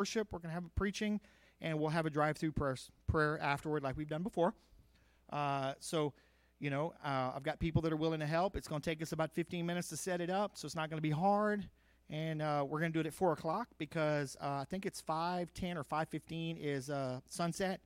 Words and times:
worship, 0.00 0.28
we're 0.32 0.38
going 0.38 0.48
to 0.48 0.54
have 0.54 0.64
a 0.64 0.70
preaching, 0.70 1.20
and 1.60 1.78
we'll 1.78 1.90
have 1.90 2.06
a 2.06 2.10
drive-through 2.10 2.52
prayer, 2.52 2.74
prayer 3.06 3.38
afterward, 3.38 3.82
like 3.82 3.98
we've 3.98 4.08
done 4.08 4.22
before. 4.22 4.54
Uh, 5.30 5.74
so, 5.78 6.14
you 6.58 6.70
know, 6.70 6.94
uh, 7.04 7.32
I've 7.36 7.42
got 7.42 7.60
people 7.60 7.82
that 7.82 7.92
are 7.92 7.98
willing 7.98 8.20
to 8.20 8.26
help. 8.26 8.56
It's 8.56 8.66
going 8.66 8.80
to 8.80 8.90
take 8.90 9.02
us 9.02 9.12
about 9.12 9.30
15 9.30 9.66
minutes 9.66 9.90
to 9.90 9.98
set 9.98 10.22
it 10.22 10.30
up, 10.30 10.52
so 10.54 10.64
it's 10.64 10.74
not 10.74 10.88
going 10.88 10.96
to 10.96 11.02
be 11.02 11.10
hard. 11.10 11.68
And 12.08 12.40
uh, 12.40 12.64
we're 12.66 12.80
going 12.80 12.90
to 12.90 12.96
do 12.96 13.00
it 13.00 13.06
at 13.06 13.12
four 13.12 13.32
o'clock 13.32 13.68
because 13.76 14.38
uh, 14.40 14.62
I 14.62 14.64
think 14.70 14.86
it's 14.86 15.02
5:10 15.02 15.76
or 15.76 15.84
5:15 15.84 16.56
is 16.58 16.88
uh, 16.88 17.20
sunset. 17.28 17.80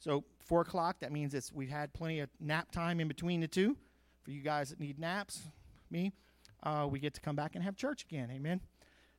So 0.00 0.24
four 0.40 0.62
o'clock. 0.62 0.96
That 1.00 1.12
means 1.12 1.32
it's 1.32 1.52
we've 1.52 1.70
had 1.70 1.94
plenty 1.94 2.20
of 2.20 2.28
nap 2.38 2.70
time 2.72 3.00
in 3.00 3.08
between 3.08 3.40
the 3.40 3.48
two. 3.48 3.76
For 4.24 4.32
you 4.32 4.42
guys 4.42 4.70
that 4.70 4.80
need 4.80 4.98
naps, 4.98 5.42
me, 5.90 6.12
uh, 6.64 6.86
we 6.90 6.98
get 6.98 7.14
to 7.14 7.20
come 7.20 7.36
back 7.36 7.54
and 7.54 7.64
have 7.64 7.76
church 7.76 8.04
again. 8.04 8.30
Amen. 8.30 8.60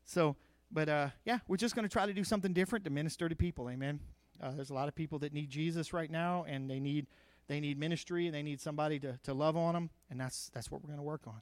So, 0.06 0.36
but 0.72 0.90
uh, 0.90 1.10
yeah, 1.26 1.40
we're 1.48 1.58
just 1.58 1.76
going 1.76 1.88
to 1.88 1.92
try 1.92 2.06
to 2.06 2.14
do 2.14 2.24
something 2.24 2.54
different 2.54 2.86
to 2.86 2.92
minister 2.92 3.30
to 3.30 3.36
people. 3.36 3.70
Amen. 3.70 4.00
Uh, 4.42 4.52
there's 4.52 4.70
a 4.70 4.74
lot 4.74 4.88
of 4.88 4.96
people 4.96 5.20
that 5.20 5.34
need 5.34 5.50
Jesus 5.50 5.94
right 5.94 6.12
now, 6.12 6.46
and 6.48 6.70
they 6.70 6.80
need 6.80 7.08
they 7.48 7.60
need 7.60 7.80
ministry, 7.80 8.26
and 8.26 8.36
they 8.36 8.44
need 8.44 8.60
somebody 8.60 9.00
to, 9.00 9.18
to 9.24 9.34
love 9.34 9.56
on 9.56 9.74
them, 9.74 9.90
and 10.10 10.20
that's 10.20 10.50
that's 10.54 10.70
what 10.70 10.82
we're 10.82 10.88
going 10.88 11.00
to 11.00 11.04
work 11.04 11.28
on. 11.28 11.42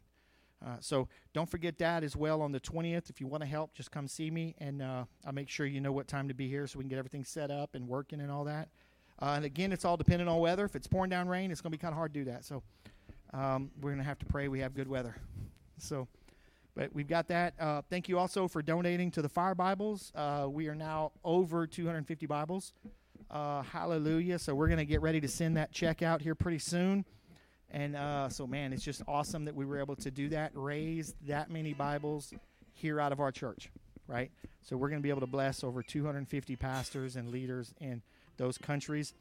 Uh, 0.65 0.77
so 0.79 1.07
don't 1.33 1.49
forget 1.49 1.77
that 1.77 2.03
as 2.03 2.15
well 2.15 2.41
on 2.41 2.51
the 2.51 2.59
20th. 2.59 3.09
If 3.09 3.19
you 3.19 3.27
want 3.27 3.43
to 3.43 3.47
help, 3.47 3.73
just 3.73 3.91
come 3.91 4.07
see 4.07 4.31
me, 4.31 4.55
and 4.59 4.81
uh, 4.81 5.05
I'll 5.25 5.33
make 5.33 5.49
sure 5.49 5.65
you 5.65 5.81
know 5.81 5.91
what 5.91 6.07
time 6.07 6.27
to 6.27 6.33
be 6.33 6.47
here 6.47 6.65
so 6.65 6.79
we 6.79 6.83
can 6.83 6.89
get 6.89 6.97
everything 6.97 7.23
set 7.23 7.51
up 7.51 7.75
and 7.75 7.87
working 7.87 8.21
and 8.21 8.31
all 8.31 8.45
that. 8.45 8.69
Uh, 9.21 9.33
and 9.35 9.45
again, 9.45 9.71
it's 9.71 9.85
all 9.85 9.97
dependent 9.97 10.29
on 10.29 10.39
weather. 10.39 10.65
If 10.65 10.75
it's 10.75 10.87
pouring 10.87 11.09
down 11.09 11.27
rain, 11.27 11.51
it's 11.51 11.61
going 11.61 11.71
to 11.71 11.77
be 11.77 11.81
kind 11.81 11.91
of 11.91 11.97
hard 11.97 12.13
to 12.13 12.19
do 12.19 12.25
that. 12.31 12.45
So 12.45 12.63
um, 13.33 13.71
we're 13.81 13.91
going 13.91 14.01
to 14.01 14.07
have 14.07 14.19
to 14.19 14.25
pray 14.25 14.47
we 14.47 14.59
have 14.59 14.73
good 14.73 14.87
weather. 14.87 15.15
So, 15.77 16.07
but 16.75 16.93
we've 16.93 17.07
got 17.07 17.29
that. 17.29 17.53
Uh, 17.59 17.81
thank 17.89 18.09
you 18.09 18.19
also 18.19 18.47
for 18.47 18.61
donating 18.61 19.09
to 19.11 19.21
the 19.21 19.29
Fire 19.29 19.55
Bibles. 19.55 20.11
Uh, 20.13 20.47
we 20.49 20.67
are 20.67 20.75
now 20.75 21.13
over 21.23 21.65
250 21.65 22.25
Bibles. 22.25 22.73
Uh, 23.31 23.61
hallelujah. 23.63 24.37
So 24.37 24.53
we're 24.53 24.67
going 24.67 24.79
to 24.79 24.85
get 24.85 25.01
ready 25.01 25.21
to 25.21 25.27
send 25.27 25.57
that 25.57 25.71
check 25.71 26.01
out 26.01 26.21
here 26.21 26.35
pretty 26.35 26.59
soon. 26.59 27.05
And 27.71 27.95
uh, 27.95 28.29
so, 28.29 28.45
man, 28.45 28.73
it's 28.73 28.83
just 28.83 29.01
awesome 29.07 29.45
that 29.45 29.55
we 29.55 29.65
were 29.65 29.79
able 29.79 29.95
to 29.97 30.11
do 30.11 30.29
that, 30.29 30.51
raise 30.53 31.15
that 31.27 31.49
many 31.49 31.73
Bibles 31.73 32.33
here 32.73 32.99
out 32.99 33.11
of 33.11 33.19
our 33.19 33.31
church, 33.31 33.71
right? 34.07 34.31
So 34.61 34.77
we're 34.77 34.89
going 34.89 34.99
to 34.99 35.03
be 35.03 35.09
able 35.09 35.21
to 35.21 35.27
bless 35.27 35.63
over 35.63 35.81
250 35.81 36.55
pastors 36.57 37.15
and 37.15 37.29
leaders 37.29 37.73
in 37.79 38.01
those 38.37 38.57
countries. 38.57 39.13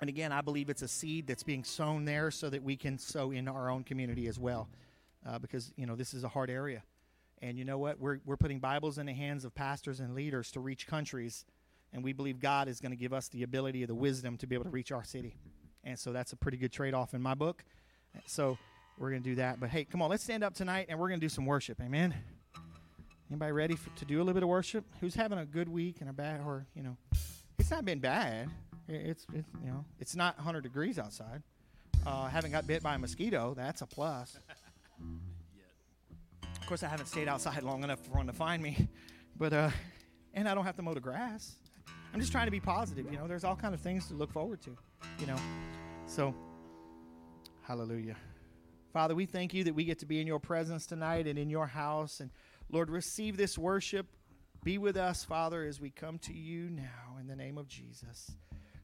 And 0.00 0.08
again, 0.08 0.30
I 0.30 0.42
believe 0.42 0.68
it's 0.68 0.82
a 0.82 0.88
seed 0.88 1.26
that's 1.26 1.42
being 1.42 1.64
sown 1.64 2.04
there 2.04 2.30
so 2.30 2.50
that 2.50 2.62
we 2.62 2.76
can 2.76 2.98
sow 2.98 3.30
in 3.30 3.48
our 3.48 3.70
own 3.70 3.82
community 3.82 4.26
as 4.26 4.38
well, 4.38 4.68
uh, 5.26 5.38
because 5.38 5.72
you 5.76 5.86
know 5.86 5.96
this 5.96 6.14
is 6.14 6.24
a 6.24 6.28
hard 6.28 6.50
area. 6.50 6.82
And 7.42 7.58
you 7.58 7.64
know 7.64 7.78
what? 7.78 8.00
We're 8.00 8.20
we're 8.24 8.36
putting 8.36 8.60
Bibles 8.60 8.98
in 8.98 9.06
the 9.06 9.12
hands 9.12 9.44
of 9.44 9.54
pastors 9.54 10.00
and 10.00 10.14
leaders 10.14 10.50
to 10.52 10.60
reach 10.60 10.86
countries, 10.86 11.44
and 11.92 12.02
we 12.02 12.12
believe 12.12 12.40
God 12.40 12.68
is 12.68 12.80
going 12.80 12.92
to 12.92 12.96
give 12.96 13.12
us 13.12 13.28
the 13.28 13.42
ability, 13.42 13.84
the 13.84 13.94
wisdom 13.94 14.36
to 14.38 14.46
be 14.46 14.54
able 14.54 14.64
to 14.64 14.70
reach 14.70 14.92
our 14.92 15.04
city. 15.04 15.36
And 15.84 15.98
so 15.98 16.12
that's 16.12 16.32
a 16.32 16.36
pretty 16.36 16.56
good 16.56 16.72
trade 16.72 16.94
off 16.94 17.14
in 17.14 17.22
my 17.22 17.34
book. 17.34 17.64
So 18.26 18.58
we're 18.98 19.10
going 19.10 19.22
to 19.22 19.28
do 19.28 19.34
that. 19.36 19.60
But 19.60 19.70
hey, 19.70 19.84
come 19.84 20.02
on, 20.02 20.10
let's 20.10 20.24
stand 20.24 20.42
up 20.42 20.54
tonight 20.54 20.86
and 20.88 20.98
we're 20.98 21.08
going 21.08 21.20
to 21.20 21.24
do 21.24 21.28
some 21.28 21.46
worship. 21.46 21.80
Amen. 21.80 22.14
Anybody 23.30 23.52
ready 23.52 23.76
for, 23.76 23.90
to 23.90 24.04
do 24.04 24.16
a 24.16 24.18
little 24.18 24.34
bit 24.34 24.42
of 24.42 24.48
worship? 24.48 24.84
Who's 25.00 25.14
having 25.14 25.38
a 25.38 25.44
good 25.44 25.68
week 25.68 25.96
and 26.00 26.08
a 26.08 26.12
bad, 26.12 26.40
or 26.44 26.66
you 26.74 26.82
know, 26.82 26.96
it's 27.58 27.70
not 27.70 27.84
been 27.84 27.98
bad. 27.98 28.48
It's, 28.88 29.26
it's 29.32 29.48
you 29.62 29.70
know, 29.70 29.84
it's 30.00 30.16
not 30.16 30.36
100 30.36 30.62
degrees 30.62 30.98
outside. 30.98 31.42
Uh, 32.06 32.28
haven't 32.28 32.52
got 32.52 32.66
bit 32.66 32.82
by 32.82 32.94
a 32.94 32.98
mosquito. 32.98 33.52
That's 33.56 33.82
a 33.82 33.86
plus. 33.86 34.38
Of 36.60 36.66
course, 36.66 36.82
I 36.82 36.88
haven't 36.88 37.06
stayed 37.06 37.28
outside 37.28 37.62
long 37.62 37.84
enough 37.84 38.00
for 38.04 38.12
one 38.12 38.26
to 38.26 38.32
find 38.32 38.62
me, 38.62 38.88
but 39.36 39.52
uh, 39.52 39.70
and 40.34 40.48
I 40.48 40.54
don't 40.54 40.64
have 40.64 40.76
to 40.76 40.82
mow 40.82 40.94
the 40.94 41.00
grass. 41.00 41.54
I'm 42.12 42.20
just 42.20 42.32
trying 42.32 42.46
to 42.46 42.50
be 42.50 42.60
positive. 42.60 43.10
You 43.10 43.18
know, 43.18 43.28
there's 43.28 43.44
all 43.44 43.56
kind 43.56 43.74
of 43.74 43.80
things 43.80 44.08
to 44.08 44.14
look 44.14 44.32
forward 44.32 44.60
to. 44.62 44.76
You 45.18 45.26
know, 45.26 45.36
so 46.06 46.34
hallelujah, 47.62 48.16
Father, 48.92 49.14
we 49.14 49.26
thank 49.26 49.54
you 49.54 49.64
that 49.64 49.74
we 49.74 49.84
get 49.84 49.98
to 50.00 50.06
be 50.06 50.20
in 50.20 50.26
your 50.26 50.40
presence 50.40 50.86
tonight 50.86 51.26
and 51.26 51.38
in 51.38 51.50
your 51.50 51.66
house, 51.66 52.20
and 52.20 52.30
Lord, 52.70 52.90
receive 52.90 53.36
this 53.36 53.58
worship. 53.58 54.06
Be 54.64 54.78
with 54.78 54.96
us, 54.96 55.22
Father, 55.22 55.64
as 55.64 55.80
we 55.80 55.90
come 55.90 56.18
to 56.20 56.32
you 56.32 56.70
now 56.70 57.18
in 57.20 57.28
the 57.28 57.36
name 57.36 57.58
of 57.58 57.68
Jesus. 57.68 58.32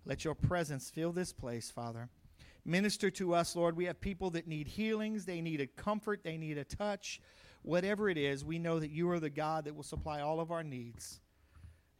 Let 0.04 0.24
your 0.24 0.34
presence 0.34 0.90
fill 0.90 1.12
this 1.12 1.32
place, 1.32 1.70
Father. 1.70 2.08
Minister 2.64 3.10
to 3.10 3.34
us, 3.34 3.56
Lord. 3.56 3.76
We 3.76 3.86
have 3.86 4.00
people 4.00 4.30
that 4.30 4.46
need 4.46 4.68
healings, 4.68 5.24
they 5.24 5.40
need 5.40 5.60
a 5.60 5.66
comfort, 5.66 6.22
they 6.22 6.36
need 6.36 6.58
a 6.58 6.64
touch. 6.64 7.20
Whatever 7.62 8.08
it 8.08 8.18
is, 8.18 8.44
we 8.44 8.58
know 8.58 8.80
that 8.80 8.90
you 8.90 9.10
are 9.10 9.20
the 9.20 9.30
God 9.30 9.64
that 9.64 9.74
will 9.74 9.82
supply 9.82 10.20
all 10.20 10.40
of 10.40 10.50
our 10.50 10.64
needs. 10.64 11.20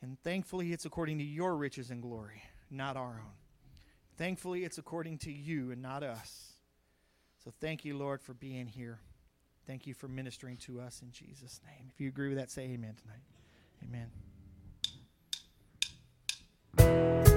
And 0.02 0.20
thankfully, 0.22 0.72
it's 0.72 0.84
according 0.84 1.18
to 1.18 1.24
your 1.24 1.56
riches 1.56 1.90
and 1.90 2.02
glory, 2.02 2.42
not 2.70 2.96
our 2.96 3.22
own. 3.24 3.34
Thankfully, 4.16 4.64
it's 4.64 4.78
according 4.78 5.18
to 5.18 5.32
you 5.32 5.70
and 5.70 5.80
not 5.80 6.02
us. 6.02 6.52
So 7.44 7.52
thank 7.60 7.84
you, 7.84 7.96
Lord, 7.96 8.20
for 8.20 8.34
being 8.34 8.66
here. 8.66 9.00
Thank 9.66 9.86
you 9.86 9.94
for 9.94 10.08
ministering 10.08 10.56
to 10.58 10.80
us 10.80 11.02
in 11.02 11.12
Jesus' 11.12 11.60
name. 11.64 11.90
If 11.92 12.00
you 12.00 12.08
agree 12.08 12.28
with 12.28 12.38
that, 12.38 12.50
say 12.50 12.62
amen 12.62 12.96
tonight. 13.00 13.22
Amen. 16.78 17.31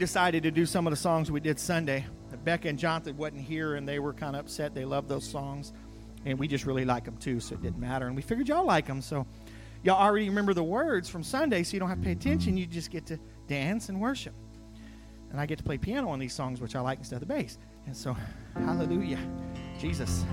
Decided 0.00 0.42
to 0.42 0.50
do 0.50 0.66
some 0.66 0.86
of 0.86 0.90
the 0.90 0.96
songs 0.96 1.30
we 1.30 1.38
did 1.38 1.60
Sunday. 1.60 2.04
Becca 2.44 2.68
and 2.68 2.78
Jonathan 2.78 3.16
wasn't 3.16 3.42
here, 3.42 3.74
and 3.74 3.86
they 3.86 3.98
were 3.98 4.12
kind 4.12 4.34
of 4.34 4.40
upset. 4.40 4.74
They 4.74 4.84
love 4.84 5.08
those 5.08 5.24
songs, 5.24 5.72
and 6.24 6.38
we 6.38 6.48
just 6.48 6.64
really 6.64 6.84
like 6.84 7.04
them 7.04 7.16
too, 7.18 7.38
so 7.38 7.54
it 7.54 7.62
didn't 7.62 7.78
matter. 7.78 8.06
And 8.06 8.16
we 8.16 8.22
figured 8.22 8.48
y'all 8.48 8.64
like 8.64 8.86
them, 8.86 9.02
so 9.02 9.26
y'all 9.82 10.02
already 10.02 10.28
remember 10.28 10.54
the 10.54 10.64
words 10.64 11.08
from 11.08 11.22
Sunday, 11.22 11.62
so 11.62 11.74
you 11.74 11.80
don't 11.80 11.90
have 11.90 11.98
to 11.98 12.04
pay 12.04 12.12
attention. 12.12 12.56
You 12.56 12.66
just 12.66 12.90
get 12.90 13.06
to 13.06 13.18
dance 13.46 13.90
and 13.90 14.00
worship. 14.00 14.34
And 15.30 15.38
I 15.40 15.46
get 15.46 15.58
to 15.58 15.64
play 15.64 15.78
piano 15.78 16.08
on 16.08 16.18
these 16.18 16.32
songs, 16.32 16.60
which 16.60 16.74
I 16.74 16.80
like 16.80 16.98
instead 16.98 17.22
of 17.22 17.28
the 17.28 17.34
bass. 17.34 17.58
And 17.86 17.96
so, 17.96 18.16
hallelujah, 18.54 19.18
Jesus. 19.78 20.24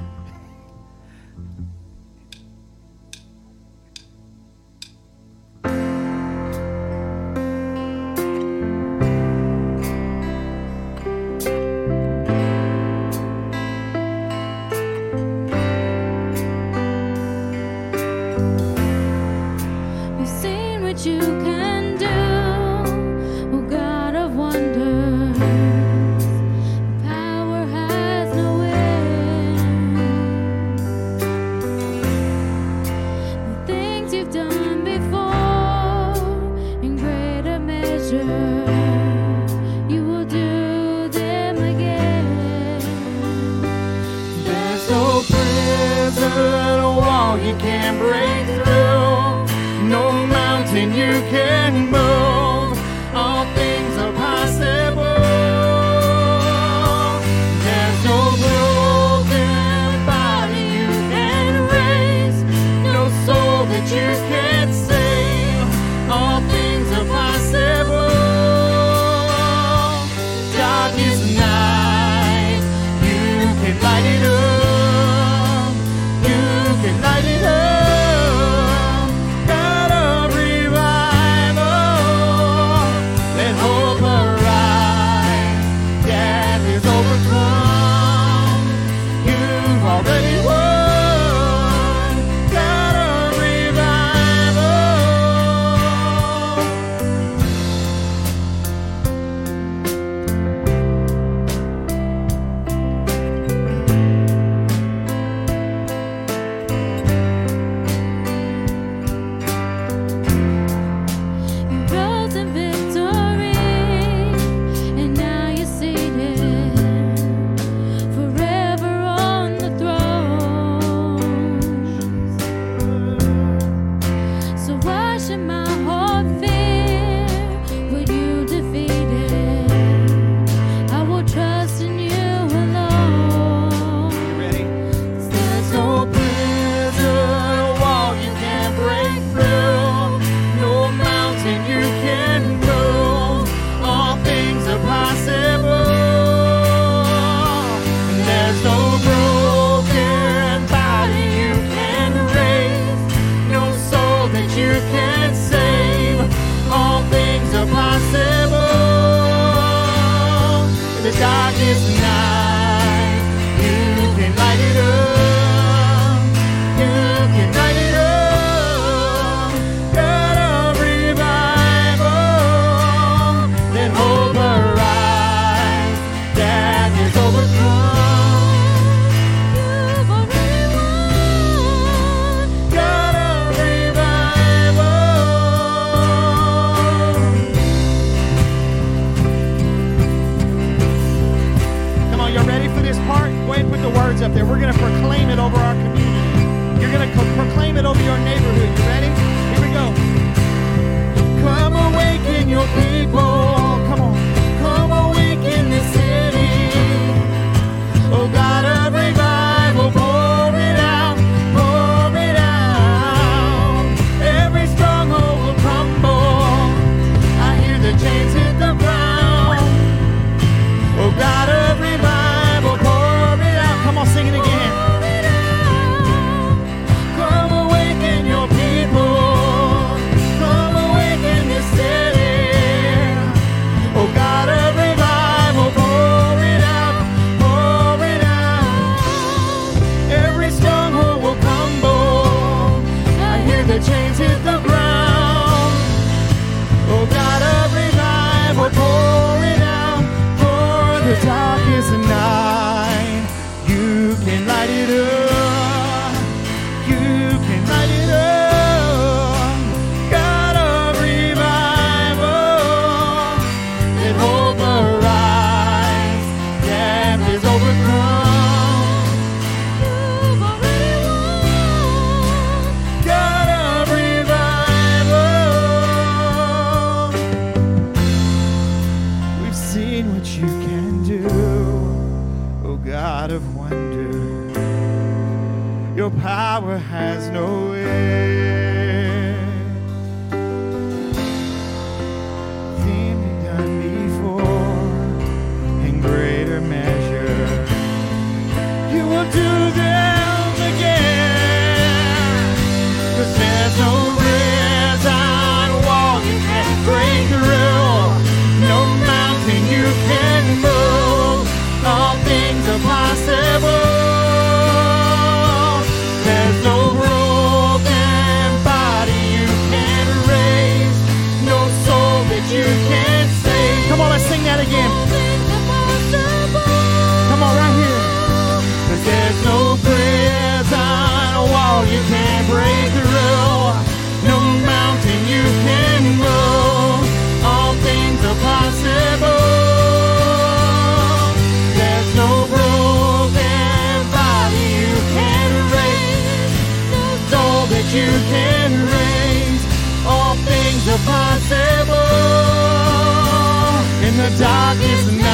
Possible. 354.36 355.26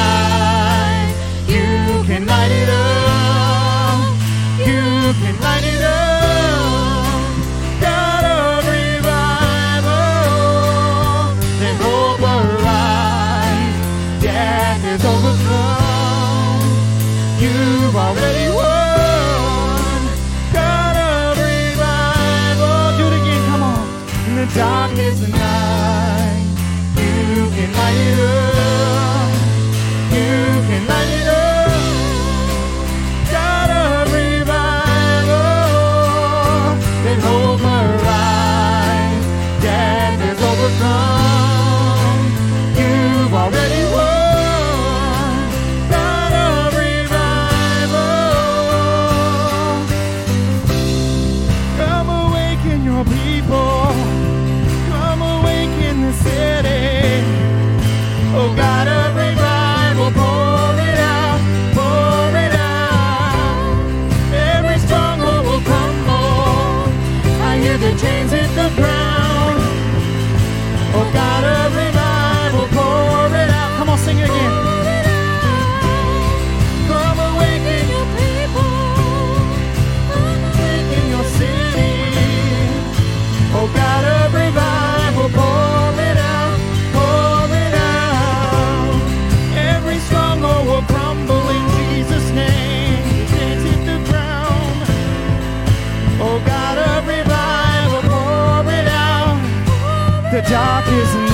The 100.44 100.50
darkest 100.50 101.33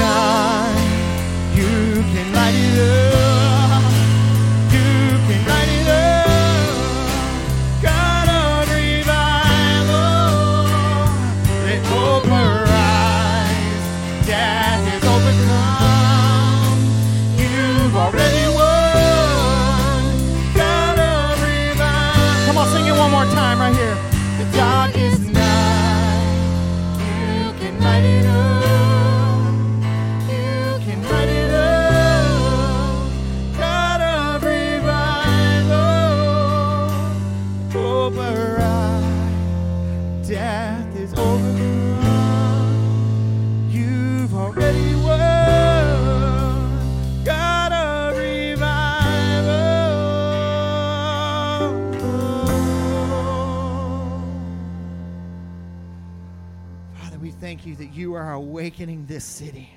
thank 57.60 57.78
you 57.78 57.86
that 57.86 57.94
you 57.94 58.14
are 58.14 58.32
awakening 58.32 59.04
this 59.04 59.22
city. 59.22 59.68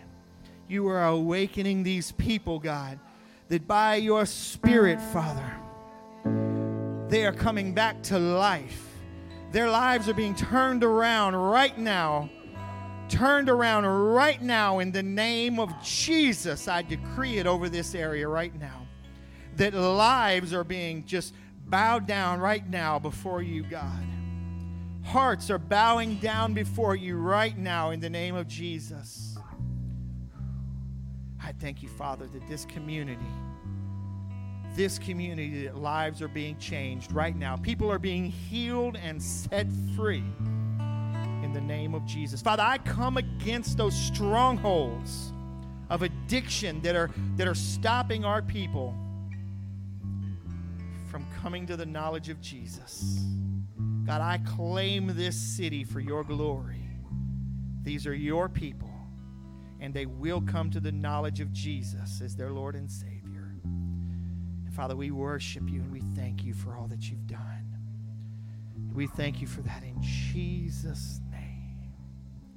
You 0.70 0.88
are 0.88 1.06
awakening 1.06 1.84
these 1.84 2.14
people, 2.14 2.58
God, 2.58 2.98
that 3.50 3.68
by 3.68 3.96
your 3.96 4.26
Spirit, 4.26 5.02
Father, 5.02 5.52
they 7.10 7.26
are 7.26 7.34
coming 7.34 7.74
back 7.74 8.02
to 8.04 8.18
life. 8.18 8.88
Their 9.52 9.70
lives 9.70 10.08
are 10.08 10.14
being 10.14 10.34
turned 10.34 10.82
around 10.82 11.36
right 11.36 11.78
now. 11.78 12.30
Turned 13.10 13.50
around 13.50 13.86
right 13.86 14.42
now 14.42 14.80
in 14.80 14.94
the 14.94 15.04
name 15.04 15.60
of 15.60 15.70
Jesus. 15.84 16.70
I 16.70 16.84
decree 16.84 17.38
it 17.38 17.48
over 17.48 17.68
this 17.68 17.96
area 17.96 18.30
right 18.30 18.58
now. 18.58 18.88
That 19.58 19.74
lives 19.74 20.54
are 20.54 20.64
being 20.64 21.06
just 21.06 21.34
bowed 21.66 22.08
down 22.08 22.40
right 22.40 22.66
now 22.66 22.98
before 22.98 23.42
you, 23.42 23.64
God. 23.64 24.13
Hearts 25.04 25.50
are 25.50 25.58
bowing 25.58 26.16
down 26.16 26.54
before 26.54 26.96
you 26.96 27.18
right 27.18 27.58
now 27.58 27.92
in 27.92 28.00
the 28.00 28.10
name 28.10 28.36
of 28.36 28.48
Jesus. 28.48 29.38
I 31.44 31.52
thank 31.60 31.84
you, 31.84 31.90
Father, 31.90 32.26
that 32.28 32.48
this 32.48 32.66
community, 32.66 33.20
this 34.76 34.98
community, 34.98 35.66
that 35.66 35.78
lives 35.78 36.22
are 36.22 36.30
being 36.30 36.58
changed 36.58 37.12
right 37.12 37.36
now. 37.36 37.58
People 37.58 37.92
are 37.92 38.00
being 38.00 38.26
healed 38.26 38.96
and 38.96 39.22
set 39.22 39.68
free 39.96 40.24
in 41.44 41.52
the 41.54 41.62
name 41.62 41.94
of 41.94 42.06
Jesus. 42.06 42.42
Father, 42.42 42.64
I 42.64 42.78
come 42.78 43.18
against 43.18 43.78
those 43.78 43.96
strongholds 43.96 45.34
of 45.90 46.02
addiction 46.02 46.82
that 46.82 46.96
are, 46.96 47.12
that 47.36 47.48
are 47.48 47.56
stopping 47.56 48.24
our 48.24 48.42
people 48.42 48.96
from 51.12 51.26
coming 51.42 51.68
to 51.68 51.76
the 51.76 51.86
knowledge 51.86 52.30
of 52.30 52.42
Jesus. 52.42 53.20
God, 54.06 54.22
I 54.22 54.38
claim 54.40 55.12
this 55.16 55.36
city 55.36 55.84
for 55.84 56.00
your 56.00 56.24
glory. 56.24 56.82
These 57.84 58.06
are 58.06 58.14
your 58.14 58.50
people, 58.50 58.92
and 59.80 59.94
they 59.94 60.06
will 60.06 60.42
come 60.42 60.70
to 60.72 60.80
the 60.80 60.92
knowledge 60.92 61.40
of 61.40 61.52
Jesus 61.54 62.22
as 62.22 62.36
their 62.36 62.52
Lord 62.52 62.76
and 62.76 62.92
Savior. 62.92 63.56
And 63.64 64.74
Father, 64.74 64.96
we 64.96 65.12
worship 65.12 65.70
you 65.70 65.82
and 65.82 65.92
we 65.92 66.02
thank 66.16 66.44
you 66.44 66.54
for 66.54 66.76
all 66.76 66.88
that 66.88 67.10
you've 67.10 67.28
done. 67.28 67.78
We 68.94 69.08
thank 69.08 69.42
you 69.42 69.48
for 69.48 69.62
that 69.62 69.84
in 69.84 70.02
Jesus' 70.02 71.20
name. 71.32 71.94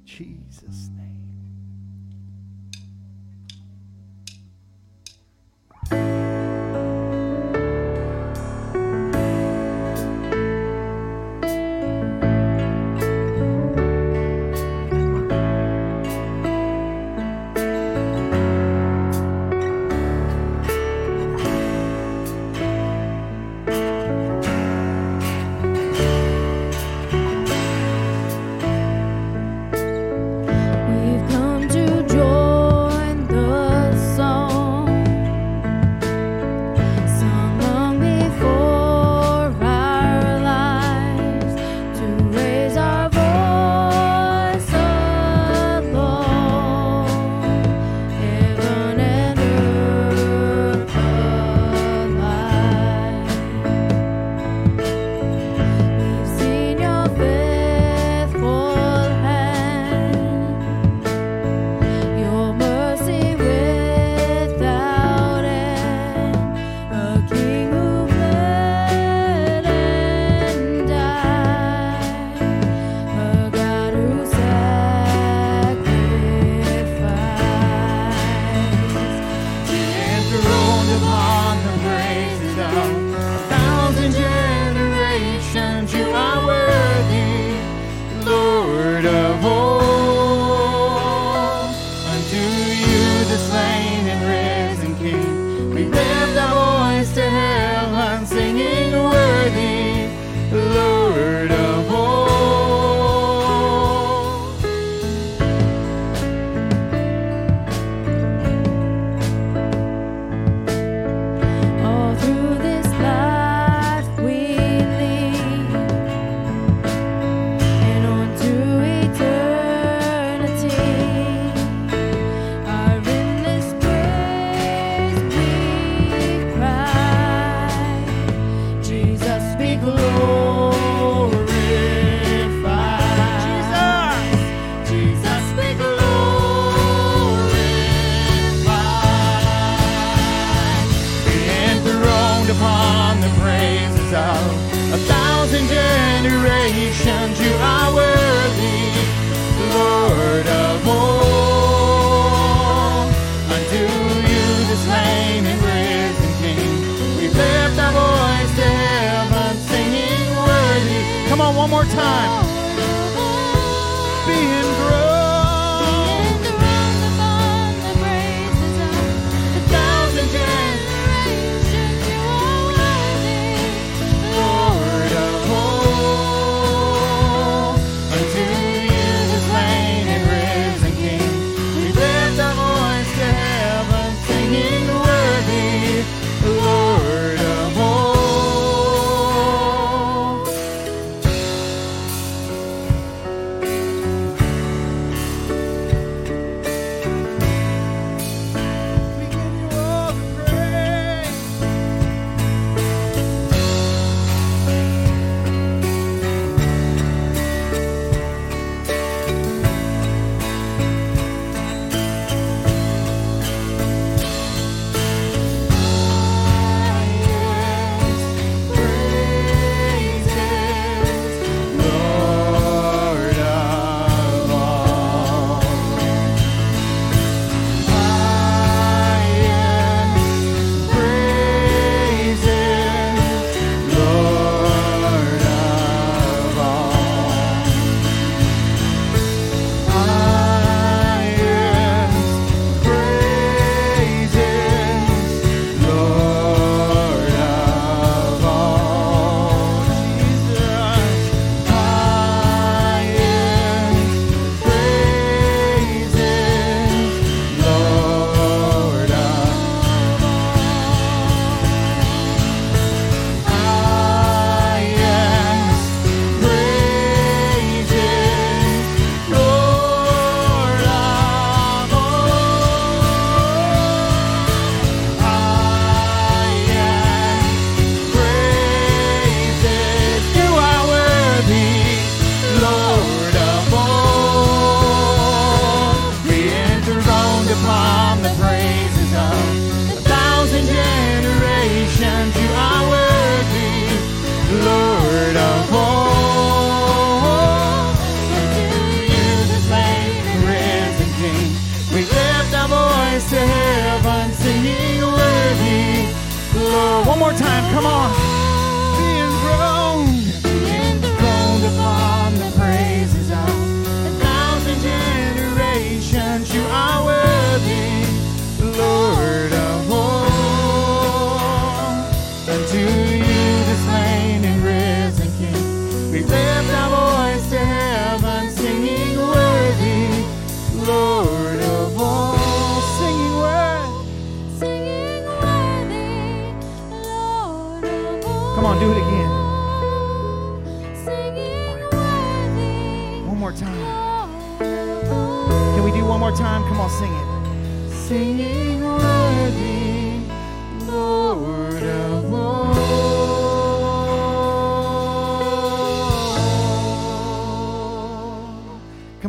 Jesus' 0.05 0.89
name. 0.95 1.17
We've 5.91 6.26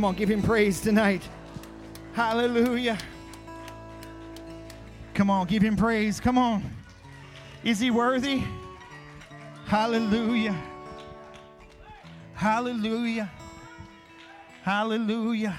on, 0.08 0.14
give 0.14 0.30
him 0.30 0.42
praise 0.42 0.80
tonight. 0.80 1.22
Hallelujah. 2.14 2.96
Come 5.12 5.28
on, 5.28 5.46
give 5.46 5.62
him 5.62 5.76
praise. 5.76 6.18
Come 6.18 6.38
on. 6.38 6.64
Is 7.62 7.78
he 7.78 7.90
worthy? 7.90 8.42
Hallelujah. 9.66 10.56
Hallelujah. 12.32 13.30
Hallelujah. 14.62 15.54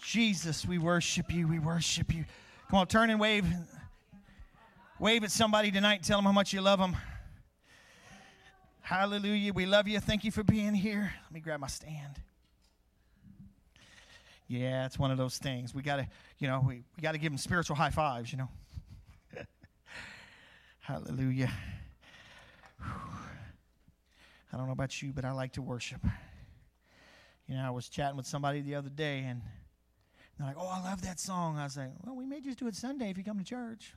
Jesus, 0.00 0.64
we 0.64 0.78
worship 0.78 1.30
you. 1.30 1.46
We 1.46 1.58
worship 1.58 2.14
you. 2.14 2.24
Come 2.70 2.78
on, 2.78 2.86
turn 2.86 3.10
and 3.10 3.20
wave. 3.20 3.44
Wave 4.98 5.24
at 5.24 5.30
somebody 5.30 5.70
tonight 5.70 6.02
tell 6.02 6.16
them 6.18 6.24
how 6.24 6.32
much 6.32 6.54
you 6.54 6.62
love 6.62 6.78
them. 6.78 6.96
Hallelujah. 8.80 9.52
We 9.52 9.66
love 9.66 9.86
you. 9.88 10.00
Thank 10.00 10.24
you 10.24 10.30
for 10.30 10.42
being 10.42 10.72
here. 10.72 11.12
Let 11.24 11.32
me 11.32 11.40
grab 11.40 11.60
my 11.60 11.66
stand. 11.66 12.18
Yeah, 14.48 14.86
it's 14.86 14.98
one 14.98 15.10
of 15.10 15.18
those 15.18 15.36
things. 15.36 15.74
We 15.74 15.82
got 15.82 15.96
to, 15.96 16.08
you 16.38 16.48
know, 16.48 16.64
we, 16.66 16.82
we 16.96 17.02
got 17.02 17.12
to 17.12 17.18
give 17.18 17.30
them 17.30 17.38
spiritual 17.38 17.76
high 17.76 17.90
fives, 17.90 18.32
you 18.32 18.38
know. 18.38 18.48
Hallelujah. 20.80 21.52
I 24.50 24.56
don't 24.56 24.66
know 24.66 24.72
about 24.72 25.02
you, 25.02 25.12
but 25.12 25.26
I 25.26 25.32
like 25.32 25.52
to 25.52 25.62
worship. 25.62 26.00
You 27.46 27.56
know, 27.56 27.66
I 27.66 27.70
was 27.70 27.90
chatting 27.90 28.16
with 28.16 28.26
somebody 28.26 28.62
the 28.62 28.74
other 28.74 28.88
day, 28.88 29.24
and 29.26 29.42
they're 30.38 30.46
like, 30.46 30.56
"Oh, 30.58 30.68
I 30.68 30.82
love 30.82 31.02
that 31.02 31.20
song." 31.20 31.58
I 31.58 31.64
was 31.64 31.76
like, 31.76 31.90
"Well, 32.02 32.16
we 32.16 32.24
may 32.24 32.40
just 32.40 32.58
do 32.58 32.66
it 32.66 32.74
Sunday 32.74 33.10
if 33.10 33.18
you 33.18 33.24
come 33.24 33.38
to 33.38 33.44
church." 33.44 33.94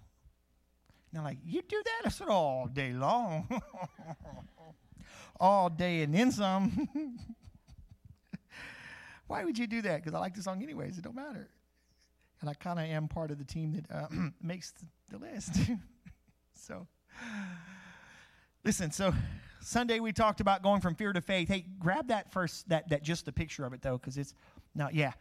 And 1.12 1.18
they're 1.18 1.24
like, 1.24 1.38
"You 1.46 1.62
do 1.62 1.82
that?" 1.84 2.02
I 2.06 2.10
said, 2.10 2.28
"All 2.28 2.68
day 2.68 2.92
long, 2.92 3.62
all 5.40 5.70
day 5.70 6.02
and 6.02 6.14
then 6.14 6.32
some." 6.32 6.90
Why 9.32 9.46
would 9.46 9.58
you 9.58 9.66
do 9.66 9.82
that? 9.84 10.04
Because 10.04 10.14
I 10.14 10.20
like 10.20 10.36
the 10.36 10.44
song 10.44 10.62
anyways. 10.62 10.98
It 10.98 11.06
don't 11.06 11.16
matter. 11.16 11.48
And 12.42 12.50
I 12.50 12.54
kind 12.54 12.78
of 12.78 12.84
am 12.84 13.08
part 13.08 13.32
of 13.32 13.38
the 13.38 13.46
team 13.46 13.72
that 13.72 13.86
uh, 13.90 14.08
makes 14.42 14.74
the 15.10 15.18
list. 15.18 15.56
so, 16.54 16.86
listen. 18.66 18.92
So, 18.92 19.14
Sunday 19.62 20.02
we 20.02 20.12
talked 20.12 20.42
about 20.42 20.64
going 20.64 20.82
from 20.82 20.96
fear 20.96 21.14
to 21.14 21.22
faith. 21.22 21.48
Hey, 21.48 21.64
grab 21.80 22.10
that 22.10 22.34
first. 22.34 22.68
That 22.68 22.90
that 22.90 23.04
just 23.04 23.24
the 23.24 23.32
picture 23.32 23.64
of 23.64 23.72
it 23.72 23.82
though, 23.82 23.98
because 23.98 24.18
it's 24.18 24.34
not. 24.76 24.94
Yeah. 24.94 25.14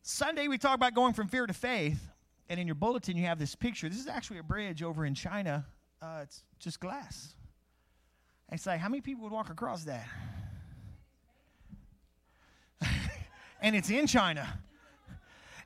Sunday 0.00 0.48
we 0.48 0.56
talked 0.56 0.76
about 0.76 0.94
going 0.94 1.12
from 1.12 1.28
fear 1.28 1.46
to 1.46 1.52
faith, 1.52 2.00
and 2.48 2.58
in 2.58 2.66
your 2.66 2.76
bulletin 2.76 3.18
you 3.18 3.26
have 3.26 3.38
this 3.38 3.54
picture. 3.54 3.90
This 3.90 3.98
is 3.98 4.06
actually 4.06 4.38
a 4.38 4.42
bridge 4.42 4.82
over 4.82 5.04
in 5.04 5.14
China. 5.14 5.66
Uh, 6.00 6.20
it's 6.22 6.44
just 6.58 6.80
glass. 6.80 7.34
And 8.48 8.56
it's 8.56 8.66
like, 8.66 8.80
how 8.80 8.88
many 8.88 9.02
people 9.02 9.24
would 9.24 9.32
walk 9.32 9.50
across 9.50 9.84
that? 9.84 10.08
And 13.62 13.74
it's 13.74 13.88
in 13.88 14.06
China. 14.06 14.46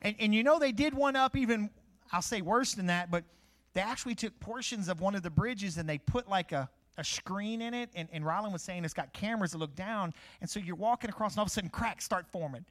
And, 0.03 0.15
and 0.21 0.35
you 0.35 0.45
know, 0.45 0.59
they 0.59 0.73
did 0.73 0.95
one 0.95 1.17
up 1.17 1.37
even, 1.37 1.71
I'll 2.13 2.23
say 2.23 2.43
worse 2.43 2.75
than 2.75 2.87
that, 2.87 3.11
but 3.11 3.25
they 3.73 3.81
actually 3.81 4.15
took 4.15 4.39
portions 4.39 4.89
of 4.89 5.01
one 5.01 5.15
of 5.15 5.23
the 5.23 5.31
bridges 5.31 5.79
and 5.79 5.89
they 5.89 5.99
put 5.99 6.29
like 6.29 6.53
a, 6.53 6.69
a 6.99 7.05
screen 7.05 7.63
in 7.63 7.75
it. 7.75 7.91
And, 7.95 8.09
and 8.13 8.23
Rylan 8.23 8.53
was 8.53 8.63
saying 8.63 8.85
it's 8.85 8.95
got 8.95 9.13
cameras 9.13 9.53
that 9.53 9.59
look 9.59 9.75
down. 9.75 10.15
And 10.41 10.49
so 10.49 10.61
you're 10.61 10.77
walking 10.77 11.11
across 11.11 11.33
and 11.33 11.41
all 11.41 11.45
of 11.45 11.49
a 11.49 11.53
sudden 11.53 11.71
cracks 11.71 12.05
start 12.05 12.27
forming. 12.31 12.65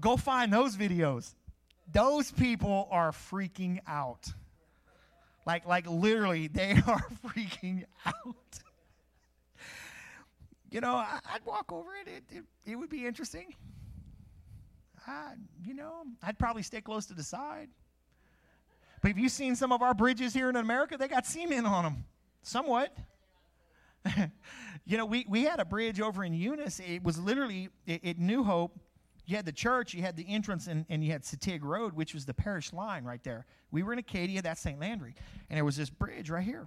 Go 0.00 0.16
find 0.16 0.52
those 0.52 0.76
videos. 0.76 1.34
Those 1.92 2.30
people 2.30 2.88
are 2.90 3.10
freaking 3.10 3.80
out. 3.86 4.32
Like, 5.46 5.66
like 5.66 5.88
literally, 5.88 6.48
they 6.48 6.72
are 6.86 7.04
freaking 7.26 7.84
out. 8.06 8.36
You 10.70 10.80
know, 10.80 10.94
I, 10.94 11.20
would 11.34 11.46
walk 11.46 11.72
over 11.72 11.90
it. 11.94 12.08
It, 12.08 12.36
it. 12.36 12.44
it 12.66 12.76
would 12.76 12.90
be 12.90 13.06
interesting. 13.06 13.54
I, 15.06 15.32
you 15.62 15.74
know, 15.74 16.04
I'd 16.22 16.38
probably 16.38 16.62
stay 16.62 16.80
close 16.80 17.06
to 17.06 17.14
the 17.14 17.22
side. 17.22 17.68
But 19.02 19.08
have 19.08 19.18
you 19.18 19.28
seen 19.28 19.54
some 19.54 19.72
of 19.72 19.82
our 19.82 19.92
bridges 19.92 20.32
here 20.32 20.48
in 20.48 20.56
America? 20.56 20.96
They 20.98 21.08
got 21.08 21.26
cement 21.26 21.66
on 21.66 21.84
them, 21.84 22.04
somewhat. 22.42 22.96
you 24.86 24.96
know, 24.96 25.04
we, 25.04 25.26
we 25.28 25.42
had 25.42 25.60
a 25.60 25.64
bridge 25.64 26.00
over 26.00 26.24
in 26.24 26.32
Eunice. 26.32 26.80
It 26.80 27.02
was 27.02 27.18
literally 27.18 27.68
at 27.86 28.18
New 28.18 28.44
Hope. 28.44 28.78
You 29.26 29.36
had 29.36 29.46
the 29.46 29.52
church, 29.52 29.94
you 29.94 30.02
had 30.02 30.16
the 30.16 30.26
entrance, 30.28 30.66
and, 30.66 30.84
and 30.90 31.02
you 31.02 31.12
had 31.12 31.22
Satig 31.22 31.62
Road, 31.62 31.94
which 31.94 32.12
was 32.12 32.26
the 32.26 32.34
parish 32.34 32.72
line 32.72 33.04
right 33.04 33.22
there. 33.24 33.46
We 33.70 33.82
were 33.82 33.92
in 33.92 33.98
Acadia, 33.98 34.42
that's 34.42 34.60
St. 34.60 34.78
Landry. 34.78 35.14
And 35.48 35.56
there 35.56 35.64
was 35.64 35.76
this 35.76 35.88
bridge 35.88 36.28
right 36.28 36.44
here. 36.44 36.66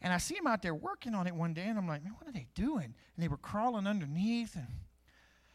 And 0.00 0.12
I 0.12 0.18
see 0.18 0.34
them 0.34 0.48
out 0.48 0.62
there 0.62 0.74
working 0.74 1.14
on 1.14 1.28
it 1.28 1.34
one 1.34 1.54
day, 1.54 1.66
and 1.66 1.78
I'm 1.78 1.86
like, 1.86 2.02
man, 2.02 2.14
what 2.18 2.28
are 2.28 2.32
they 2.32 2.48
doing? 2.56 2.84
And 2.86 2.94
they 3.18 3.28
were 3.28 3.36
crawling 3.36 3.86
underneath 3.86 4.56
and 4.56 4.66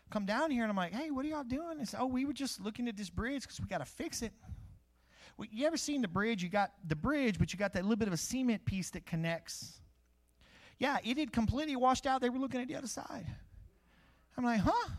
come 0.10 0.26
down 0.26 0.52
here, 0.52 0.63
and 0.63 0.70
I'm 0.70 0.78
like, 0.78 0.93
hey, 0.93 1.12
what 1.12 1.26
are 1.26 1.30
y'all 1.30 1.43
doing? 1.43 1.84
Said, 1.86 2.00
oh, 2.02 2.06
we 2.06 2.26
were 2.26 2.34
just 2.34 2.62
looking 2.62 2.88
at 2.88 2.96
this 2.96 3.10
bridge 3.10 3.43
because 3.43 3.60
we 3.60 3.67
got 3.67 3.80
to 3.80 3.86
fix 3.86 4.22
it. 4.22 4.32
Well, 5.38 5.48
you 5.52 5.67
ever 5.67 5.78
seen 5.78 6.02
the 6.02 6.08
bridge? 6.08 6.41
You 6.41 6.50
got 6.50 6.72
the 6.88 6.96
bridge, 6.96 7.38
but 7.38 7.54
you 7.54 7.60
got 7.60 7.74
that 7.74 7.84
little 7.84 7.98
bit 7.98 8.08
of 8.08 8.13
a 8.13 8.17
cement 8.17 8.65
piece 8.65 8.89
that 8.91 9.06
connects. 9.06 9.82
Yeah, 10.80 10.98
it 11.04 11.17
had 11.17 11.32
completely 11.32 11.76
washed 11.76 12.08
out. 12.08 12.22
They 12.22 12.30
were 12.30 12.39
looking 12.39 12.62
at 12.62 12.67
the 12.67 12.76
other 12.76 12.88
side. 12.88 13.26
I'm 14.38 14.43
like, 14.43 14.62
huh? 14.62 14.89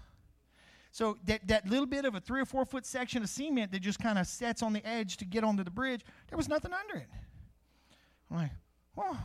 So 0.91 1.17
that, 1.27 1.47
that 1.49 1.69
little 1.69 1.87
bit 1.87 2.05
of 2.05 2.15
a 2.15 2.21
three 2.21 2.41
or 2.41 2.45
four 2.45 2.65
foot 2.65 2.87
section 2.87 3.23
of 3.23 3.29
cement 3.29 3.73
that 3.73 3.81
just 3.81 3.99
kind 4.01 4.19
of 4.19 4.27
sets 4.27 4.63
on 4.63 4.73
the 4.73 4.85
edge 4.87 5.17
to 5.19 5.25
get 5.25 5.45
onto 5.45 5.63
the 5.63 5.71
bridge, 5.71 6.03
there 6.29 6.37
was 6.37 6.49
nothing 6.49 6.73
under 6.73 7.03
it. 7.03 7.09
I'm 8.31 8.37
like, 8.37 8.51
oh. 8.97 9.19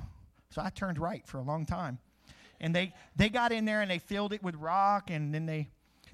So 0.52 0.62
I 0.62 0.70
turned 0.70 1.00
right 1.00 1.26
for 1.28 1.40
a 1.40 1.42
long 1.42 1.66
time. 1.66 1.98
And 2.64 2.74
they, 2.74 2.94
they 3.16 3.30
got 3.30 3.52
in 3.52 3.66
there 3.66 3.82
and 3.82 3.92
they 3.92 4.00
filled 4.00 4.34
it 4.34 4.42
with 4.42 4.56
rock 4.56 5.12
and 5.12 5.36
then 5.36 5.46
they 5.46 5.70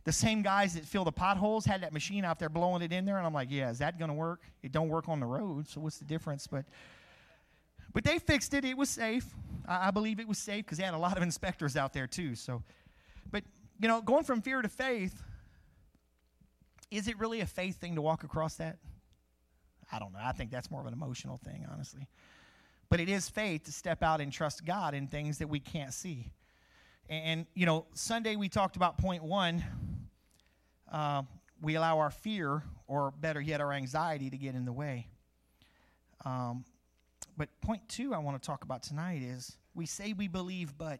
the 0.05 0.11
same 0.11 0.41
guys 0.41 0.73
that 0.73 0.85
fill 0.85 1.03
the 1.03 1.11
potholes 1.11 1.65
had 1.65 1.83
that 1.83 1.93
machine 1.93 2.25
out 2.25 2.39
there 2.39 2.49
blowing 2.49 2.81
it 2.81 2.91
in 2.91 3.05
there 3.05 3.17
and 3.17 3.27
I'm 3.27 3.33
like, 3.33 3.49
yeah, 3.51 3.69
is 3.69 3.77
that 3.77 3.99
going 3.99 4.09
to 4.09 4.15
work? 4.15 4.41
It 4.63 4.71
don't 4.71 4.89
work 4.89 5.07
on 5.07 5.19
the 5.19 5.25
road, 5.27 5.67
so 5.67 5.81
what's 5.81 5.99
the 5.99 6.05
difference? 6.05 6.47
But 6.47 6.65
but 7.93 8.03
they 8.03 8.17
fixed 8.17 8.53
it. 8.53 8.65
It 8.65 8.77
was 8.77 8.89
safe. 8.89 9.25
I, 9.67 9.89
I 9.89 9.91
believe 9.91 10.19
it 10.19 10.27
was 10.27 10.39
safe 10.39 10.65
because 10.65 10.79
they 10.79 10.83
had 10.83 10.95
a 10.95 10.99
lot 10.99 11.17
of 11.17 11.23
inspectors 11.23 11.75
out 11.77 11.93
there 11.93 12.07
too. 12.07 12.33
So, 12.33 12.63
but 13.29 13.43
you 13.79 13.87
know, 13.87 14.01
going 14.01 14.23
from 14.23 14.41
fear 14.41 14.61
to 14.61 14.69
faith, 14.69 15.21
is 16.89 17.07
it 17.07 17.19
really 17.19 17.41
a 17.41 17.45
faith 17.45 17.77
thing 17.77 17.93
to 17.95 18.01
walk 18.01 18.23
across 18.23 18.55
that? 18.55 18.77
I 19.91 19.99
don't 19.99 20.13
know. 20.13 20.19
I 20.23 20.31
think 20.31 20.49
that's 20.49 20.71
more 20.71 20.81
of 20.81 20.87
an 20.87 20.93
emotional 20.93 21.37
thing, 21.37 21.67
honestly. 21.71 22.07
But 22.89 22.99
it 22.99 23.09
is 23.09 23.29
faith 23.29 23.65
to 23.65 23.71
step 23.71 24.01
out 24.01 24.21
and 24.21 24.31
trust 24.31 24.65
God 24.65 24.95
in 24.95 25.07
things 25.07 25.37
that 25.37 25.47
we 25.47 25.59
can't 25.59 25.93
see. 25.93 26.31
And, 27.09 27.47
you 27.55 27.65
know, 27.65 27.87
Sunday 27.95 28.35
we 28.35 28.49
talked 28.49 28.75
about 28.75 28.99
point 28.99 29.23
one. 29.23 29.63
Uh, 30.91 31.23
we 31.59 31.73
allow 31.73 31.97
our 31.97 32.11
fear, 32.11 32.61
or 32.87 33.11
better 33.19 33.41
yet, 33.41 33.61
our 33.61 33.73
anxiety 33.73 34.29
to 34.29 34.37
get 34.37 34.53
in 34.53 34.63
the 34.63 34.71
way. 34.71 35.07
Um, 36.23 36.63
but 37.35 37.49
point 37.61 37.81
two 37.89 38.13
I 38.13 38.19
want 38.19 38.39
to 38.41 38.45
talk 38.45 38.63
about 38.63 38.83
tonight 38.83 39.23
is 39.23 39.57
we 39.73 39.87
say 39.87 40.13
we 40.13 40.27
believe, 40.27 40.77
but 40.77 40.99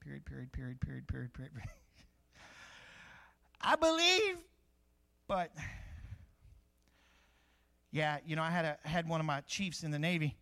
period, 0.00 0.26
period, 0.26 0.52
period, 0.52 0.80
period, 0.80 1.06
period, 1.08 1.32
period. 1.32 1.54
period. 1.54 1.70
I 3.62 3.76
believe, 3.76 4.36
but 5.26 5.50
yeah, 7.90 8.18
you 8.26 8.36
know, 8.36 8.42
I 8.42 8.50
had 8.50 8.64
a 8.64 8.88
had 8.88 9.08
one 9.08 9.20
of 9.20 9.26
my 9.26 9.40
chiefs 9.42 9.82
in 9.82 9.90
the 9.90 9.98
Navy. 9.98 10.36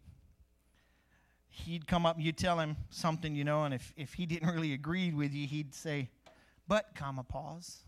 He'd 1.65 1.87
come 1.87 2.07
up 2.07 2.17
and 2.17 2.25
you'd 2.25 2.37
tell 2.37 2.59
him 2.59 2.77
something, 2.91 3.35
you 3.35 3.45
know, 3.45 3.65
and 3.65 3.75
if, 3.75 3.93
if 3.97 4.15
he 4.15 4.27
didn't 4.27 4.49
really 4.49 4.73
agree 4.73 5.13
with 5.13 5.33
you, 5.35 5.47
he'd 5.47 5.75
say, 5.75 6.09
but, 6.69 6.95
comma, 6.95 7.25
pause. 7.25 7.79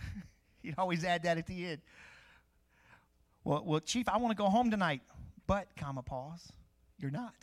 he'd 0.62 0.74
always 0.78 1.04
add 1.04 1.24
that 1.24 1.36
at 1.38 1.46
the 1.46 1.66
end. 1.66 1.80
Well, 3.44 3.62
well, 3.64 3.80
Chief, 3.80 4.08
I 4.08 4.16
want 4.18 4.36
to 4.36 4.42
go 4.42 4.48
home 4.48 4.70
tonight, 4.70 5.02
but, 5.46 5.68
comma, 5.76 6.02
pause. 6.02 6.52
You're 6.98 7.10
not. 7.10 7.34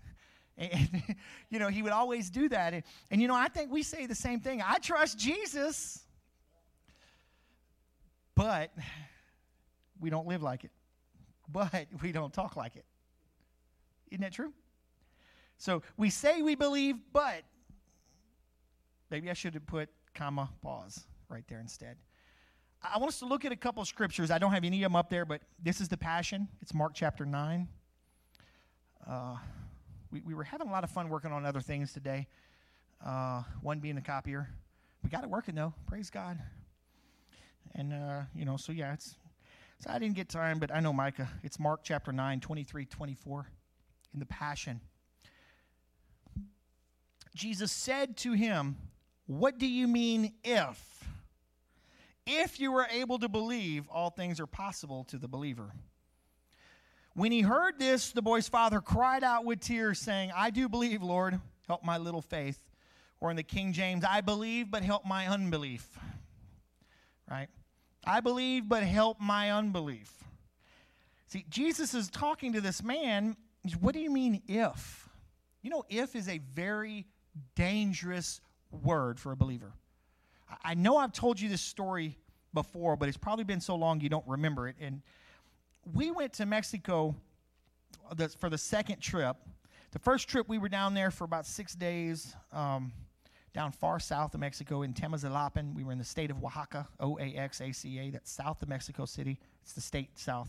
and, 0.58 1.02
you 1.48 1.58
know, 1.58 1.68
he 1.68 1.82
would 1.82 1.92
always 1.92 2.28
do 2.28 2.48
that. 2.48 2.74
And, 2.74 2.82
and, 3.10 3.22
you 3.22 3.28
know, 3.28 3.36
I 3.36 3.48
think 3.48 3.70
we 3.70 3.82
say 3.82 4.06
the 4.06 4.14
same 4.14 4.40
thing. 4.40 4.62
I 4.64 4.78
trust 4.78 5.18
Jesus, 5.18 6.04
but 8.34 8.72
we 10.00 10.10
don't 10.10 10.26
live 10.26 10.42
like 10.42 10.64
it. 10.64 10.70
But 11.52 11.86
we 12.02 12.12
don't 12.12 12.32
talk 12.32 12.56
like 12.56 12.76
it. 12.76 12.84
Isn't 14.10 14.22
that 14.22 14.32
true? 14.32 14.52
So 15.60 15.82
we 15.98 16.08
say 16.08 16.40
we 16.40 16.54
believe, 16.54 16.96
but 17.12 17.42
maybe 19.10 19.28
I 19.28 19.34
should 19.34 19.52
have 19.52 19.66
put 19.66 19.90
comma 20.14 20.48
pause 20.62 21.04
right 21.28 21.44
there 21.48 21.60
instead. 21.60 21.98
I 22.82 22.96
want 22.96 23.10
us 23.10 23.18
to 23.18 23.26
look 23.26 23.44
at 23.44 23.52
a 23.52 23.56
couple 23.56 23.84
scriptures. 23.84 24.30
I 24.30 24.38
don't 24.38 24.52
have 24.52 24.64
any 24.64 24.82
of 24.82 24.90
them 24.90 24.96
up 24.96 25.10
there, 25.10 25.26
but 25.26 25.42
this 25.62 25.82
is 25.82 25.88
the 25.88 25.98
Passion. 25.98 26.48
It's 26.62 26.72
Mark 26.72 26.92
chapter 26.94 27.26
9. 27.26 27.68
Uh, 29.06 29.36
we, 30.10 30.22
we 30.22 30.32
were 30.32 30.44
having 30.44 30.66
a 30.66 30.72
lot 30.72 30.82
of 30.82 30.90
fun 30.90 31.10
working 31.10 31.30
on 31.30 31.44
other 31.44 31.60
things 31.60 31.92
today, 31.92 32.26
uh, 33.04 33.42
one 33.60 33.80
being 33.80 33.96
the 33.96 34.00
copier. 34.00 34.48
we 35.04 35.10
got 35.10 35.24
it 35.24 35.28
working 35.28 35.54
though. 35.54 35.74
Praise 35.86 36.08
God. 36.08 36.38
And 37.74 37.92
uh, 37.92 38.22
you 38.34 38.46
know, 38.46 38.56
so 38.56 38.72
yeah, 38.72 38.94
it's 38.94 39.14
so 39.78 39.90
I 39.90 39.98
didn't 39.98 40.16
get 40.16 40.30
time, 40.30 40.58
but 40.58 40.74
I 40.74 40.80
know 40.80 40.94
Micah. 40.94 41.28
It's 41.42 41.60
Mark 41.60 41.80
chapter 41.82 42.12
9, 42.12 42.40
23, 42.40 42.86
24 42.86 43.46
in 44.14 44.20
the 44.20 44.26
Passion. 44.26 44.80
Jesus 47.34 47.72
said 47.72 48.16
to 48.18 48.32
him, 48.32 48.76
What 49.26 49.58
do 49.58 49.66
you 49.66 49.86
mean 49.86 50.32
if? 50.44 51.04
If 52.26 52.60
you 52.60 52.72
were 52.72 52.86
able 52.90 53.18
to 53.18 53.28
believe, 53.28 53.88
all 53.88 54.10
things 54.10 54.40
are 54.40 54.46
possible 54.46 55.04
to 55.04 55.18
the 55.18 55.28
believer. 55.28 55.72
When 57.14 57.32
he 57.32 57.40
heard 57.40 57.78
this, 57.78 58.12
the 58.12 58.22
boy's 58.22 58.48
father 58.48 58.80
cried 58.80 59.24
out 59.24 59.44
with 59.44 59.60
tears, 59.60 59.98
saying, 59.98 60.30
I 60.34 60.50
do 60.50 60.68
believe, 60.68 61.02
Lord, 61.02 61.40
help 61.66 61.84
my 61.84 61.98
little 61.98 62.22
faith. 62.22 62.58
Or 63.20 63.30
in 63.30 63.36
the 63.36 63.42
King 63.42 63.72
James, 63.72 64.04
I 64.04 64.20
believe, 64.20 64.70
but 64.70 64.82
help 64.82 65.04
my 65.04 65.26
unbelief. 65.26 65.86
Right? 67.28 67.48
I 68.04 68.20
believe, 68.20 68.68
but 68.68 68.82
help 68.82 69.20
my 69.20 69.50
unbelief. 69.50 70.12
See, 71.26 71.44
Jesus 71.50 71.94
is 71.94 72.08
talking 72.08 72.52
to 72.54 72.60
this 72.60 72.82
man. 72.82 73.36
What 73.80 73.94
do 73.94 74.00
you 74.00 74.10
mean, 74.10 74.42
if? 74.48 75.08
You 75.62 75.70
know, 75.70 75.84
if 75.88 76.16
is 76.16 76.28
a 76.28 76.38
very 76.38 77.06
dangerous 77.54 78.40
word 78.70 79.18
for 79.18 79.32
a 79.32 79.36
believer. 79.36 79.72
I 80.64 80.74
know 80.74 80.96
I've 80.96 81.12
told 81.12 81.40
you 81.40 81.48
this 81.48 81.60
story 81.60 82.18
before, 82.52 82.96
but 82.96 83.08
it's 83.08 83.18
probably 83.18 83.44
been 83.44 83.60
so 83.60 83.76
long 83.76 84.00
you 84.00 84.08
don't 84.08 84.26
remember 84.26 84.68
it. 84.68 84.76
And 84.80 85.02
we 85.94 86.10
went 86.10 86.32
to 86.34 86.46
Mexico 86.46 87.14
for 88.38 88.50
the 88.50 88.58
second 88.58 89.00
trip. 89.00 89.36
The 89.92 89.98
first 89.98 90.28
trip, 90.28 90.48
we 90.48 90.58
were 90.58 90.68
down 90.68 90.94
there 90.94 91.10
for 91.10 91.24
about 91.24 91.46
six 91.46 91.74
days, 91.74 92.34
um, 92.52 92.92
down 93.52 93.72
far 93.72 93.98
south 93.98 94.34
of 94.34 94.40
Mexico 94.40 94.82
in 94.82 94.94
Temazilapan. 94.94 95.74
We 95.74 95.82
were 95.82 95.92
in 95.92 95.98
the 95.98 96.04
state 96.04 96.30
of 96.30 96.42
Oaxaca, 96.44 96.86
O 97.00 97.18
A 97.18 97.34
X 97.34 97.60
A 97.60 97.72
C 97.72 97.98
A. 97.98 98.10
That's 98.10 98.30
south 98.30 98.62
of 98.62 98.68
Mexico 98.68 99.04
City. 99.04 99.40
It's 99.62 99.72
the 99.72 99.80
state 99.80 100.16
south. 100.18 100.48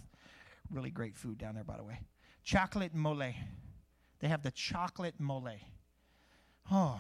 Really 0.70 0.92
great 0.92 1.16
food 1.16 1.38
down 1.38 1.56
there, 1.56 1.64
by 1.64 1.78
the 1.78 1.84
way. 1.84 2.00
Chocolate 2.44 2.94
mole. 2.94 3.34
They 4.20 4.28
have 4.28 4.44
the 4.44 4.52
chocolate 4.52 5.16
mole. 5.20 5.50
Oh, 6.72 7.00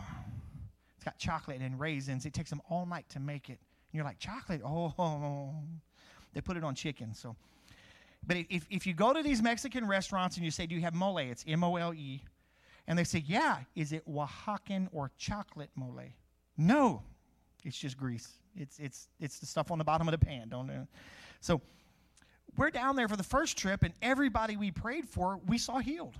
it's 0.95 1.05
got 1.05 1.17
chocolate 1.17 1.61
and 1.61 1.79
raisins. 1.79 2.25
It 2.25 2.33
takes 2.33 2.49
them 2.49 2.61
all 2.69 2.85
night 2.85 3.07
to 3.09 3.19
make 3.19 3.49
it. 3.49 3.57
And 3.57 3.93
you're 3.93 4.03
like, 4.03 4.19
chocolate? 4.19 4.61
Oh, 4.65 5.53
they 6.33 6.41
put 6.41 6.57
it 6.57 6.63
on 6.63 6.75
chicken. 6.75 7.13
So, 7.13 7.35
but 8.27 8.37
if, 8.49 8.67
if 8.69 8.85
you 8.85 8.93
go 8.93 9.13
to 9.13 9.23
these 9.23 9.41
Mexican 9.41 9.87
restaurants 9.87 10.35
and 10.35 10.45
you 10.45 10.51
say, 10.51 10.67
Do 10.67 10.75
you 10.75 10.81
have 10.81 10.93
mole? 10.93 11.17
It's 11.19 11.45
M 11.47 11.63
O 11.63 11.77
L 11.77 11.93
E. 11.93 12.21
And 12.87 12.99
they 12.99 13.03
say, 13.03 13.23
Yeah, 13.25 13.59
is 13.75 13.93
it 13.93 14.03
Oaxacan 14.07 14.89
or 14.91 15.11
chocolate 15.17 15.69
mole? 15.75 16.03
No, 16.57 17.01
it's 17.63 17.77
just 17.77 17.97
grease. 17.97 18.27
It's, 18.55 18.77
it's, 18.79 19.07
it's 19.19 19.39
the 19.39 19.45
stuff 19.45 19.71
on 19.71 19.77
the 19.77 19.83
bottom 19.85 20.07
of 20.07 20.11
the 20.11 20.23
pan. 20.23 20.49
Don't 20.49 20.67
know. 20.67 20.85
So 21.39 21.61
we're 22.57 22.69
down 22.69 22.97
there 22.97 23.07
for 23.07 23.15
the 23.15 23.23
first 23.23 23.57
trip, 23.57 23.83
and 23.83 23.93
everybody 24.01 24.57
we 24.57 24.71
prayed 24.71 25.07
for, 25.07 25.39
we 25.47 25.57
saw 25.57 25.79
healed 25.79 26.17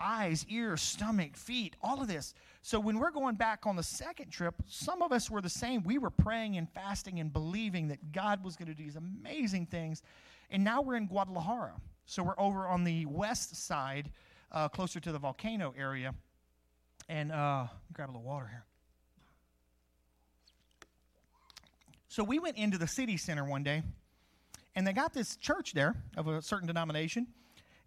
eyes, 0.00 0.44
ears, 0.48 0.82
stomach, 0.82 1.36
feet, 1.36 1.76
all 1.82 2.00
of 2.00 2.08
this. 2.08 2.34
So 2.62 2.78
when 2.80 2.98
we're 2.98 3.10
going 3.10 3.36
back 3.36 3.66
on 3.66 3.76
the 3.76 3.82
second 3.82 4.30
trip, 4.30 4.54
some 4.66 5.02
of 5.02 5.12
us 5.12 5.30
were 5.30 5.40
the 5.40 5.48
same. 5.48 5.82
We 5.84 5.98
were 5.98 6.10
praying 6.10 6.56
and 6.56 6.68
fasting 6.70 7.20
and 7.20 7.32
believing 7.32 7.88
that 7.88 8.12
God 8.12 8.44
was 8.44 8.56
going 8.56 8.68
to 8.68 8.74
do 8.74 8.82
these 8.82 8.96
amazing 8.96 9.66
things. 9.66 10.02
And 10.50 10.64
now 10.64 10.82
we're 10.82 10.96
in 10.96 11.06
Guadalajara. 11.06 11.74
So 12.06 12.22
we're 12.22 12.38
over 12.38 12.66
on 12.66 12.84
the 12.84 13.06
west 13.06 13.56
side, 13.56 14.10
uh, 14.52 14.68
closer 14.68 15.00
to 15.00 15.12
the 15.12 15.18
volcano 15.18 15.74
area. 15.78 16.14
And 17.08 17.30
uh, 17.30 17.66
grab 17.92 18.08
a 18.08 18.12
little 18.12 18.22
water 18.22 18.48
here. 18.48 18.64
So 22.08 22.24
we 22.24 22.38
went 22.38 22.56
into 22.56 22.78
the 22.78 22.86
city 22.86 23.16
center 23.16 23.44
one 23.44 23.62
day, 23.62 23.82
and 24.74 24.86
they 24.86 24.92
got 24.92 25.12
this 25.12 25.36
church 25.36 25.72
there 25.72 25.94
of 26.16 26.26
a 26.28 26.40
certain 26.40 26.66
denomination 26.66 27.26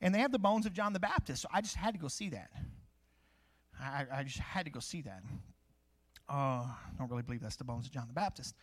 and 0.02 0.14
they 0.14 0.20
have 0.20 0.32
the 0.32 0.40
bones 0.40 0.66
of 0.66 0.74
John 0.74 0.94
the 0.94 1.00
Baptist. 1.00 1.42
So 1.42 1.50
I 1.54 1.62
just 1.62 1.76
had 1.76 1.94
to 1.94 2.00
go 2.00 2.08
see 2.08 2.30
that. 2.30 2.50
I, 3.80 4.06
I 4.12 4.24
just 4.24 4.40
had 4.40 4.66
to 4.66 4.72
go 4.72 4.80
see 4.80 5.02
that. 5.02 5.24
Uh, 6.30 6.34
I 6.34 6.76
don't 6.98 7.10
really 7.10 7.24
believe 7.24 7.42
that's 7.42 7.56
the 7.56 7.64
bones 7.64 7.86
of 7.86 7.92
John 7.92 8.08
the 8.08 8.14
Baptist. 8.14 8.56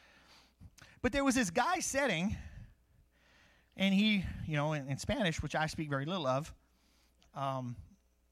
But 1.03 1.12
there 1.12 1.25
was 1.25 1.35
this 1.35 1.51
guy 1.51 1.81
sitting, 1.81 2.37
and 3.77 3.94
he, 3.94 4.25
you 4.46 4.57
know, 4.57 4.72
in, 4.72 4.88
in 4.88 4.99
Spanish, 4.99 5.42
which 5.42 5.55
I 5.55 5.66
speak 5.66 5.88
very 5.88 6.05
little 6.05 6.27
of, 6.27 6.53
um, 7.35 7.77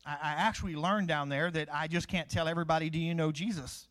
I, 0.06 0.12
I 0.12 0.32
actually 0.38 0.76
learned 0.76 1.08
down 1.08 1.28
there 1.28 1.50
that 1.50 1.68
I 1.72 1.88
just 1.88 2.08
can't 2.08 2.28
tell 2.28 2.48
everybody, 2.48 2.90
do 2.90 2.98
you 2.98 3.14
know 3.14 3.32
Jesus? 3.32 3.88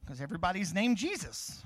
Because 0.00 0.20
everybody's 0.20 0.74
named 0.74 0.96
Jesus. 0.96 1.64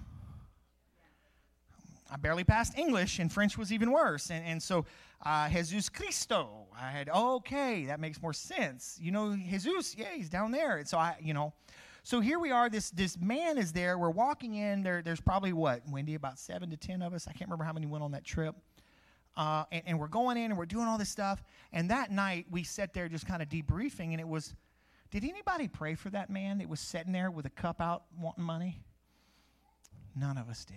I 2.12 2.16
barely 2.16 2.44
passed 2.44 2.76
English, 2.76 3.18
and 3.18 3.32
French 3.32 3.56
was 3.56 3.72
even 3.72 3.92
worse. 3.92 4.30
And, 4.30 4.44
and 4.44 4.62
so, 4.62 4.84
uh, 5.24 5.48
Jesus 5.48 5.88
Cristo, 5.88 6.66
I 6.78 6.90
had, 6.90 7.08
okay, 7.08 7.86
that 7.86 8.00
makes 8.00 8.20
more 8.20 8.32
sense. 8.32 8.98
You 9.00 9.12
know, 9.12 9.36
Jesus, 9.36 9.94
yeah, 9.96 10.14
he's 10.14 10.28
down 10.28 10.50
there. 10.50 10.78
And 10.78 10.88
so 10.88 10.98
I, 10.98 11.16
you 11.20 11.34
know, 11.34 11.52
so 12.02 12.20
here 12.20 12.38
we 12.38 12.50
are. 12.50 12.68
This 12.70 12.90
this 12.90 13.18
man 13.20 13.58
is 13.58 13.72
there. 13.72 13.98
We're 13.98 14.10
walking 14.10 14.54
in. 14.54 14.82
There, 14.82 15.02
there's 15.02 15.20
probably 15.20 15.52
what, 15.52 15.82
Wendy, 15.88 16.14
about 16.14 16.38
seven 16.38 16.70
to 16.70 16.76
ten 16.76 17.02
of 17.02 17.12
us. 17.12 17.28
I 17.28 17.32
can't 17.32 17.48
remember 17.48 17.64
how 17.64 17.74
many 17.74 17.86
went 17.86 18.02
on 18.02 18.12
that 18.12 18.24
trip. 18.24 18.56
Uh, 19.36 19.64
and, 19.70 19.82
and 19.86 20.00
we're 20.00 20.08
going 20.08 20.36
in 20.36 20.50
and 20.50 20.58
we're 20.58 20.66
doing 20.66 20.86
all 20.86 20.98
this 20.98 21.10
stuff. 21.10 21.44
And 21.72 21.90
that 21.90 22.10
night 22.10 22.46
we 22.50 22.64
sat 22.64 22.92
there 22.92 23.08
just 23.08 23.26
kind 23.26 23.42
of 23.42 23.48
debriefing, 23.48 24.10
and 24.10 24.20
it 24.20 24.26
was, 24.26 24.54
did 25.10 25.24
anybody 25.24 25.68
pray 25.68 25.94
for 25.94 26.10
that 26.10 26.30
man 26.30 26.58
that 26.58 26.68
was 26.68 26.80
sitting 26.80 27.12
there 27.12 27.30
with 27.30 27.46
a 27.46 27.50
cup 27.50 27.80
out 27.80 28.04
wanting 28.18 28.44
money? 28.44 28.80
None 30.16 30.36
of 30.38 30.48
us 30.48 30.64
did. 30.64 30.76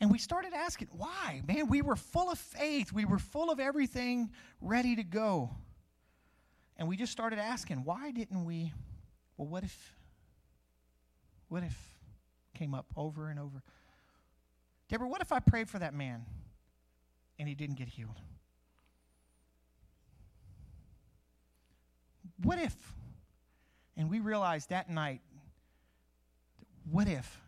And 0.00 0.12
we 0.12 0.18
started 0.18 0.52
asking, 0.54 0.88
why? 0.92 1.42
Man, 1.46 1.68
we 1.68 1.82
were 1.82 1.96
full 1.96 2.30
of 2.30 2.38
faith. 2.38 2.92
We 2.92 3.04
were 3.04 3.18
full 3.18 3.50
of 3.50 3.58
everything 3.58 4.30
ready 4.60 4.94
to 4.96 5.02
go. 5.02 5.50
And 6.76 6.86
we 6.86 6.96
just 6.96 7.10
started 7.10 7.40
asking, 7.40 7.82
why 7.84 8.12
didn't 8.12 8.44
we? 8.44 8.72
Well, 9.36 9.48
what 9.48 9.64
if? 9.64 9.94
What 11.48 11.64
if? 11.64 11.76
Came 12.54 12.74
up 12.74 12.86
over 12.96 13.28
and 13.28 13.40
over. 13.40 13.62
Deborah, 14.88 15.08
what 15.08 15.20
if 15.20 15.32
I 15.32 15.40
prayed 15.40 15.68
for 15.68 15.80
that 15.80 15.94
man 15.94 16.24
and 17.38 17.48
he 17.48 17.54
didn't 17.54 17.76
get 17.76 17.88
healed? 17.88 18.20
What 22.42 22.58
if? 22.58 22.74
And 23.96 24.08
we 24.08 24.20
realized 24.20 24.70
that 24.70 24.88
night, 24.88 25.20
what 26.88 27.08
if 27.08 27.40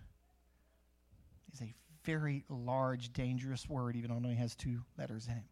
very 2.05 2.45
large, 2.49 3.13
dangerous 3.13 3.69
word, 3.69 3.97
even 3.97 4.11
though 4.11 4.17
it 4.17 4.25
only 4.25 4.35
has 4.37 4.55
two 4.55 4.81
letters 4.99 5.27
in 5.27 5.35
it. 5.35 5.45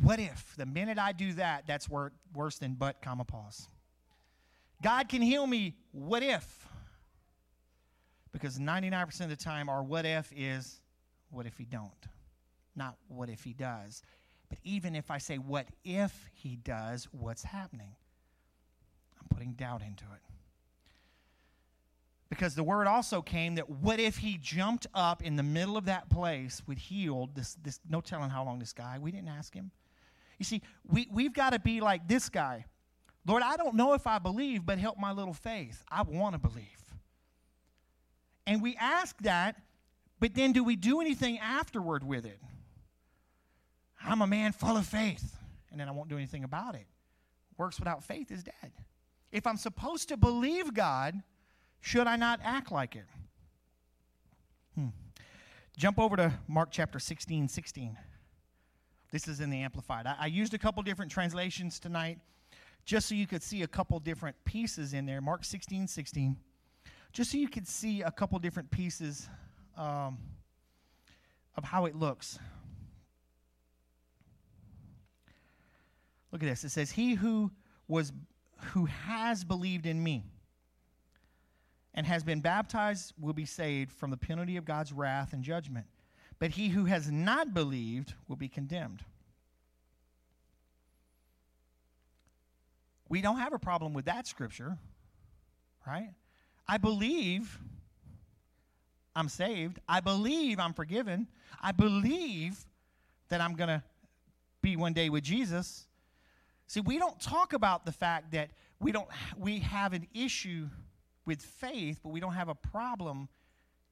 What 0.00 0.18
if 0.18 0.54
the 0.56 0.66
minute 0.66 0.98
I 0.98 1.12
do 1.12 1.32
that, 1.34 1.66
that's 1.66 1.88
wor- 1.88 2.12
worse 2.34 2.58
than 2.58 2.74
but, 2.74 3.02
comma, 3.02 3.24
pause? 3.24 3.68
God 4.82 5.08
can 5.08 5.22
heal 5.22 5.46
me. 5.46 5.74
What 5.92 6.22
if? 6.22 6.66
Because 8.32 8.58
99% 8.58 9.20
of 9.22 9.28
the 9.30 9.36
time, 9.36 9.68
our 9.68 9.82
what 9.82 10.04
if 10.04 10.32
is 10.36 10.80
what 11.30 11.46
if 11.46 11.56
he 11.56 11.64
don't? 11.64 11.90
Not 12.74 12.96
what 13.08 13.30
if 13.30 13.42
he 13.42 13.52
does. 13.52 14.02
But 14.48 14.58
even 14.62 14.94
if 14.94 15.10
I 15.10 15.18
say 15.18 15.38
what 15.38 15.66
if 15.84 16.30
he 16.34 16.56
does, 16.56 17.08
what's 17.10 17.42
happening? 17.42 17.94
I'm 19.20 19.28
putting 19.28 19.52
doubt 19.52 19.82
into 19.82 20.04
it. 20.04 20.35
Because 22.28 22.54
the 22.54 22.64
word 22.64 22.88
also 22.88 23.22
came 23.22 23.54
that 23.54 23.70
what 23.70 24.00
if 24.00 24.18
he 24.18 24.36
jumped 24.36 24.86
up 24.94 25.22
in 25.22 25.36
the 25.36 25.42
middle 25.42 25.76
of 25.76 25.84
that 25.84 26.10
place 26.10 26.60
with 26.66 26.78
healed 26.78 27.34
this, 27.36 27.56
this 27.62 27.78
no 27.88 28.00
telling 28.00 28.30
how 28.30 28.44
long 28.44 28.58
this 28.58 28.72
guy, 28.72 28.98
we 28.98 29.12
didn't 29.12 29.28
ask 29.28 29.54
him. 29.54 29.70
You 30.38 30.44
see, 30.44 30.60
we, 30.86 31.08
we've 31.12 31.32
got 31.32 31.52
to 31.52 31.58
be 31.58 31.80
like 31.80 32.08
this 32.08 32.28
guy. 32.28 32.64
Lord, 33.26 33.42
I 33.42 33.56
don't 33.56 33.74
know 33.74 33.94
if 33.94 34.06
I 34.06 34.18
believe, 34.18 34.66
but 34.66 34.78
help 34.78 34.98
my 34.98 35.12
little 35.12 35.34
faith. 35.34 35.84
I 35.90 36.02
want 36.02 36.34
to 36.34 36.38
believe. 36.38 36.64
And 38.46 38.62
we 38.62 38.76
ask 38.76 39.16
that, 39.22 39.60
but 40.20 40.34
then 40.34 40.52
do 40.52 40.62
we 40.62 40.76
do 40.76 41.00
anything 41.00 41.38
afterward 41.38 42.04
with 42.04 42.24
it? 42.24 42.40
I'm 44.04 44.22
a 44.22 44.26
man 44.26 44.52
full 44.52 44.76
of 44.76 44.86
faith, 44.86 45.36
and 45.70 45.80
then 45.80 45.88
I 45.88 45.92
won't 45.92 46.08
do 46.08 46.16
anything 46.16 46.44
about 46.44 46.74
it. 46.74 46.86
Works 47.56 47.78
without 47.78 48.04
faith 48.04 48.30
is 48.30 48.44
dead. 48.44 48.72
If 49.32 49.46
I'm 49.46 49.56
supposed 49.56 50.08
to 50.10 50.16
believe 50.16 50.72
God, 50.72 51.20
should 51.80 52.06
I 52.06 52.16
not 52.16 52.40
act 52.42 52.72
like 52.72 52.96
it? 52.96 53.06
Hmm. 54.74 54.88
Jump 55.76 55.98
over 55.98 56.16
to 56.16 56.32
Mark 56.48 56.70
chapter 56.70 56.98
16, 56.98 57.48
16. 57.48 57.96
This 59.12 59.28
is 59.28 59.40
in 59.40 59.50
the 59.50 59.62
Amplified. 59.62 60.06
I, 60.06 60.16
I 60.20 60.26
used 60.26 60.54
a 60.54 60.58
couple 60.58 60.82
different 60.82 61.10
translations 61.10 61.78
tonight 61.78 62.18
just 62.84 63.08
so 63.08 63.14
you 63.14 63.26
could 63.26 63.42
see 63.42 63.62
a 63.62 63.66
couple 63.66 63.98
different 63.98 64.36
pieces 64.44 64.94
in 64.94 65.06
there. 65.06 65.20
Mark 65.20 65.44
16, 65.44 65.88
16. 65.88 66.36
Just 67.12 67.32
so 67.32 67.38
you 67.38 67.48
could 67.48 67.66
see 67.66 68.02
a 68.02 68.10
couple 68.10 68.38
different 68.38 68.70
pieces 68.70 69.28
um, 69.76 70.18
of 71.56 71.64
how 71.64 71.86
it 71.86 71.96
looks. 71.96 72.38
Look 76.30 76.42
at 76.42 76.48
this. 76.48 76.64
It 76.64 76.70
says, 76.70 76.90
He 76.90 77.14
who 77.14 77.50
was 77.88 78.12
who 78.72 78.86
has 78.86 79.44
believed 79.44 79.86
in 79.86 80.02
me 80.02 80.24
and 81.96 82.06
has 82.06 82.22
been 82.22 82.40
baptized 82.40 83.14
will 83.18 83.32
be 83.32 83.46
saved 83.46 83.90
from 83.90 84.10
the 84.10 84.16
penalty 84.16 84.56
of 84.58 84.66
God's 84.66 84.92
wrath 84.92 85.32
and 85.32 85.42
judgment. 85.42 85.86
But 86.38 86.50
he 86.50 86.68
who 86.68 86.84
has 86.84 87.10
not 87.10 87.54
believed 87.54 88.12
will 88.28 88.36
be 88.36 88.48
condemned. 88.48 89.02
We 93.08 93.22
don't 93.22 93.38
have 93.38 93.54
a 93.54 93.58
problem 93.58 93.94
with 93.94 94.04
that 94.04 94.26
scripture, 94.26 94.76
right? 95.86 96.10
I 96.68 96.76
believe 96.76 97.58
I'm 99.14 99.30
saved. 99.30 99.78
I 99.88 100.00
believe 100.00 100.58
I'm 100.58 100.74
forgiven. 100.74 101.28
I 101.62 101.72
believe 101.72 102.58
that 103.28 103.40
I'm 103.40 103.54
going 103.54 103.68
to 103.68 103.82
be 104.60 104.76
one 104.76 104.92
day 104.92 105.08
with 105.08 105.24
Jesus. 105.24 105.86
See, 106.66 106.80
we 106.80 106.98
don't 106.98 107.18
talk 107.20 107.54
about 107.54 107.86
the 107.86 107.92
fact 107.92 108.32
that 108.32 108.50
we 108.80 108.92
don't 108.92 109.08
we 109.38 109.60
have 109.60 109.94
an 109.94 110.06
issue 110.12 110.66
with 111.26 111.42
faith, 111.42 112.00
but 112.02 112.10
we 112.10 112.20
don't 112.20 112.34
have 112.34 112.48
a 112.48 112.54
problem 112.54 113.28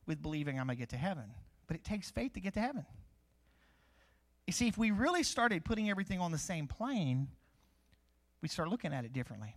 with 0.07 0.23
believing 0.23 0.59
I'm 0.59 0.67
going 0.67 0.77
to 0.77 0.81
get 0.81 0.91
to 0.91 0.97
heaven. 0.97 1.25
But 1.67 1.77
it 1.77 1.85
takes 1.85 2.11
faith 2.11 2.35
to 2.35 2.41
get 2.41 2.55
to 2.55 2.61
heaven. 2.61 2.87
You 4.47 4.53
see, 4.53 4.69
if 4.69 4.77
we 4.77 4.91
really 4.91 5.23
started 5.23 5.65
putting 5.65 5.91
everything 5.91 6.21
on 6.21 6.31
the 6.31 6.39
same 6.39 6.67
plane, 6.67 7.29
we 8.43 8.49
start 8.49 8.69
looking 8.69 8.93
at 8.93 9.05
it 9.05 9.13
differently. 9.13 9.57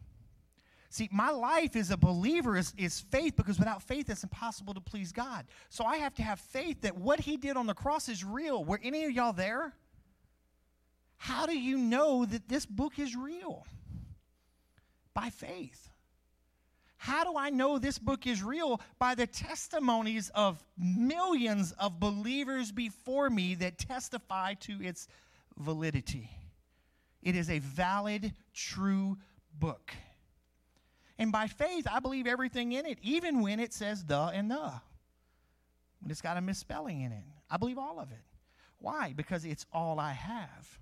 See, 0.89 1.09
my 1.11 1.31
life 1.31 1.75
as 1.75 1.91
a 1.91 1.97
believer 1.97 2.55
is, 2.55 2.73
is 2.77 3.01
faith 3.01 3.35
because 3.35 3.59
without 3.59 3.83
faith, 3.83 4.09
it's 4.09 4.23
impossible 4.23 4.73
to 4.73 4.79
please 4.79 5.11
God. 5.11 5.45
So 5.69 5.83
I 5.83 5.97
have 5.97 6.13
to 6.15 6.23
have 6.23 6.39
faith 6.39 6.81
that 6.81 6.97
what 6.97 7.19
He 7.19 7.35
did 7.35 7.57
on 7.57 7.67
the 7.67 7.73
cross 7.73 8.07
is 8.07 8.23
real. 8.23 8.63
Were 8.63 8.79
any 8.81 9.03
of 9.03 9.11
y'all 9.11 9.33
there? 9.33 9.73
How 11.17 11.45
do 11.45 11.57
you 11.57 11.77
know 11.77 12.25
that 12.25 12.47
this 12.47 12.65
book 12.65 12.99
is 12.99 13.15
real? 13.15 13.65
By 15.13 15.29
faith. 15.29 15.89
How 16.97 17.23
do 17.23 17.37
I 17.37 17.49
know 17.49 17.77
this 17.77 17.99
book 17.99 18.25
is 18.25 18.41
real? 18.43 18.81
By 18.99 19.15
the 19.15 19.27
testimonies 19.27 20.29
of 20.33 20.63
millions 20.77 21.71
of 21.79 21.99
believers 21.99 22.71
before 22.71 23.29
me 23.29 23.55
that 23.55 23.77
testify 23.77 24.55
to 24.61 24.81
its 24.81 25.07
validity. 25.57 26.29
It 27.21 27.35
is 27.35 27.49
a 27.49 27.59
valid, 27.59 28.33
true 28.53 29.17
book. 29.59 29.93
And 31.19 31.31
by 31.31 31.47
faith, 31.47 31.87
I 31.91 31.99
believe 31.99 32.27
everything 32.27 32.73
in 32.73 32.85
it, 32.85 32.99
even 33.01 33.41
when 33.41 33.59
it 33.59 33.73
says 33.73 34.03
the 34.03 34.31
and 34.33 34.49
the. 34.49 34.71
When 35.99 36.11
it's 36.11 36.21
got 36.21 36.37
a 36.37 36.41
misspelling 36.41 37.01
in 37.01 37.11
it. 37.11 37.23
I 37.49 37.57
believe 37.57 37.77
all 37.77 37.99
of 37.99 38.11
it. 38.11 38.23
Why? 38.79 39.13
Because 39.15 39.45
it's 39.45 39.65
all 39.71 39.99
I 39.99 40.11
have. 40.11 40.79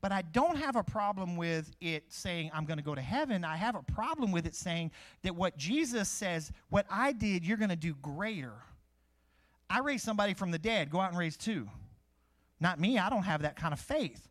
But 0.00 0.12
I 0.12 0.22
don't 0.22 0.56
have 0.56 0.76
a 0.76 0.84
problem 0.84 1.36
with 1.36 1.72
it 1.80 2.04
saying 2.08 2.50
I'm 2.54 2.64
going 2.64 2.78
to 2.78 2.84
go 2.84 2.94
to 2.94 3.00
heaven. 3.00 3.44
I 3.44 3.56
have 3.56 3.74
a 3.74 3.82
problem 3.82 4.30
with 4.30 4.46
it 4.46 4.54
saying 4.54 4.92
that 5.22 5.34
what 5.34 5.56
Jesus 5.56 6.08
says, 6.08 6.52
what 6.68 6.86
I 6.88 7.12
did, 7.12 7.44
you're 7.44 7.56
going 7.56 7.70
to 7.70 7.76
do 7.76 7.94
greater. 7.94 8.52
I 9.68 9.80
raised 9.80 10.04
somebody 10.04 10.34
from 10.34 10.50
the 10.50 10.58
dead. 10.58 10.90
Go 10.90 11.00
out 11.00 11.10
and 11.10 11.18
raise 11.18 11.36
two. 11.36 11.68
Not 12.60 12.78
me. 12.78 12.98
I 12.98 13.10
don't 13.10 13.24
have 13.24 13.42
that 13.42 13.56
kind 13.56 13.72
of 13.72 13.80
faith. 13.80 14.28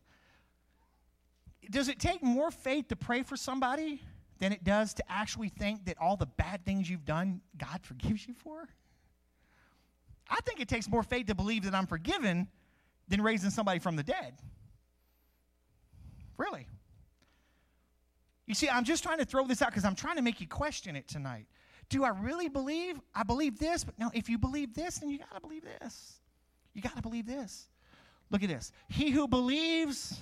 Does 1.70 1.88
it 1.88 1.98
take 1.98 2.22
more 2.22 2.50
faith 2.50 2.88
to 2.88 2.96
pray 2.96 3.22
for 3.22 3.36
somebody 3.36 4.02
than 4.38 4.52
it 4.52 4.64
does 4.64 4.94
to 4.94 5.04
actually 5.08 5.50
think 5.50 5.84
that 5.84 5.96
all 6.00 6.16
the 6.16 6.26
bad 6.26 6.64
things 6.64 6.88
you've 6.88 7.04
done, 7.04 7.42
God 7.58 7.80
forgives 7.82 8.26
you 8.26 8.34
for? 8.34 8.68
I 10.30 10.40
think 10.46 10.60
it 10.60 10.68
takes 10.68 10.88
more 10.88 11.02
faith 11.02 11.26
to 11.26 11.34
believe 11.34 11.64
that 11.64 11.74
I'm 11.74 11.86
forgiven 11.86 12.48
than 13.08 13.22
raising 13.22 13.50
somebody 13.50 13.78
from 13.78 13.96
the 13.96 14.02
dead. 14.02 14.34
Really. 16.38 16.66
You 18.46 18.54
see, 18.54 18.68
I'm 18.68 18.84
just 18.84 19.02
trying 19.02 19.18
to 19.18 19.26
throw 19.26 19.46
this 19.46 19.60
out 19.60 19.68
because 19.68 19.84
I'm 19.84 19.94
trying 19.94 20.16
to 20.16 20.22
make 20.22 20.40
you 20.40 20.46
question 20.46 20.96
it 20.96 21.06
tonight. 21.06 21.46
Do 21.90 22.04
I 22.04 22.10
really 22.10 22.48
believe? 22.48 22.98
I 23.14 23.22
believe 23.22 23.58
this, 23.58 23.84
but 23.84 23.98
no, 23.98 24.10
if 24.14 24.28
you 24.28 24.38
believe 24.38 24.74
this, 24.74 24.98
then 24.98 25.10
you 25.10 25.18
got 25.18 25.34
to 25.34 25.40
believe 25.40 25.64
this. 25.80 26.20
You 26.72 26.80
got 26.80 26.96
to 26.96 27.02
believe 27.02 27.26
this. 27.26 27.68
Look 28.30 28.42
at 28.42 28.48
this. 28.48 28.72
He 28.88 29.10
who 29.10 29.26
believes, 29.26 30.20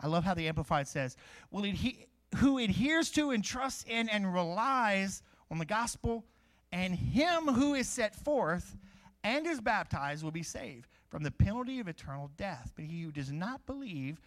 I 0.00 0.06
love 0.06 0.24
how 0.24 0.34
the 0.34 0.48
Amplified 0.48 0.88
says, 0.88 1.16
will 1.50 1.62
he, 1.62 2.06
who 2.36 2.58
adheres 2.58 3.10
to 3.12 3.30
and 3.30 3.44
trusts 3.44 3.84
in 3.88 4.08
and 4.08 4.32
relies 4.32 5.22
on 5.50 5.58
the 5.58 5.64
gospel, 5.64 6.24
and 6.72 6.94
him 6.94 7.46
who 7.46 7.74
is 7.74 7.88
set 7.88 8.14
forth 8.14 8.76
and 9.24 9.46
is 9.46 9.60
baptized 9.60 10.22
will 10.24 10.30
be 10.30 10.42
saved 10.42 10.88
from 11.08 11.22
the 11.22 11.30
penalty 11.30 11.80
of 11.80 11.88
eternal 11.88 12.30
death. 12.36 12.72
But 12.74 12.84
he 12.84 13.02
who 13.02 13.10
does 13.10 13.32
not 13.32 13.66
believe, 13.66 14.20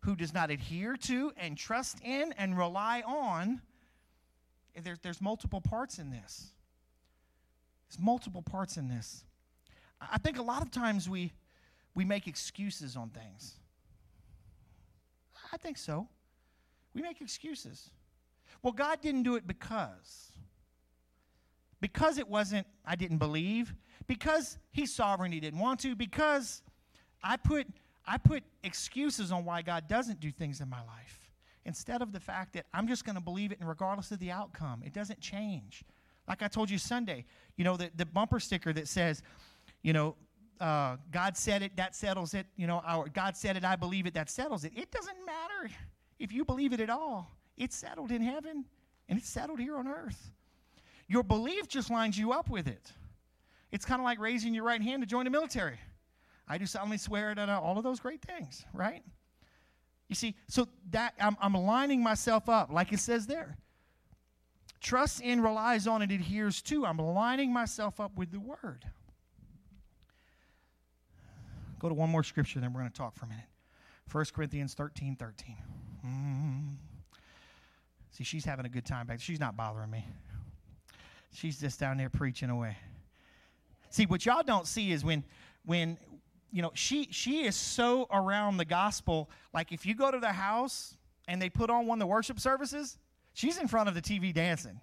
who 0.00 0.16
does 0.16 0.32
not 0.32 0.50
adhere 0.50 0.96
to 0.96 1.32
and 1.36 1.56
trust 1.56 1.98
in 2.02 2.32
and 2.38 2.56
rely 2.56 3.02
on, 3.06 3.60
there's, 4.82 4.98
there's 5.00 5.20
multiple 5.20 5.60
parts 5.60 5.98
in 5.98 6.10
this. 6.10 6.52
There's 7.88 8.02
multiple 8.02 8.42
parts 8.42 8.76
in 8.76 8.88
this. 8.88 9.24
I 10.00 10.18
think 10.18 10.38
a 10.38 10.42
lot 10.42 10.62
of 10.62 10.70
times 10.70 11.08
we, 11.08 11.32
we 11.94 12.04
make 12.04 12.26
excuses 12.26 12.96
on 12.96 13.10
things. 13.10 13.56
I 15.52 15.56
think 15.56 15.76
so. 15.76 16.08
We 16.94 17.02
make 17.02 17.20
excuses. 17.20 17.90
Well, 18.62 18.72
God 18.72 19.00
didn't 19.02 19.24
do 19.24 19.36
it 19.36 19.46
because. 19.46 20.32
Because 21.80 22.18
it 22.18 22.28
wasn't, 22.28 22.66
I 22.84 22.94
didn't 22.96 23.18
believe. 23.18 23.74
Because 24.06 24.58
He's 24.70 24.94
sovereign, 24.94 25.32
He 25.32 25.40
didn't 25.40 25.60
want 25.60 25.80
to. 25.80 25.94
Because 25.94 26.62
I 27.22 27.36
put 27.36 27.66
I 28.06 28.18
put 28.18 28.42
excuses 28.64 29.32
on 29.32 29.44
why 29.44 29.62
God 29.62 29.88
doesn't 29.88 30.20
do 30.20 30.30
things 30.30 30.60
in 30.60 30.68
my 30.68 30.82
life 30.82 31.30
instead 31.64 32.02
of 32.02 32.12
the 32.12 32.20
fact 32.20 32.54
that 32.54 32.66
I'm 32.72 32.88
just 32.88 33.04
going 33.04 33.16
to 33.16 33.20
believe 33.20 33.52
it 33.52 33.60
and 33.60 33.68
regardless 33.68 34.10
of 34.10 34.18
the 34.18 34.30
outcome. 34.30 34.82
It 34.84 34.92
doesn't 34.92 35.20
change. 35.20 35.84
Like 36.26 36.42
I 36.42 36.48
told 36.48 36.70
you 36.70 36.78
Sunday, 36.78 37.24
you 37.56 37.64
know, 37.64 37.76
the, 37.76 37.90
the 37.96 38.06
bumper 38.06 38.40
sticker 38.40 38.72
that 38.72 38.88
says, 38.88 39.22
you 39.82 39.92
know, 39.92 40.16
uh, 40.60 40.96
God 41.10 41.36
said 41.36 41.62
it, 41.62 41.76
that 41.76 41.96
settles 41.96 42.34
it. 42.34 42.46
You 42.56 42.66
know, 42.66 42.82
our, 42.84 43.08
God 43.08 43.36
said 43.36 43.56
it, 43.56 43.64
I 43.64 43.76
believe 43.76 44.06
it, 44.06 44.14
that 44.14 44.30
settles 44.30 44.64
it. 44.64 44.72
It 44.76 44.90
doesn't 44.90 45.16
matter 45.26 45.74
if 46.18 46.32
you 46.32 46.44
believe 46.44 46.72
it 46.72 46.80
at 46.80 46.90
all. 46.90 47.30
It's 47.56 47.76
settled 47.76 48.10
in 48.10 48.22
heaven 48.22 48.64
and 49.08 49.18
it's 49.18 49.28
settled 49.28 49.58
here 49.58 49.76
on 49.76 49.88
earth. 49.88 50.30
Your 51.08 51.22
belief 51.22 51.66
just 51.66 51.90
lines 51.90 52.16
you 52.16 52.32
up 52.32 52.48
with 52.48 52.68
it. 52.68 52.92
It's 53.72 53.84
kind 53.84 54.00
of 54.00 54.04
like 54.04 54.20
raising 54.20 54.54
your 54.54 54.64
right 54.64 54.82
hand 54.82 55.02
to 55.02 55.06
join 55.06 55.24
the 55.24 55.30
military. 55.30 55.78
I 56.50 56.58
do 56.58 56.66
solemnly 56.66 56.98
swear 56.98 57.32
that 57.32 57.48
all 57.48 57.78
of 57.78 57.84
those 57.84 58.00
great 58.00 58.22
things, 58.22 58.66
right? 58.74 59.04
You 60.08 60.16
see, 60.16 60.34
so 60.48 60.66
that 60.90 61.14
I'm, 61.20 61.36
I'm 61.40 61.54
lining 61.54 62.02
myself 62.02 62.48
up, 62.48 62.72
like 62.72 62.92
it 62.92 62.98
says 62.98 63.28
there. 63.28 63.56
Trusts 64.80 65.20
in, 65.20 65.42
relies 65.42 65.86
on, 65.86 66.02
and 66.02 66.10
adheres 66.10 66.60
to. 66.62 66.84
I'm 66.84 66.98
lining 66.98 67.52
myself 67.52 68.00
up 68.00 68.16
with 68.16 68.32
the 68.32 68.40
word. 68.40 68.84
Go 71.78 71.88
to 71.88 71.94
one 71.94 72.10
more 72.10 72.24
scripture, 72.24 72.58
then 72.58 72.72
we're 72.72 72.80
going 72.80 72.90
to 72.90 72.98
talk 72.98 73.14
for 73.14 73.26
a 73.26 73.28
minute. 73.28 73.44
1 74.10 74.24
Corinthians 74.34 74.74
13 74.74 75.14
13. 75.14 75.56
Mm. 76.04 76.74
See, 78.10 78.24
she's 78.24 78.44
having 78.44 78.66
a 78.66 78.68
good 78.68 78.84
time 78.84 79.06
back. 79.06 79.20
She's 79.20 79.38
not 79.38 79.56
bothering 79.56 79.90
me. 79.90 80.04
She's 81.32 81.60
just 81.60 81.78
down 81.78 81.96
there 81.96 82.10
preaching 82.10 82.50
away. 82.50 82.76
See, 83.90 84.06
what 84.06 84.26
y'all 84.26 84.42
don't 84.42 84.66
see 84.66 84.90
is 84.90 85.04
when 85.04 85.22
when 85.64 85.98
you 86.52 86.62
know, 86.62 86.72
she 86.74 87.08
she 87.10 87.44
is 87.44 87.56
so 87.56 88.06
around 88.10 88.56
the 88.56 88.64
gospel. 88.64 89.30
Like 89.54 89.72
if 89.72 89.86
you 89.86 89.94
go 89.94 90.10
to 90.10 90.18
the 90.18 90.32
house 90.32 90.96
and 91.28 91.40
they 91.40 91.48
put 91.48 91.70
on 91.70 91.86
one 91.86 91.98
of 91.98 92.00
the 92.00 92.06
worship 92.06 92.40
services, 92.40 92.98
she's 93.34 93.58
in 93.58 93.68
front 93.68 93.88
of 93.88 93.94
the 93.94 94.02
TV 94.02 94.32
dancing. 94.32 94.80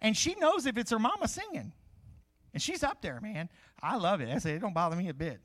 And 0.00 0.16
she 0.16 0.34
knows 0.34 0.66
if 0.66 0.76
it's 0.76 0.90
her 0.90 0.98
mama 0.98 1.28
singing. 1.28 1.72
And 2.52 2.62
she's 2.62 2.82
up 2.82 3.00
there, 3.02 3.20
man. 3.20 3.48
I 3.82 3.96
love 3.96 4.20
it. 4.20 4.28
I 4.28 4.38
say 4.38 4.54
it 4.54 4.60
don't 4.60 4.74
bother 4.74 4.96
me 4.96 5.08
a 5.08 5.14
bit. 5.14 5.40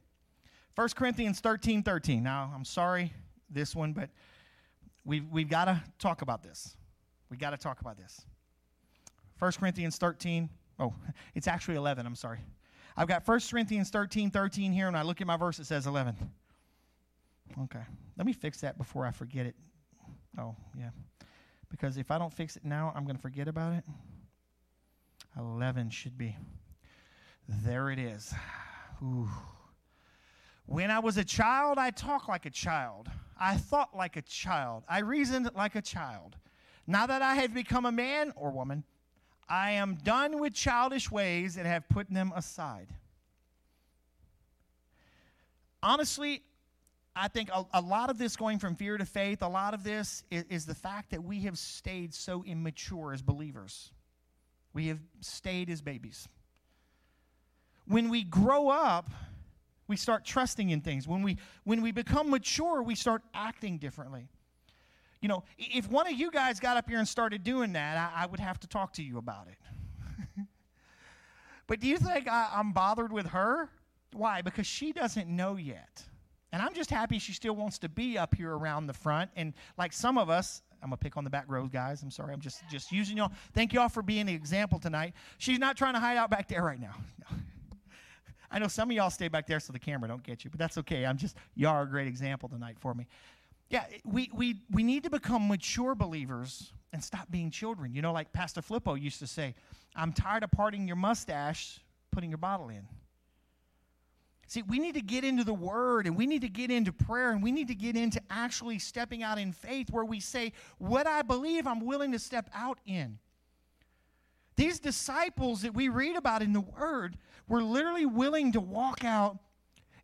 1 0.76 0.89
Corinthians 0.95 1.39
13, 1.39 1.84
13. 1.84 2.22
Now, 2.22 2.52
I'm 2.54 2.66
sorry, 2.66 3.14
this 3.50 3.76
one, 3.76 3.93
but 3.93 4.10
we've, 5.06 5.28
we've 5.32 5.50
got 5.50 5.66
to 5.66 5.82
talk 5.98 6.22
about 6.22 6.43
this. 6.43 6.76
we 7.32 7.38
got 7.38 7.52
to 7.52 7.58
talk 7.58 7.82
about 7.82 7.98
this. 7.98 8.22
1 9.39 9.52
Corinthians 9.54 9.98
13. 9.98 10.50
Oh, 10.80 10.93
it's 11.36 11.48
actually 11.48 11.78
11. 11.78 12.06
I'm 12.06 12.16
sorry. 12.16 12.39
I've 12.98 13.08
got 13.08 13.28
1 13.28 13.39
Corinthians 13.50 13.91
13 13.91 14.32
13 14.32 14.72
here, 14.74 14.88
and 14.88 14.98
I 14.98 15.04
look 15.04 15.22
at 15.22 15.28
my 15.28 15.38
verse, 15.38 15.60
it 15.60 15.66
says 15.66 15.86
11. 15.86 16.16
Okay. 17.64 17.84
Let 18.18 18.26
me 18.26 18.34
fix 18.34 18.62
that 18.62 18.78
before 18.78 19.06
I 19.06 19.12
forget 19.12 19.45
it. 19.45 19.56
Oh, 20.39 20.56
yeah. 20.78 20.89
Because 21.70 21.98
if 21.98 22.10
I 22.10 22.18
don't 22.18 22.34
fix 22.34 22.56
it 22.56 22.66
now, 22.66 22.91
I'm 22.95 23.04
going 23.04 23.16
to 23.16 23.22
forget 23.22 23.48
about 23.48 23.74
it. 23.74 23.84
11 25.38 25.91
should 25.91 26.18
be. 26.18 26.36
There 27.48 27.91
it 27.91 28.00
is. 28.00 28.34
Ooh. 29.04 29.30
When 30.66 30.89
I 30.89 31.00
was 31.00 31.18
a 31.18 31.24
child, 31.24 31.78
I 31.78 31.91
talked 31.91 32.28
like 32.28 32.45
a 32.45 32.50
child. 32.50 33.10
I 33.39 33.56
thought 33.56 33.95
like 33.95 34.18
a 34.18 34.22
child. 34.24 34.84
I 34.89 35.00
reasoned 35.00 35.50
like 35.56 35.76
a 35.76 35.82
child. 35.82 36.36
Now 36.88 37.06
that 37.06 37.22
I 37.22 37.36
have 37.36 37.54
become 37.54 37.86
a 37.86 37.91
man 37.91 38.34
or 38.36 38.50
woman, 38.50 38.84
I 39.50 39.72
am 39.72 39.95
done 39.95 40.39
with 40.39 40.54
childish 40.54 41.10
ways 41.10 41.58
and 41.58 41.66
have 41.66 41.88
put 41.89 42.10
them 42.10 42.34
aside. 42.36 42.88
Honestly, 45.82 46.41
I 47.16 47.28
think 47.30 47.50
a, 47.54 47.66
a, 47.74 47.82
lot 47.82 48.10
of 48.10 48.18
this 48.18 48.36
going 48.36 48.60
from 48.60 48.76
fear 48.76 48.98
to 48.98 49.06
faith, 49.06 49.41
a 49.41 49.48
lot 49.48 49.74
of 49.74 49.84
this 49.84 50.24
is, 50.30 50.43
is 50.50 50.66
the 50.66 50.76
fact 50.76 51.12
that 51.12 51.24
we 51.24 51.41
have 51.41 51.58
stayed 51.58 52.14
so 52.14 52.43
immature 52.45 53.14
as 53.14 53.22
believers. 53.22 53.91
We 54.74 54.88
have 54.88 55.00
stayed 55.22 55.70
as 55.70 55.82
babies. 55.82 56.28
When 57.88 58.10
we 58.10 58.24
grow 58.24 58.70
up, 58.70 59.10
we 59.88 59.95
start 59.95 60.26
trusting 60.26 60.70
in 60.70 60.82
things. 60.82 61.08
When 61.08 61.24
we 61.24 61.38
when 61.64 61.82
we 61.82 61.91
become 61.91 62.30
mature, 62.30 62.84
we 62.84 62.95
start 62.95 63.24
acting 63.34 63.78
differently. 63.78 64.28
You 65.22 65.28
know, 65.30 65.43
if 65.57 65.89
one 65.89 66.07
of 66.07 66.13
you 66.13 66.32
guys 66.32 66.59
got 66.59 66.78
up 66.78 66.89
here 66.89 66.99
and 66.99 67.07
started 67.07 67.43
doing 67.43 67.74
that, 67.74 67.97
I, 67.97 68.24
I 68.24 68.26
would 68.28 68.39
have 68.39 68.59
to 68.61 68.68
talk 68.68 68.93
to 68.93 69.03
you 69.03 69.18
about 69.18 69.47
it. 69.47 70.43
but 71.68 71.80
do 71.80 71.88
you 71.88 71.97
think 71.97 72.28
I, 72.28 72.49
I'm 72.53 72.72
bothered 72.72 73.11
with 73.11 73.28
her? 73.28 73.70
Why? 74.13 74.41
Because 74.41 74.68
she 74.68 74.91
doesn't 74.93 75.28
know 75.28 75.57
yet. 75.57 76.03
And 76.51 76.61
I'm 76.61 76.74
just 76.74 76.89
happy 76.89 77.20
she 77.20 77.34
still 77.34 77.55
wants 77.55 77.78
to 77.80 77.89
be 77.89 78.18
up 78.18 78.34
here 78.34 78.51
around 78.51 78.88
the 78.88 78.93
front. 78.93 79.32
And 79.36 79.53
like 79.78 79.91
some 79.91 80.18
of 80.18 80.30
us, 80.30 80.61
I'm 80.82 80.89
gonna 80.89 80.97
pick 80.97 81.18
on 81.18 81.24
the 81.24 81.30
back 81.30 81.45
row 81.47 81.68
guys. 81.68 82.03
I'm 82.03 82.11
sorry. 82.11 82.34
I'm 82.34 82.39
just 82.39 82.61
just 82.70 82.91
using 82.91 83.18
y'all. 83.18 83.32
Thank 83.53 83.74
y'all 83.74 83.89
for 83.89 84.01
being 84.01 84.28
the 84.28 84.34
example 84.34 84.80
tonight. 84.80 85.13
She's 85.38 85.59
not 85.59 85.76
trying 85.76 85.93
to 85.95 85.99
hide 85.99 86.18
out 86.18 86.30
back 86.30 86.47
there 86.47 86.63
right 86.63 86.80
now. 86.80 86.93
No. 87.32 87.38
I 88.49 88.59
know 88.59 88.68
some 88.68 88.89
of 88.89 88.95
y'all 88.95 89.09
stay 89.09 89.28
back 89.28 89.45
there 89.45 89.59
so 89.59 89.74
the 89.74 89.80
camera 89.80 90.07
don't 90.07 90.24
get 90.24 90.45
you, 90.45 90.49
but 90.49 90.57
that's 90.57 90.78
okay. 90.78 91.05
I'm 91.05 91.18
just 91.18 91.36
y'all 91.55 91.76
are 91.76 91.82
a 91.82 91.89
great 91.89 92.07
example 92.07 92.47
tonight 92.47 92.78
for 92.80 92.93
me. 92.93 93.05
Yeah, 93.70 93.86
we 94.05 94.30
we 94.34 94.61
we 94.72 94.84
need 94.84 95.03
to 95.03 95.09
become 95.09 95.47
mature 95.47 95.95
believers 95.95 96.72
and 96.93 97.03
stop 97.03 97.30
being 97.30 97.51
children. 97.51 97.93
You 97.93 98.01
know, 98.01 98.13
like 98.13 98.32
Pastor 98.32 98.61
Flippo 98.61 98.99
used 98.99 99.20
to 99.20 99.28
say, 99.28 99.55
"I'm 99.95 100.13
tired 100.13 100.43
of 100.43 100.51
parting 100.51 100.88
your 100.88 100.95
mustache, 100.95 101.80
putting 102.11 102.30
your 102.30 102.38
bottle 102.38 102.70
in." 102.70 102.88
See, 104.49 104.61
we 104.61 104.80
need 104.80 104.93
to 104.93 105.01
get 105.01 105.26
into 105.26 105.43
the 105.43 105.53
Word 105.53 106.07
and 106.07 106.15
we 106.15 106.26
need 106.26 106.41
to 106.41 106.49
get 106.49 106.72
into 106.72 106.93
prayer 106.93 107.32
and 107.32 107.43
we 107.43 107.51
need 107.51 107.68
to 107.68 107.76
get 107.76 107.97
into 107.97 108.22
actually 108.30 108.80
stepping 108.80 109.22
out 109.22 109.38
in 109.38 109.51
faith 109.51 109.91
where 109.91 110.05
we 110.05 110.22
say, 110.22 110.53
What 110.78 111.05
I 111.05 111.22
believe, 111.22 111.68
I'm 111.68 111.86
willing 111.86 112.13
to 112.13 112.20
step 112.20 112.49
out 112.53 112.80
in. 112.86 113.20
These 114.55 114.80
disciples 114.80 115.61
that 115.63 115.74
we 115.74 115.89
read 115.89 116.15
about 116.15 116.41
in 116.41 116.53
the 116.53 116.61
Word 116.61 117.18
were 117.49 117.61
literally 117.61 118.05
willing 118.05 118.53
to 118.53 118.61
walk 118.61 119.03
out 119.03 119.38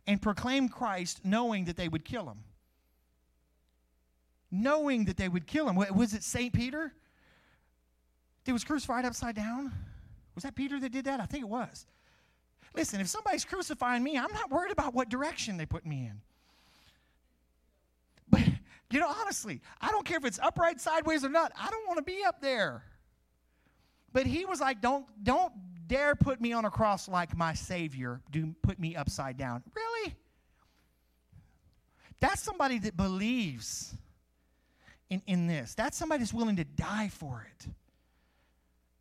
and 0.06 0.20
proclaim 0.20 0.68
Christ 0.68 1.24
knowing 1.24 1.64
that 1.64 1.76
they 1.76 1.88
would 1.88 2.04
kill 2.04 2.28
him. 2.28 2.44
Knowing 4.54 5.04
that 5.06 5.16
they 5.16 5.28
would 5.28 5.46
kill 5.46 5.68
him. 5.68 5.74
Was 5.74 6.14
it 6.14 6.22
St. 6.22 6.52
Peter 6.52 6.92
that 8.44 8.52
was 8.52 8.62
crucified 8.62 9.04
upside 9.04 9.34
down? 9.34 9.72
Was 10.36 10.44
that 10.44 10.54
Peter 10.54 10.78
that 10.78 10.92
did 10.92 11.06
that? 11.06 11.18
I 11.18 11.26
think 11.26 11.42
it 11.42 11.48
was. 11.48 11.86
Listen, 12.72 13.00
if 13.00 13.08
somebody's 13.08 13.44
crucifying 13.44 14.02
me, 14.02 14.16
I'm 14.16 14.32
not 14.32 14.50
worried 14.50 14.70
about 14.70 14.94
what 14.94 15.08
direction 15.08 15.56
they 15.56 15.66
put 15.66 15.84
me 15.84 16.06
in. 16.06 16.20
But, 18.30 18.42
you 18.90 19.00
know, 19.00 19.08
honestly, 19.08 19.60
I 19.80 19.90
don't 19.90 20.04
care 20.04 20.18
if 20.18 20.24
it's 20.24 20.38
upright, 20.38 20.80
sideways, 20.80 21.24
or 21.24 21.30
not. 21.30 21.50
I 21.60 21.68
don't 21.70 21.86
want 21.88 21.98
to 21.98 22.04
be 22.04 22.22
up 22.24 22.40
there. 22.40 22.84
But 24.12 24.26
he 24.26 24.44
was 24.44 24.60
like, 24.60 24.80
don't, 24.80 25.04
don't 25.24 25.52
dare 25.88 26.14
put 26.14 26.40
me 26.40 26.52
on 26.52 26.64
a 26.64 26.70
cross 26.70 27.08
like 27.08 27.36
my 27.36 27.54
Savior. 27.54 28.20
Do 28.30 28.54
put 28.62 28.78
me 28.78 28.94
upside 28.94 29.36
down. 29.36 29.64
Really? 29.74 30.14
That's 32.20 32.40
somebody 32.40 32.78
that 32.78 32.96
believes 32.96 33.94
in, 35.14 35.22
in 35.26 35.46
this. 35.46 35.74
That's 35.74 35.96
somebody 35.96 36.20
that's 36.20 36.34
willing 36.34 36.56
to 36.56 36.64
die 36.64 37.08
for 37.08 37.46
it 37.50 37.68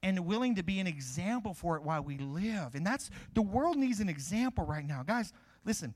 and 0.01 0.26
willing 0.26 0.55
to 0.55 0.64
be 0.64 0.80
an 0.80 0.88
example 0.88 1.53
for 1.53 1.76
it 1.78 1.84
while 1.84 2.03
we 2.03 2.18
live. 2.18 2.76
And 2.76 2.86
that's 2.86 3.09
the 3.34 3.41
world 3.41 3.78
needs 3.78 3.99
an 3.99 4.09
example 4.09 4.66
right 4.66 4.86
now. 4.86 5.03
Guys, 5.03 5.34
listen. 5.66 5.95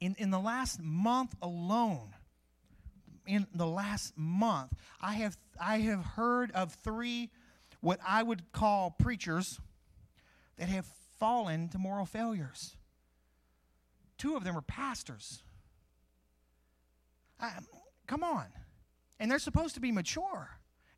In, 0.00 0.14
in 0.18 0.30
the 0.30 0.38
last 0.38 0.80
month 0.80 1.34
alone, 1.42 2.14
in 3.26 3.46
the 3.52 3.66
last 3.66 4.16
month, 4.16 4.72
I 5.00 5.14
have 5.14 5.36
I 5.60 5.78
have 5.78 6.04
heard 6.04 6.52
of 6.52 6.72
three 6.72 7.30
what 7.80 7.98
I 8.06 8.22
would 8.22 8.52
call 8.52 8.90
preachers 8.90 9.58
that 10.56 10.68
have 10.68 10.86
fallen 11.18 11.68
to 11.70 11.78
moral 11.78 12.06
failures. 12.06 12.76
Two 14.18 14.36
of 14.36 14.44
them 14.44 14.56
are 14.56 14.62
pastors. 14.62 15.42
I, 17.40 17.52
come 18.06 18.22
on. 18.22 18.46
And 19.20 19.30
they're 19.30 19.38
supposed 19.38 19.74
to 19.74 19.80
be 19.80 19.92
mature 19.92 20.48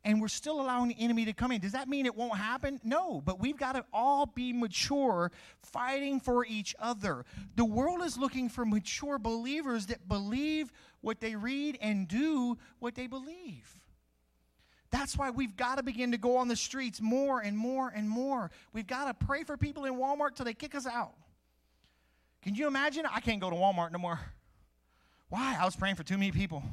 and 0.03 0.19
we're 0.19 0.27
still 0.27 0.59
allowing 0.59 0.89
the 0.89 0.95
enemy 0.99 1.25
to 1.25 1.33
come 1.33 1.51
in. 1.51 1.61
Does 1.61 1.73
that 1.73 1.87
mean 1.87 2.05
it 2.05 2.15
won't 2.15 2.35
happen? 2.35 2.79
No, 2.83 3.21
but 3.21 3.39
we've 3.39 3.57
got 3.57 3.73
to 3.73 3.85
all 3.93 4.25
be 4.25 4.51
mature, 4.51 5.31
fighting 5.61 6.19
for 6.19 6.45
each 6.45 6.75
other. 6.79 7.23
The 7.55 7.65
world 7.65 8.01
is 8.01 8.17
looking 8.17 8.49
for 8.49 8.65
mature 8.65 9.19
believers 9.19 9.87
that 9.87 10.07
believe 10.07 10.71
what 11.01 11.19
they 11.19 11.35
read 11.35 11.77
and 11.81 12.07
do 12.07 12.57
what 12.79 12.95
they 12.95 13.07
believe. 13.07 13.79
That's 14.89 15.17
why 15.17 15.29
we've 15.29 15.55
got 15.55 15.75
to 15.75 15.83
begin 15.83 16.11
to 16.11 16.17
go 16.17 16.37
on 16.37 16.47
the 16.47 16.55
streets 16.55 16.99
more 16.99 17.39
and 17.39 17.57
more 17.57 17.89
and 17.89 18.09
more. 18.09 18.51
We've 18.73 18.87
got 18.87 19.05
to 19.05 19.25
pray 19.25 19.43
for 19.43 19.55
people 19.55 19.85
in 19.85 19.95
Walmart 19.95 20.35
till 20.35 20.45
they 20.45 20.53
kick 20.53 20.75
us 20.75 20.85
out. 20.85 21.13
Can 22.41 22.55
you 22.55 22.67
imagine? 22.67 23.05
I 23.05 23.19
can't 23.19 23.39
go 23.39 23.49
to 23.49 23.55
Walmart 23.55 23.91
no 23.91 23.99
more. 23.99 24.19
Why? 25.29 25.55
I 25.57 25.63
was 25.63 25.75
praying 25.75 25.95
for 25.95 26.03
too 26.03 26.17
many 26.17 26.31
people. 26.31 26.63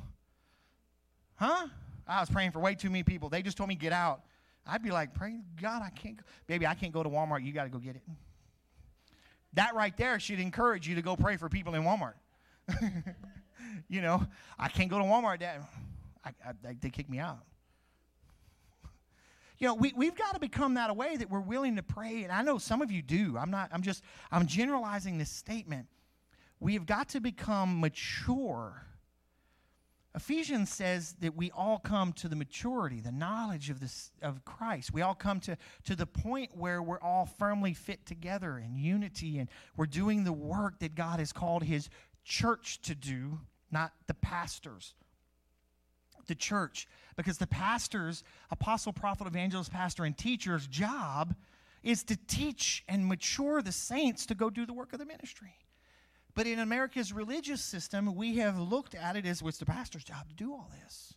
Huh? 1.38 1.68
I 2.06 2.20
was 2.20 2.30
praying 2.30 2.52
for 2.52 2.58
way 2.58 2.74
too 2.74 2.90
many 2.90 3.04
people. 3.04 3.28
They 3.28 3.42
just 3.42 3.56
told 3.56 3.68
me 3.68 3.74
get 3.74 3.92
out. 3.92 4.22
I'd 4.66 4.82
be 4.82 4.90
like, 4.90 5.14
praise 5.14 5.40
God, 5.60 5.82
I 5.82 5.90
can't 5.90 6.16
go. 6.16 6.24
Baby, 6.46 6.66
I 6.66 6.74
can't 6.74 6.92
go 6.92 7.02
to 7.02 7.08
Walmart. 7.08 7.44
You 7.44 7.52
got 7.52 7.64
to 7.64 7.70
go 7.70 7.78
get 7.78 7.96
it. 7.96 8.02
That 9.54 9.74
right 9.74 9.96
there 9.96 10.18
should 10.20 10.40
encourage 10.40 10.86
you 10.86 10.94
to 10.96 11.02
go 11.02 11.16
pray 11.16 11.36
for 11.36 11.48
people 11.48 11.74
in 11.74 11.82
Walmart. 11.82 12.14
you 13.88 14.02
know, 14.02 14.26
I 14.58 14.68
can't 14.68 14.90
go 14.90 14.98
to 14.98 15.04
Walmart. 15.04 15.40
Dad. 15.40 15.62
I, 16.24 16.30
I, 16.46 16.74
they 16.80 16.90
kick 16.90 17.08
me 17.08 17.18
out. 17.18 17.38
You 19.58 19.68
know, 19.68 19.74
we, 19.74 19.92
we've 19.96 20.14
got 20.14 20.34
to 20.34 20.40
become 20.40 20.74
that 20.74 20.94
way 20.96 21.16
that 21.16 21.30
we're 21.30 21.40
willing 21.40 21.76
to 21.76 21.82
pray. 21.82 22.22
And 22.22 22.32
I 22.32 22.42
know 22.42 22.58
some 22.58 22.82
of 22.82 22.90
you 22.90 23.02
do. 23.02 23.36
I'm 23.38 23.50
not, 23.50 23.70
I'm 23.72 23.82
just, 23.82 24.02
I'm 24.30 24.46
generalizing 24.46 25.18
this 25.18 25.30
statement. 25.30 25.86
We 26.60 26.74
have 26.74 26.86
got 26.86 27.10
to 27.10 27.20
become 27.20 27.80
mature 27.80 28.87
Ephesians 30.18 30.68
says 30.68 31.14
that 31.20 31.36
we 31.36 31.52
all 31.52 31.78
come 31.78 32.12
to 32.12 32.26
the 32.26 32.34
maturity, 32.34 33.00
the 33.00 33.12
knowledge 33.12 33.70
of 33.70 33.78
this 33.78 34.10
of 34.20 34.44
Christ. 34.44 34.92
We 34.92 35.00
all 35.00 35.14
come 35.14 35.38
to, 35.42 35.56
to 35.84 35.94
the 35.94 36.06
point 36.06 36.56
where 36.56 36.82
we're 36.82 37.00
all 37.00 37.24
firmly 37.24 37.72
fit 37.72 38.04
together 38.04 38.58
in 38.58 38.76
unity 38.76 39.38
and 39.38 39.48
we're 39.76 39.86
doing 39.86 40.24
the 40.24 40.32
work 40.32 40.80
that 40.80 40.96
God 40.96 41.20
has 41.20 41.32
called 41.32 41.62
his 41.62 41.88
church 42.24 42.82
to 42.82 42.96
do, 42.96 43.38
not 43.70 43.92
the 44.08 44.14
pastors. 44.14 44.94
The 46.26 46.34
church. 46.34 46.88
Because 47.16 47.38
the 47.38 47.46
pastors, 47.46 48.24
apostle, 48.50 48.92
prophet, 48.92 49.28
evangelist, 49.28 49.72
pastor, 49.72 50.04
and 50.04 50.18
teacher's 50.18 50.66
job 50.66 51.36
is 51.84 52.02
to 52.02 52.18
teach 52.26 52.82
and 52.88 53.06
mature 53.06 53.62
the 53.62 53.70
saints 53.70 54.26
to 54.26 54.34
go 54.34 54.50
do 54.50 54.66
the 54.66 54.74
work 54.74 54.92
of 54.92 54.98
the 54.98 55.06
ministry. 55.06 55.54
But 56.38 56.46
in 56.46 56.60
America's 56.60 57.12
religious 57.12 57.60
system, 57.60 58.14
we 58.14 58.36
have 58.36 58.60
looked 58.60 58.94
at 58.94 59.16
it 59.16 59.26
as 59.26 59.42
well, 59.42 59.48
it's 59.48 59.58
the 59.58 59.66
pastor's 59.66 60.04
job 60.04 60.28
to 60.28 60.34
do 60.36 60.52
all 60.52 60.70
this. 60.84 61.14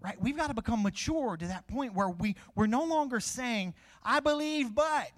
Right? 0.00 0.14
We've 0.22 0.36
got 0.36 0.46
to 0.46 0.54
become 0.54 0.84
mature 0.84 1.36
to 1.36 1.48
that 1.48 1.66
point 1.66 1.92
where 1.92 2.08
we, 2.08 2.36
we're 2.54 2.68
no 2.68 2.84
longer 2.84 3.18
saying, 3.18 3.74
I 4.00 4.20
believe, 4.20 4.76
but. 4.76 5.10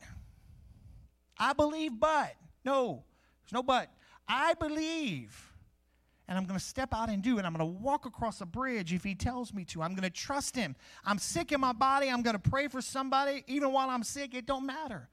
I 1.38 1.52
believe, 1.52 2.00
but. 2.00 2.32
No, 2.64 3.04
there's 3.42 3.52
no 3.52 3.62
but. 3.62 3.90
I 4.26 4.54
believe. 4.54 5.38
And 6.26 6.38
I'm 6.38 6.46
going 6.46 6.58
to 6.58 6.64
step 6.64 6.94
out 6.94 7.10
and 7.10 7.22
do 7.22 7.38
it. 7.38 7.44
I'm 7.44 7.52
going 7.52 7.58
to 7.58 7.78
walk 7.82 8.06
across 8.06 8.40
a 8.40 8.46
bridge 8.46 8.94
if 8.94 9.04
he 9.04 9.14
tells 9.14 9.52
me 9.52 9.66
to. 9.66 9.82
I'm 9.82 9.90
going 9.90 10.02
to 10.02 10.08
trust 10.08 10.56
him. 10.56 10.76
I'm 11.04 11.18
sick 11.18 11.52
in 11.52 11.60
my 11.60 11.74
body. 11.74 12.08
I'm 12.08 12.22
going 12.22 12.40
to 12.40 12.50
pray 12.50 12.68
for 12.68 12.80
somebody. 12.80 13.44
Even 13.48 13.70
while 13.70 13.90
I'm 13.90 14.02
sick, 14.02 14.32
it 14.32 14.46
don't 14.46 14.64
matter. 14.64 15.10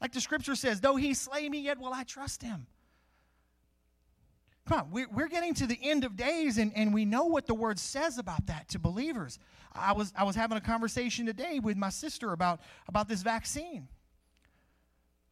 Like 0.00 0.12
the 0.12 0.20
scripture 0.20 0.54
says, 0.54 0.80
though 0.80 0.96
he 0.96 1.14
slay 1.14 1.48
me, 1.48 1.60
yet 1.60 1.78
will 1.78 1.92
I 1.92 2.04
trust 2.04 2.42
him. 2.42 2.66
Come 4.68 4.80
on, 4.80 4.90
we're, 4.90 5.08
we're 5.08 5.28
getting 5.28 5.54
to 5.54 5.66
the 5.66 5.78
end 5.80 6.04
of 6.04 6.16
days, 6.16 6.58
and, 6.58 6.72
and 6.74 6.92
we 6.92 7.04
know 7.04 7.24
what 7.24 7.46
the 7.46 7.54
word 7.54 7.78
says 7.78 8.18
about 8.18 8.46
that 8.46 8.68
to 8.70 8.80
believers. 8.80 9.38
I 9.72 9.92
was, 9.92 10.12
I 10.16 10.24
was 10.24 10.34
having 10.34 10.58
a 10.58 10.60
conversation 10.60 11.24
today 11.24 11.60
with 11.60 11.76
my 11.76 11.88
sister 11.88 12.32
about, 12.32 12.60
about 12.88 13.08
this 13.08 13.22
vaccine. 13.22 13.88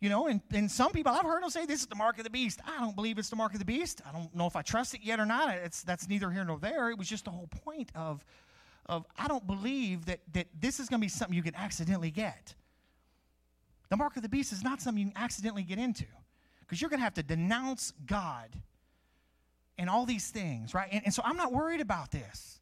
You 0.01 0.09
know, 0.09 0.29
and, 0.29 0.41
and 0.53 0.71
some 0.71 0.93
people, 0.93 1.13
I've 1.13 1.25
heard 1.25 1.43
them 1.43 1.51
say 1.51 1.67
this 1.67 1.81
is 1.81 1.87
the 1.87 1.97
mark 1.97 2.19
of 2.19 2.25
the 2.25 2.31
beast. 2.31 2.61
I 2.65 2.79
don't 2.79 2.95
believe 2.95 3.19
it's 3.19 3.31
the 3.31 3.37
mark 3.37 3.55
of 3.55 3.59
the 3.59 3.65
beast. 3.65 4.03
I 4.09 4.13
don't 4.13 4.33
know 4.35 4.47
if 4.47 4.55
I 4.55 4.63
trust 4.63 4.95
it 4.95 5.01
yet 5.03 5.19
or 5.19 5.27
not. 5.27 5.57
It's, 5.57 5.83
that's 5.83 6.09
neither 6.09 6.31
here 6.31 6.45
nor 6.45 6.59
there. 6.59 6.91
It 6.91 6.99
was 6.99 7.09
just 7.09 7.25
the 7.25 7.31
whole 7.31 7.49
point 7.49 7.91
of, 7.95 8.25
of 8.87 9.07
I 9.19 9.27
don't 9.29 9.47
believe 9.47 10.05
that, 10.07 10.21
that 10.33 10.47
this 10.61 10.79
is 10.79 10.89
going 10.89 11.01
to 11.01 11.05
be 11.05 11.09
something 11.09 11.35
you 11.35 11.43
can 11.43 11.57
accidentally 11.57 12.11
get. 12.11 12.55
The 13.91 13.97
mark 13.97 14.17
of 14.17 14.23
the 14.23 14.29
beast 14.29 14.53
is 14.53 14.63
not 14.63 14.81
something 14.81 15.07
you 15.07 15.13
can 15.13 15.23
accidentally 15.23 15.63
get 15.63 15.79
into 15.79 16.07
because 16.61 16.81
you're 16.81 16.91
going 16.91 17.01
to 17.01 17.05
have 17.05 17.15
to 17.15 17.23
denounce 17.23 17.93
God 18.07 18.49
and 19.79 19.91
all 19.91 20.07
these 20.07 20.29
things, 20.29 20.75
right? 20.75 20.89
And, 20.91 21.03
and, 21.05 21.15
so 21.15 21.23
I'm 21.25 21.37
not 21.37 21.53
worried 21.53 21.81
about 21.81 22.11
this. 22.11 22.61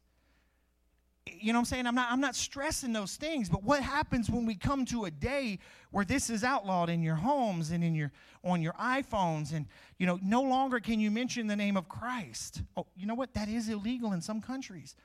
You 1.25 1.53
know 1.53 1.59
what 1.59 1.61
I'm 1.61 1.65
saying? 1.65 1.87
I'm 1.87 1.95
not, 1.95 2.11
I'm 2.11 2.19
not 2.19 2.35
stressing 2.35 2.91
those 2.91 3.15
things. 3.15 3.49
But 3.49 3.63
what 3.63 3.81
happens 3.81 4.29
when 4.29 4.45
we 4.45 4.55
come 4.55 4.85
to 4.85 5.05
a 5.05 5.11
day 5.11 5.59
where 5.91 6.03
this 6.03 6.29
is 6.29 6.43
outlawed 6.43 6.89
in 6.89 7.01
your 7.01 7.15
homes 7.15 7.71
and 7.71 7.83
in 7.83 7.95
your 7.95 8.11
on 8.43 8.61
your 8.61 8.73
iPhones 8.73 9.53
and 9.53 9.67
you 9.97 10.05
know 10.05 10.19
no 10.21 10.41
longer 10.41 10.81
can 10.81 10.99
you 10.99 11.09
mention 11.09 11.47
the 11.47 11.55
name 11.55 11.77
of 11.77 11.87
Christ? 11.87 12.61
Oh, 12.75 12.87
you 12.97 13.05
know 13.05 13.15
what? 13.15 13.33
That 13.35 13.47
is 13.47 13.69
illegal 13.69 14.11
in 14.11 14.21
some 14.21 14.41
countries. 14.41 14.95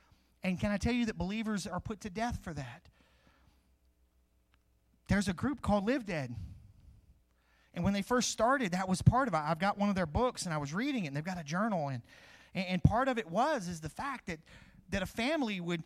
And 0.43 0.59
can 0.59 0.71
I 0.71 0.77
tell 0.77 0.93
you 0.93 1.05
that 1.05 1.17
believers 1.17 1.65
are 1.65 1.79
put 1.79 2.01
to 2.01 2.09
death 2.09 2.39
for 2.43 2.53
that? 2.53 2.89
There's 5.09 5.27
a 5.27 5.33
group 5.33 5.61
called 5.61 5.85
Live 5.85 6.05
Dead. 6.05 6.33
And 7.73 7.83
when 7.83 7.93
they 7.93 8.01
first 8.01 8.29
started, 8.29 8.71
that 8.71 8.87
was 8.87 9.01
part 9.01 9.27
of 9.27 9.33
it. 9.33 9.37
I've 9.37 9.59
got 9.59 9.77
one 9.77 9.89
of 9.89 9.95
their 9.95 10.05
books 10.05 10.45
and 10.45 10.53
I 10.53 10.57
was 10.57 10.73
reading 10.73 11.03
it, 11.03 11.07
and 11.07 11.17
they've 11.17 11.23
got 11.23 11.39
a 11.39 11.43
journal. 11.43 11.89
And, 11.89 12.01
and 12.55 12.81
part 12.83 13.07
of 13.07 13.17
it 13.17 13.29
was 13.29 13.67
is 13.67 13.81
the 13.81 13.89
fact 13.89 14.27
that, 14.27 14.39
that 14.89 15.01
a 15.03 15.05
family 15.05 15.59
would 15.59 15.83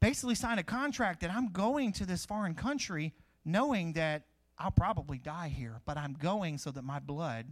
basically 0.00 0.34
sign 0.34 0.58
a 0.58 0.62
contract 0.62 1.20
that 1.20 1.30
I'm 1.30 1.48
going 1.48 1.92
to 1.94 2.06
this 2.06 2.24
foreign 2.24 2.54
country 2.54 3.12
knowing 3.44 3.92
that 3.94 4.22
I'll 4.58 4.70
probably 4.70 5.18
die 5.18 5.48
here, 5.48 5.80
but 5.84 5.96
I'm 5.96 6.12
going 6.12 6.58
so 6.58 6.70
that 6.70 6.84
my 6.84 6.98
blood 6.98 7.46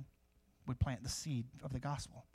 would 0.66 0.78
plant 0.78 1.02
the 1.02 1.08
seed 1.08 1.46
of 1.62 1.72
the 1.72 1.78
gospel. 1.78 2.26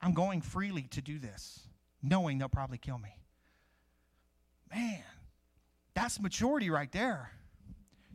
I'm 0.00 0.12
going 0.12 0.42
freely 0.42 0.82
to 0.90 1.00
do 1.00 1.18
this, 1.18 1.60
knowing 2.02 2.38
they'll 2.38 2.48
probably 2.48 2.78
kill 2.78 2.98
me. 2.98 3.16
Man, 4.74 5.02
that's 5.94 6.20
maturity 6.20 6.68
right 6.68 6.92
there. 6.92 7.30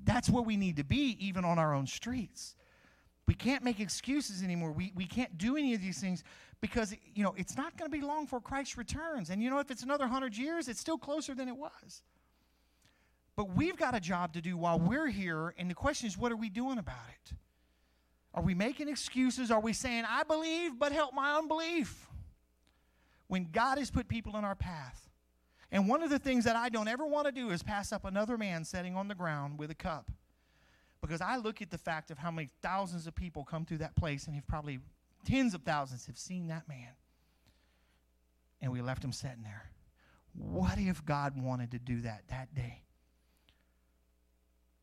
That's 0.03 0.29
where 0.29 0.43
we 0.43 0.57
need 0.57 0.77
to 0.77 0.83
be, 0.83 1.17
even 1.19 1.45
on 1.45 1.59
our 1.59 1.73
own 1.73 1.87
streets. 1.87 2.55
We 3.27 3.35
can't 3.35 3.63
make 3.63 3.79
excuses 3.79 4.41
anymore. 4.41 4.71
We, 4.71 4.91
we 4.95 5.05
can't 5.05 5.37
do 5.37 5.55
any 5.55 5.75
of 5.75 5.81
these 5.81 5.99
things 5.99 6.23
because, 6.61 6.95
you 7.13 7.23
know, 7.23 7.35
it's 7.37 7.55
not 7.55 7.77
going 7.77 7.91
to 7.91 7.95
be 7.95 8.03
long 8.03 8.23
before 8.23 8.41
Christ 8.41 8.75
returns. 8.75 9.29
And, 9.29 9.41
you 9.41 9.49
know, 9.49 9.59
if 9.59 9.69
it's 9.69 9.83
another 9.83 10.05
100 10.05 10.35
years, 10.35 10.67
it's 10.67 10.79
still 10.79 10.97
closer 10.97 11.35
than 11.35 11.47
it 11.47 11.55
was. 11.55 12.01
But 13.35 13.55
we've 13.55 13.77
got 13.77 13.95
a 13.95 13.99
job 13.99 14.33
to 14.33 14.41
do 14.41 14.57
while 14.57 14.79
we're 14.79 15.07
here. 15.07 15.53
And 15.57 15.69
the 15.69 15.75
question 15.75 16.07
is, 16.07 16.17
what 16.17 16.31
are 16.31 16.35
we 16.35 16.49
doing 16.49 16.77
about 16.77 17.07
it? 17.07 17.33
Are 18.33 18.43
we 18.43 18.53
making 18.53 18.89
excuses? 18.89 19.51
Are 19.51 19.59
we 19.59 19.73
saying, 19.73 20.05
I 20.07 20.23
believe, 20.23 20.77
but 20.77 20.91
help 20.91 21.13
my 21.13 21.37
unbelief? 21.37 22.07
When 23.27 23.47
God 23.51 23.77
has 23.77 23.91
put 23.91 24.07
people 24.07 24.35
in 24.37 24.43
our 24.43 24.55
path, 24.55 25.07
and 25.71 25.87
one 25.87 26.01
of 26.01 26.09
the 26.09 26.19
things 26.19 26.45
that 26.45 26.55
I 26.55 26.69
don't 26.69 26.87
ever 26.87 27.05
want 27.05 27.27
to 27.27 27.31
do 27.31 27.51
is 27.51 27.61
pass 27.61 27.91
up 27.91 28.05
another 28.05 28.37
man 28.37 28.65
sitting 28.65 28.95
on 28.95 29.07
the 29.07 29.15
ground 29.15 29.59
with 29.59 29.69
a 29.69 29.75
cup. 29.75 30.11
Because 31.01 31.21
I 31.21 31.37
look 31.37 31.61
at 31.61 31.69
the 31.69 31.77
fact 31.77 32.11
of 32.11 32.17
how 32.17 32.31
many 32.31 32.49
thousands 32.61 33.07
of 33.07 33.15
people 33.15 33.43
come 33.43 33.65
through 33.65 33.77
that 33.77 33.95
place, 33.95 34.25
and 34.25 34.35
have 34.35 34.47
probably 34.47 34.79
tens 35.25 35.53
of 35.53 35.61
thousands 35.63 36.05
have 36.07 36.17
seen 36.17 36.47
that 36.47 36.67
man. 36.67 36.89
And 38.61 38.71
we 38.71 38.81
left 38.81 39.03
him 39.03 39.13
sitting 39.13 39.43
there. 39.43 39.69
What 40.33 40.77
if 40.77 41.05
God 41.05 41.41
wanted 41.41 41.71
to 41.71 41.79
do 41.79 42.01
that 42.01 42.23
that 42.29 42.53
day? 42.53 42.83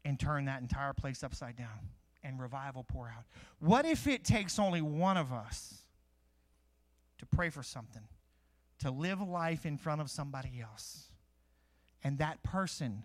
And 0.05 0.19
turn 0.19 0.47
that 0.47 0.63
entire 0.63 0.93
place 0.93 1.23
upside 1.23 1.57
down 1.57 1.91
and 2.23 2.41
revival 2.41 2.85
pour 2.85 3.09
out? 3.09 3.25
What 3.59 3.85
if 3.85 4.07
it 4.07 4.25
takes 4.25 4.59
only 4.59 4.81
one 4.81 5.17
of 5.17 5.33
us 5.33 5.83
to 7.19 7.27
pray 7.27 7.51
for 7.51 7.63
something? 7.63 8.03
To 8.81 8.91
live 8.91 9.21
life 9.21 9.65
in 9.65 9.77
front 9.79 10.01
of 10.01 10.11
somebody 10.11 10.61
else. 10.61 11.09
And 12.05 12.19
that 12.19 12.43
person, 12.43 13.05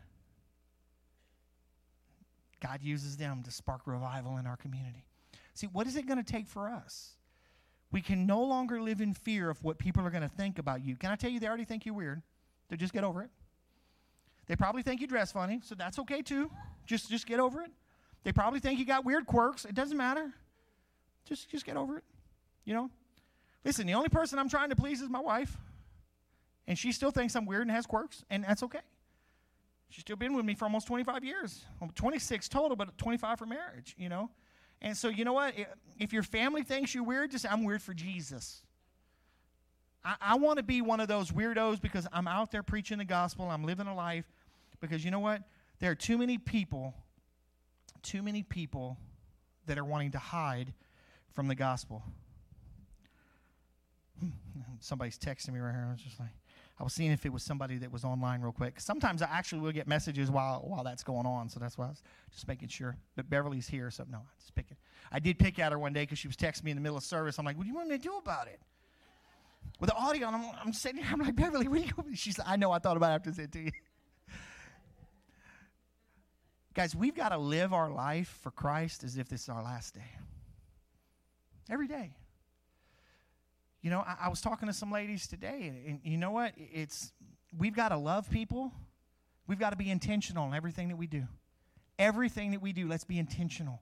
God 2.62 2.80
uses 2.82 3.18
them 3.18 3.42
to 3.44 3.52
spark 3.52 3.82
revival 3.86 4.38
in 4.38 4.46
our 4.46 4.58
community. 4.58 5.06
See, 5.54 5.68
what 5.68 5.88
is 5.88 5.96
it 5.96 6.06
going 6.06 6.24
to 6.24 6.32
take 6.32 6.48
for 6.48 6.70
us? 6.70 7.12
We 7.92 8.02
can 8.02 8.26
no 8.26 8.42
longer 8.42 8.82
live 8.82 9.02
in 9.02 9.14
fear 9.14 9.50
of 9.50 9.64
what 9.64 9.78
people 9.78 10.06
are 10.06 10.10
going 10.10 10.24
to 10.24 10.30
think 10.30 10.60
about 10.60 10.84
you. 10.84 10.96
Can 10.96 11.12
I 11.12 11.16
tell 11.16 11.30
you, 11.30 11.40
they 11.40 11.48
already 11.48 11.66
think 11.66 11.86
you're 11.86 11.96
weird. 11.96 12.22
So 12.70 12.76
just 12.76 12.94
get 12.94 13.04
over 13.04 13.22
it. 13.22 13.30
They 14.48 14.56
probably 14.56 14.82
think 14.82 15.02
you 15.02 15.08
dress 15.08 15.32
funny, 15.32 15.62
so 15.64 15.76
that's 15.76 16.00
okay 16.00 16.22
too. 16.22 16.50
Just, 16.86 17.10
just 17.10 17.26
get 17.26 17.40
over 17.40 17.62
it. 17.62 17.72
They 18.24 18.32
probably 18.32 18.60
think 18.60 18.80
you 18.80 18.86
got 18.86 19.06
weird 19.06 19.26
quirks. 19.26 19.66
It 19.66 19.76
doesn't 19.76 19.98
matter. 19.98 20.32
Just, 21.26 21.50
just 21.50 21.66
get 21.66 21.76
over 21.76 21.98
it. 21.98 22.04
You 22.66 22.74
know, 22.74 22.90
Listen, 23.64 23.86
the 23.88 23.94
only 23.94 24.10
person 24.10 24.40
I'm 24.40 24.50
trying 24.50 24.70
to 24.70 24.76
please 24.76 25.02
is 25.02 25.10
my 25.10 25.20
wife. 25.20 25.56
And 26.68 26.78
she 26.78 26.92
still 26.92 27.12
thinks 27.12 27.36
I'm 27.36 27.46
weird 27.46 27.64
and 27.64 27.72
has 27.72 27.86
quirks, 27.86 28.24
and 28.30 28.44
that's 28.44 28.64
okay. 28.64 28.80
She's 29.90 30.02
still 30.02 30.16
been 30.16 30.36
with 30.36 30.46
me 30.46 30.56
for 30.56 30.66
almost 30.66 30.88
25 30.88 31.24
years. 31.24 31.66
26 31.96 32.48
total, 32.48 32.78
but 32.78 32.98
25 32.98 33.40
for 33.40 33.46
marriage, 33.46 33.94
you 33.98 34.10
know? 34.10 34.30
And 34.82 34.96
so, 34.96 35.10
you 35.10 35.26
know 35.26 35.34
what? 35.34 35.54
If 36.00 36.14
your 36.14 36.24
family 36.24 36.64
thinks 36.64 36.96
you're 36.96 37.04
weird, 37.04 37.32
just 37.32 37.44
say, 37.44 37.50
I'm 37.50 37.66
weird 37.66 37.82
for 37.82 37.94
Jesus. 37.94 38.64
I, 40.04 40.16
I 40.22 40.36
want 40.36 40.58
to 40.58 40.64
be 40.64 40.82
one 40.82 41.00
of 41.00 41.08
those 41.08 41.32
weirdos 41.32 41.82
because 41.82 42.08
I'm 42.12 42.28
out 42.28 42.52
there 42.52 42.64
preaching 42.64 42.98
the 42.98 43.06
gospel, 43.06 43.50
I'm 43.50 43.64
living 43.64 43.88
a 43.88 43.96
life. 43.96 44.26
Because 44.80 45.06
you 45.06 45.12
know 45.12 45.20
what? 45.20 45.44
There 45.80 45.92
are 45.92 45.96
too 45.96 46.18
many 46.18 46.38
people, 46.38 46.96
too 48.02 48.24
many 48.24 48.44
people 48.44 48.98
that 49.68 49.78
are 49.78 49.86
wanting 49.86 50.12
to 50.12 50.20
hide 50.20 50.74
from 51.34 51.48
the 51.48 51.56
gospel. 51.56 52.04
Hmm, 54.22 54.30
somebody's 54.80 55.18
texting 55.18 55.54
me 55.54 55.60
right 55.60 55.74
here. 55.74 55.86
I 55.88 55.92
was 55.92 56.02
just 56.02 56.20
like, 56.20 56.30
I 56.80 56.84
was 56.84 56.94
seeing 56.94 57.12
if 57.12 57.26
it 57.26 57.34
was 57.34 57.44
somebody 57.44 57.78
that 57.80 57.92
was 57.92 58.04
online 58.04 58.42
real 58.42 58.52
quick. 58.52 58.80
Sometimes 58.80 59.22
I 59.22 59.30
actually 59.32 59.62
will 59.62 59.72
get 59.72 59.88
messages 59.88 60.32
while 60.32 60.62
while 60.66 60.84
that's 60.84 61.04
going 61.04 61.26
on, 61.26 61.50
so 61.50 61.60
that's 61.60 61.78
why 61.78 61.86
I 61.86 61.90
was 61.90 62.02
just 62.34 62.48
making 62.48 62.70
sure. 62.70 62.96
But 63.16 63.30
Beverly's 63.30 63.68
here, 63.68 63.92
so 63.92 64.06
no, 64.10 64.20
I'm 64.20 64.24
just 64.40 64.56
picking. 64.56 64.78
I 65.12 65.20
did 65.20 65.40
pick 65.40 65.60
at 65.60 65.72
her 65.72 65.80
one 65.80 65.94
day 65.94 66.04
because 66.04 66.20
she 66.20 66.28
was 66.28 66.38
texting 66.38 66.66
me 66.66 66.72
in 66.72 66.78
the 66.78 66.82
middle 66.82 66.98
of 66.98 67.04
service. 67.04 67.38
I'm 67.38 67.46
like, 67.46 67.58
"What 67.58 67.64
do 67.64 67.70
you 67.70 67.76
want 67.76 67.90
me 67.90 67.98
to 67.98 68.04
do 68.04 68.18
about 68.18 68.48
it?" 68.48 68.60
With 69.80 69.90
the 69.90 69.96
audio, 69.96 70.28
I'm, 70.28 70.46
I'm 70.64 70.74
sitting 70.74 71.02
here. 71.02 71.10
I'm 71.12 71.20
like, 71.20 71.36
Beverly, 71.36 71.68
what 71.68 71.82
do 71.82 72.10
you? 72.10 72.16
She's 72.16 72.38
like, 72.38 72.48
I 72.48 72.56
know. 72.56 72.72
I 72.72 72.80
thought 72.80 72.98
about 72.98 73.12
it 73.12 73.16
after 73.16 73.34
say 73.34 73.44
it 73.44 73.52
to 73.54 73.60
you. 73.60 73.72
Guys, 76.74 76.96
we've 76.96 77.16
got 77.16 77.30
to 77.30 77.38
live 77.38 77.74
our 77.74 77.90
life 77.90 78.38
for 78.42 78.52
Christ 78.52 79.04
as 79.04 79.18
if 79.18 79.28
this 79.28 79.44
is 79.44 79.50
our 79.50 79.64
last 79.64 79.96
day. 79.96 80.12
Every 81.70 81.88
day. 81.88 82.14
You 83.82 83.90
know, 83.90 84.00
I, 84.00 84.26
I 84.26 84.30
was 84.30 84.42
talking 84.42 84.68
to 84.68 84.74
some 84.74 84.92
ladies 84.92 85.28
today, 85.28 85.74
and, 85.86 86.00
and 86.04 86.12
you 86.12 86.18
know 86.18 86.32
what? 86.32 86.54
It's 86.58 87.12
we've 87.58 87.76
got 87.76 87.90
to 87.90 87.98
love 87.98 88.30
people. 88.30 88.72
We've 89.48 89.60
got 89.60 89.72
to 89.72 89.76
be 89.76 89.90
intentional 89.90 90.48
in 90.48 90.54
everything 90.54 90.90
that 90.90 90.98
we 90.98 91.08
do. 91.08 91.28
Everything 92.00 92.52
that 92.52 92.62
we 92.62 92.74
do, 92.74 92.88
let's 92.88 93.04
be 93.04 93.18
intentional. 93.18 93.82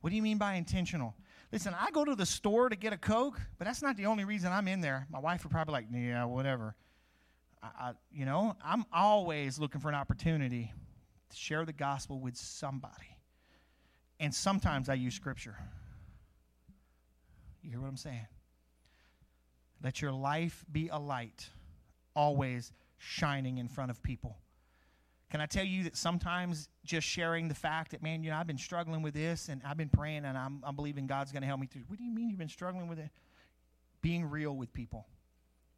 What 0.00 0.10
do 0.10 0.16
you 0.16 0.22
mean 0.22 0.38
by 0.38 0.54
intentional? 0.54 1.14
Listen, 1.52 1.74
I 1.78 1.90
go 1.90 2.04
to 2.04 2.14
the 2.14 2.26
store 2.26 2.68
to 2.68 2.76
get 2.76 2.92
a 2.92 2.96
Coke, 2.96 3.40
but 3.58 3.66
that's 3.66 3.82
not 3.82 3.96
the 3.96 4.06
only 4.06 4.24
reason 4.24 4.52
I'm 4.52 4.68
in 4.68 4.80
there. 4.80 5.06
My 5.10 5.18
wife 5.18 5.44
would 5.44 5.50
probably 5.50 5.72
like, 5.72 5.86
yeah, 5.92 6.24
whatever. 6.24 6.76
I, 7.62 7.66
I, 7.66 7.92
you 8.12 8.24
know, 8.24 8.56
I'm 8.64 8.84
always 8.92 9.58
looking 9.58 9.80
for 9.80 9.88
an 9.88 9.94
opportunity 9.94 10.72
to 11.30 11.36
share 11.36 11.64
the 11.64 11.72
gospel 11.72 12.20
with 12.20 12.36
somebody. 12.36 13.16
And 14.20 14.34
sometimes 14.34 14.88
I 14.88 14.94
use 14.94 15.14
scripture. 15.14 15.56
You 17.62 17.70
hear 17.70 17.80
what 17.80 17.88
I'm 17.88 17.96
saying? 17.96 18.26
Let 19.82 20.02
your 20.02 20.12
life 20.12 20.64
be 20.70 20.88
a 20.88 20.98
light, 20.98 21.48
always 22.14 22.72
shining 22.98 23.58
in 23.58 23.68
front 23.68 23.90
of 23.90 24.02
people. 24.02 24.38
Can 25.30 25.40
I 25.40 25.46
tell 25.46 25.64
you 25.64 25.84
that 25.84 25.96
sometimes 25.96 26.68
just 26.84 27.06
sharing 27.06 27.48
the 27.48 27.54
fact 27.54 27.90
that, 27.90 28.02
man, 28.02 28.24
you 28.24 28.30
know, 28.30 28.36
I've 28.36 28.46
been 28.46 28.58
struggling 28.58 29.02
with 29.02 29.12
this 29.12 29.48
and 29.48 29.60
I've 29.64 29.76
been 29.76 29.90
praying 29.90 30.24
and 30.24 30.38
I'm, 30.38 30.62
I'm 30.64 30.74
believing 30.74 31.06
God's 31.06 31.32
going 31.32 31.42
to 31.42 31.46
help 31.46 31.60
me 31.60 31.66
through. 31.66 31.82
What 31.86 31.98
do 31.98 32.04
you 32.04 32.10
mean 32.10 32.30
you've 32.30 32.38
been 32.38 32.48
struggling 32.48 32.88
with 32.88 32.98
it? 32.98 33.10
Being 34.00 34.24
real 34.24 34.56
with 34.56 34.72
people. 34.72 35.06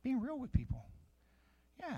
Being 0.05 0.21
real 0.21 0.39
with 0.39 0.53
people. 0.53 0.87
Yeah. 1.81 1.97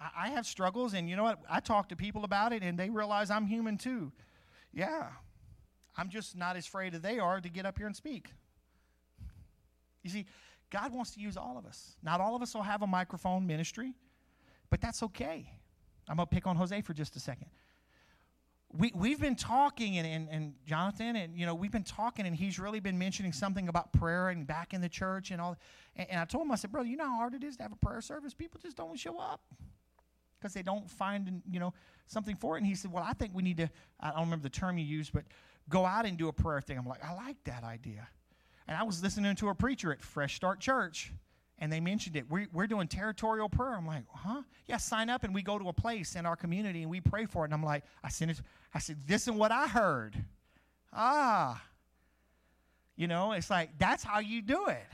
I, 0.00 0.26
I 0.26 0.28
have 0.28 0.46
struggles 0.46 0.94
and 0.94 1.10
you 1.10 1.16
know 1.16 1.24
what? 1.24 1.40
I 1.50 1.58
talk 1.58 1.88
to 1.88 1.96
people 1.96 2.24
about 2.24 2.52
it 2.52 2.62
and 2.62 2.78
they 2.78 2.88
realize 2.88 3.30
I'm 3.30 3.46
human 3.46 3.78
too. 3.78 4.12
Yeah. 4.72 5.08
I'm 5.96 6.08
just 6.08 6.36
not 6.36 6.56
as 6.56 6.66
afraid 6.66 6.94
as 6.94 7.00
they 7.00 7.18
are 7.18 7.40
to 7.40 7.48
get 7.48 7.66
up 7.66 7.78
here 7.78 7.86
and 7.86 7.96
speak. 7.96 8.30
You 10.04 10.10
see, 10.10 10.26
God 10.72 10.92
wants 10.94 11.10
to 11.12 11.20
use 11.20 11.36
all 11.36 11.58
of 11.58 11.66
us. 11.66 11.96
Not 12.02 12.20
all 12.20 12.34
of 12.34 12.40
us 12.40 12.54
will 12.54 12.62
have 12.62 12.80
a 12.80 12.86
microphone 12.86 13.46
ministry, 13.46 13.92
but 14.70 14.80
that's 14.80 15.02
okay. 15.02 15.52
I'm 16.08 16.16
going 16.16 16.26
to 16.26 16.34
pick 16.34 16.46
on 16.46 16.56
Jose 16.56 16.80
for 16.80 16.94
just 16.94 17.14
a 17.14 17.20
second. 17.20 17.48
We, 18.74 18.90
we've 18.94 19.20
been 19.20 19.36
talking, 19.36 19.98
and, 19.98 20.06
and, 20.06 20.28
and 20.30 20.54
Jonathan, 20.66 21.14
and 21.16 21.36
you 21.36 21.44
know, 21.44 21.54
we've 21.54 21.70
been 21.70 21.84
talking, 21.84 22.26
and 22.26 22.34
he's 22.34 22.58
really 22.58 22.80
been 22.80 22.98
mentioning 22.98 23.34
something 23.34 23.68
about 23.68 23.92
prayer 23.92 24.30
and 24.30 24.46
back 24.46 24.72
in 24.72 24.80
the 24.80 24.88
church 24.88 25.30
and 25.30 25.42
all. 25.42 25.58
And, 25.94 26.08
and 26.10 26.20
I 26.20 26.24
told 26.24 26.46
him, 26.46 26.52
I 26.52 26.54
said, 26.54 26.72
brother, 26.72 26.88
you 26.88 26.96
know 26.96 27.04
how 27.04 27.16
hard 27.16 27.34
it 27.34 27.44
is 27.44 27.58
to 27.58 27.64
have 27.64 27.72
a 27.72 27.76
prayer 27.76 28.00
service? 28.00 28.32
People 28.32 28.58
just 28.62 28.78
don't 28.78 28.98
show 28.98 29.18
up 29.18 29.42
because 30.40 30.54
they 30.54 30.62
don't 30.62 30.90
find, 30.90 31.42
you 31.50 31.60
know, 31.60 31.74
something 32.06 32.34
for 32.34 32.56
it. 32.56 32.60
And 32.60 32.66
he 32.66 32.74
said, 32.74 32.90
well, 32.90 33.04
I 33.06 33.12
think 33.12 33.32
we 33.34 33.42
need 33.42 33.58
to, 33.58 33.68
I 34.00 34.10
don't 34.10 34.20
remember 34.20 34.44
the 34.44 34.48
term 34.48 34.78
you 34.78 34.86
used, 34.86 35.12
but 35.12 35.24
go 35.68 35.84
out 35.84 36.06
and 36.06 36.16
do 36.16 36.28
a 36.28 36.32
prayer 36.32 36.62
thing. 36.62 36.78
I'm 36.78 36.86
like, 36.86 37.04
I 37.04 37.12
like 37.12 37.36
that 37.44 37.62
idea. 37.62 38.08
And 38.68 38.76
I 38.76 38.82
was 38.82 39.02
listening 39.02 39.34
to 39.36 39.48
a 39.48 39.54
preacher 39.54 39.92
at 39.92 40.00
Fresh 40.00 40.36
Start 40.36 40.60
Church, 40.60 41.12
and 41.58 41.72
they 41.72 41.80
mentioned 41.80 42.16
it. 42.16 42.28
We're, 42.28 42.46
we're 42.52 42.66
doing 42.66 42.88
territorial 42.88 43.48
prayer. 43.48 43.74
I'm 43.74 43.86
like, 43.86 44.04
huh? 44.12 44.42
Yeah, 44.66 44.76
sign 44.78 45.10
up, 45.10 45.24
and 45.24 45.34
we 45.34 45.42
go 45.42 45.58
to 45.58 45.68
a 45.68 45.72
place 45.72 46.16
in 46.16 46.26
our 46.26 46.36
community 46.36 46.82
and 46.82 46.90
we 46.90 47.00
pray 47.00 47.26
for 47.26 47.42
it. 47.42 47.46
And 47.46 47.54
I'm 47.54 47.62
like, 47.62 47.84
I 48.02 48.08
sent 48.08 48.30
it. 48.30 48.40
I 48.74 48.78
said, 48.78 48.98
this 49.06 49.28
is 49.28 49.32
what 49.32 49.52
I 49.52 49.68
heard. 49.68 50.16
Ah. 50.92 51.62
You 52.96 53.06
know, 53.06 53.32
it's 53.32 53.50
like, 53.50 53.70
that's 53.78 54.04
how 54.04 54.20
you 54.20 54.42
do 54.42 54.66
it. 54.66 54.86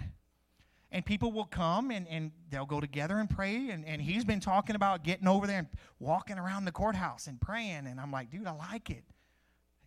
And 0.90 1.04
people 1.04 1.32
will 1.32 1.44
come 1.44 1.90
and, 1.90 2.08
and 2.08 2.32
they'll 2.50 2.66
go 2.66 2.80
together 2.80 3.18
and 3.18 3.28
pray. 3.28 3.70
And, 3.70 3.84
and 3.84 4.00
he's 4.00 4.24
been 4.24 4.40
talking 4.40 4.76
about 4.76 5.04
getting 5.04 5.28
over 5.28 5.46
there 5.46 5.58
and 5.58 5.68
walking 5.98 6.38
around 6.38 6.64
the 6.64 6.72
courthouse 6.72 7.26
and 7.26 7.40
praying. 7.40 7.86
And 7.86 8.00
I'm 8.00 8.10
like, 8.10 8.30
dude, 8.30 8.46
I 8.46 8.52
like 8.52 8.88
it. 8.88 9.04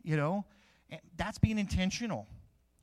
You 0.04 0.18
know, 0.18 0.46
and 0.90 1.00
that's 1.16 1.38
being 1.38 1.58
intentional 1.60 2.28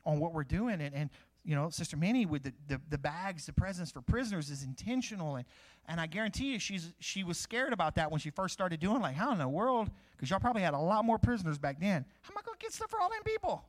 on 0.08 0.18
what 0.18 0.32
we're 0.32 0.42
doing. 0.42 0.80
And, 0.80 0.94
and 0.94 1.10
you 1.44 1.54
know, 1.54 1.68
Sister 1.68 1.96
Minnie 1.96 2.26
with 2.26 2.42
the, 2.42 2.52
the, 2.66 2.80
the 2.88 2.98
bags, 2.98 3.46
the 3.46 3.52
presents 3.52 3.92
for 3.92 4.00
prisoners 4.00 4.50
is 4.50 4.64
intentional. 4.64 5.36
And, 5.36 5.44
and 5.86 6.00
I 6.00 6.06
guarantee 6.06 6.52
you, 6.52 6.58
she's, 6.58 6.92
she 6.98 7.22
was 7.22 7.38
scared 7.38 7.72
about 7.72 7.94
that 7.96 8.10
when 8.10 8.18
she 8.18 8.30
first 8.30 8.54
started 8.54 8.80
doing 8.80 9.00
like, 9.00 9.14
how 9.14 9.30
in 9.32 9.38
the 9.38 9.46
world? 9.46 9.90
Because 10.16 10.30
y'all 10.30 10.40
probably 10.40 10.62
had 10.62 10.74
a 10.74 10.78
lot 10.78 11.04
more 11.04 11.18
prisoners 11.18 11.58
back 11.58 11.78
then. 11.78 12.06
How 12.22 12.32
am 12.32 12.38
I 12.38 12.42
going 12.42 12.58
to 12.58 12.62
get 12.64 12.72
stuff 12.72 12.90
for 12.90 13.00
all 13.00 13.10
them 13.10 13.22
people? 13.22 13.64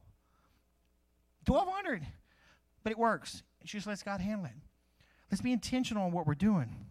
1,200. 1.45 2.05
But 2.83 2.91
it 2.91 2.97
works. 2.97 3.43
She 3.65 3.77
just 3.77 3.87
lets 3.87 4.01
God 4.01 4.21
handle 4.21 4.45
it. 4.45 4.53
Let's 5.29 5.41
be 5.41 5.51
intentional 5.51 6.03
on 6.03 6.11
what 6.11 6.25
we're 6.25 6.35
doing. 6.35 6.85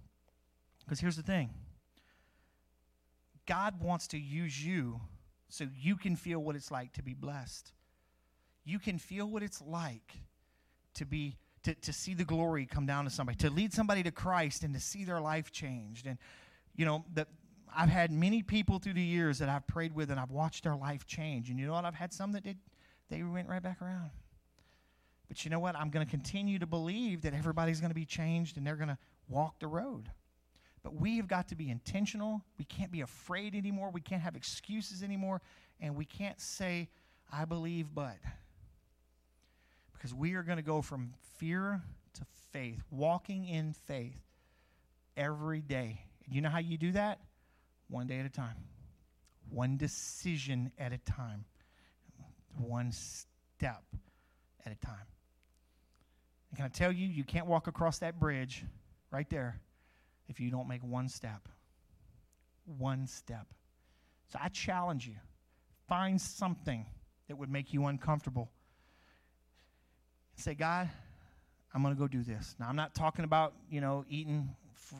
Because 0.84 1.00
here's 1.00 1.16
the 1.16 1.22
thing 1.22 1.50
God 3.46 3.80
wants 3.80 4.06
to 4.08 4.18
use 4.18 4.64
you 4.64 5.00
so 5.48 5.66
you 5.74 5.96
can 5.96 6.16
feel 6.16 6.38
what 6.38 6.54
it's 6.54 6.70
like 6.70 6.92
to 6.94 7.02
be 7.02 7.14
blessed. 7.14 7.72
You 8.68 8.78
can 8.78 8.98
feel 8.98 9.26
what 9.26 9.42
it's 9.42 9.62
like 9.62 10.12
to 10.94 11.06
be 11.06 11.36
to, 11.64 11.74
to 11.74 11.92
see 11.92 12.14
the 12.14 12.24
glory 12.24 12.66
come 12.66 12.86
down 12.86 13.04
to 13.04 13.10
somebody, 13.10 13.36
to 13.38 13.50
lead 13.50 13.72
somebody 13.72 14.02
to 14.02 14.10
Christ 14.10 14.62
and 14.62 14.74
to 14.74 14.80
see 14.80 15.04
their 15.04 15.20
life 15.20 15.50
changed. 15.50 16.06
And 16.06 16.18
you 16.76 16.84
know, 16.84 17.04
that 17.14 17.28
I've 17.74 17.88
had 17.88 18.10
many 18.10 18.42
people 18.42 18.78
through 18.78 18.94
the 18.94 19.02
years 19.02 19.38
that 19.38 19.48
I've 19.48 19.66
prayed 19.66 19.94
with 19.94 20.10
and 20.10 20.20
I've 20.20 20.30
watched 20.30 20.64
their 20.64 20.76
life 20.76 21.06
change. 21.06 21.50
And 21.50 21.58
you 21.58 21.66
know 21.66 21.72
what? 21.72 21.84
I've 21.84 21.94
had 21.94 22.12
some 22.12 22.32
that 22.32 22.44
did 22.44 22.58
they 23.08 23.22
went 23.22 23.48
right 23.48 23.62
back 23.62 23.80
around. 23.80 24.10
But 25.28 25.44
you 25.44 25.50
know 25.50 25.60
what? 25.60 25.76
I'm 25.76 25.90
going 25.90 26.04
to 26.04 26.10
continue 26.10 26.58
to 26.58 26.66
believe 26.66 27.22
that 27.22 27.34
everybody's 27.34 27.80
going 27.80 27.90
to 27.90 27.94
be 27.94 28.04
changed 28.04 28.56
and 28.56 28.66
they're 28.66 28.76
going 28.76 28.88
to 28.88 28.98
walk 29.28 29.60
the 29.60 29.66
road. 29.66 30.10
But 30.82 30.94
we 30.94 31.16
have 31.16 31.26
got 31.26 31.48
to 31.48 31.54
be 31.54 31.70
intentional. 31.70 32.42
We 32.58 32.64
can't 32.64 32.90
be 32.90 33.00
afraid 33.00 33.54
anymore. 33.54 33.90
We 33.90 34.00
can't 34.00 34.22
have 34.22 34.36
excuses 34.36 35.02
anymore. 35.02 35.40
And 35.80 35.96
we 35.96 36.04
can't 36.04 36.40
say, 36.40 36.88
I 37.32 37.44
believe, 37.44 37.94
but. 37.94 38.16
Because 39.98 40.14
we 40.14 40.34
are 40.34 40.44
going 40.44 40.58
to 40.58 40.62
go 40.62 40.80
from 40.80 41.12
fear 41.38 41.82
to 42.14 42.22
faith, 42.52 42.80
walking 42.90 43.46
in 43.46 43.72
faith 43.72 44.20
every 45.16 45.60
day. 45.60 46.00
You 46.30 46.40
know 46.40 46.50
how 46.50 46.58
you 46.58 46.78
do 46.78 46.92
that? 46.92 47.18
One 47.88 48.06
day 48.06 48.20
at 48.20 48.26
a 48.26 48.30
time, 48.30 48.56
one 49.50 49.76
decision 49.76 50.70
at 50.78 50.92
a 50.92 50.98
time, 50.98 51.44
one 52.56 52.92
step 52.92 53.82
at 54.64 54.72
a 54.72 54.76
time. 54.86 55.06
And 56.50 56.56
can 56.56 56.66
I 56.66 56.68
tell 56.68 56.92
you, 56.92 57.06
you 57.06 57.24
can't 57.24 57.46
walk 57.46 57.66
across 57.66 57.98
that 57.98 58.20
bridge 58.20 58.64
right 59.10 59.28
there 59.28 59.60
if 60.28 60.38
you 60.38 60.50
don't 60.50 60.68
make 60.68 60.82
one 60.82 61.08
step. 61.08 61.48
One 62.66 63.06
step. 63.06 63.46
So 64.30 64.38
I 64.40 64.48
challenge 64.48 65.06
you 65.06 65.14
find 65.88 66.20
something 66.20 66.86
that 67.28 67.36
would 67.36 67.50
make 67.50 67.72
you 67.72 67.86
uncomfortable. 67.86 68.50
Say, 70.38 70.54
God, 70.54 70.88
I'm 71.74 71.82
going 71.82 71.94
to 71.94 71.98
go 71.98 72.06
do 72.06 72.22
this. 72.22 72.54
Now, 72.60 72.68
I'm 72.68 72.76
not 72.76 72.94
talking 72.94 73.24
about, 73.24 73.54
you 73.68 73.80
know, 73.80 74.04
eating 74.08 74.54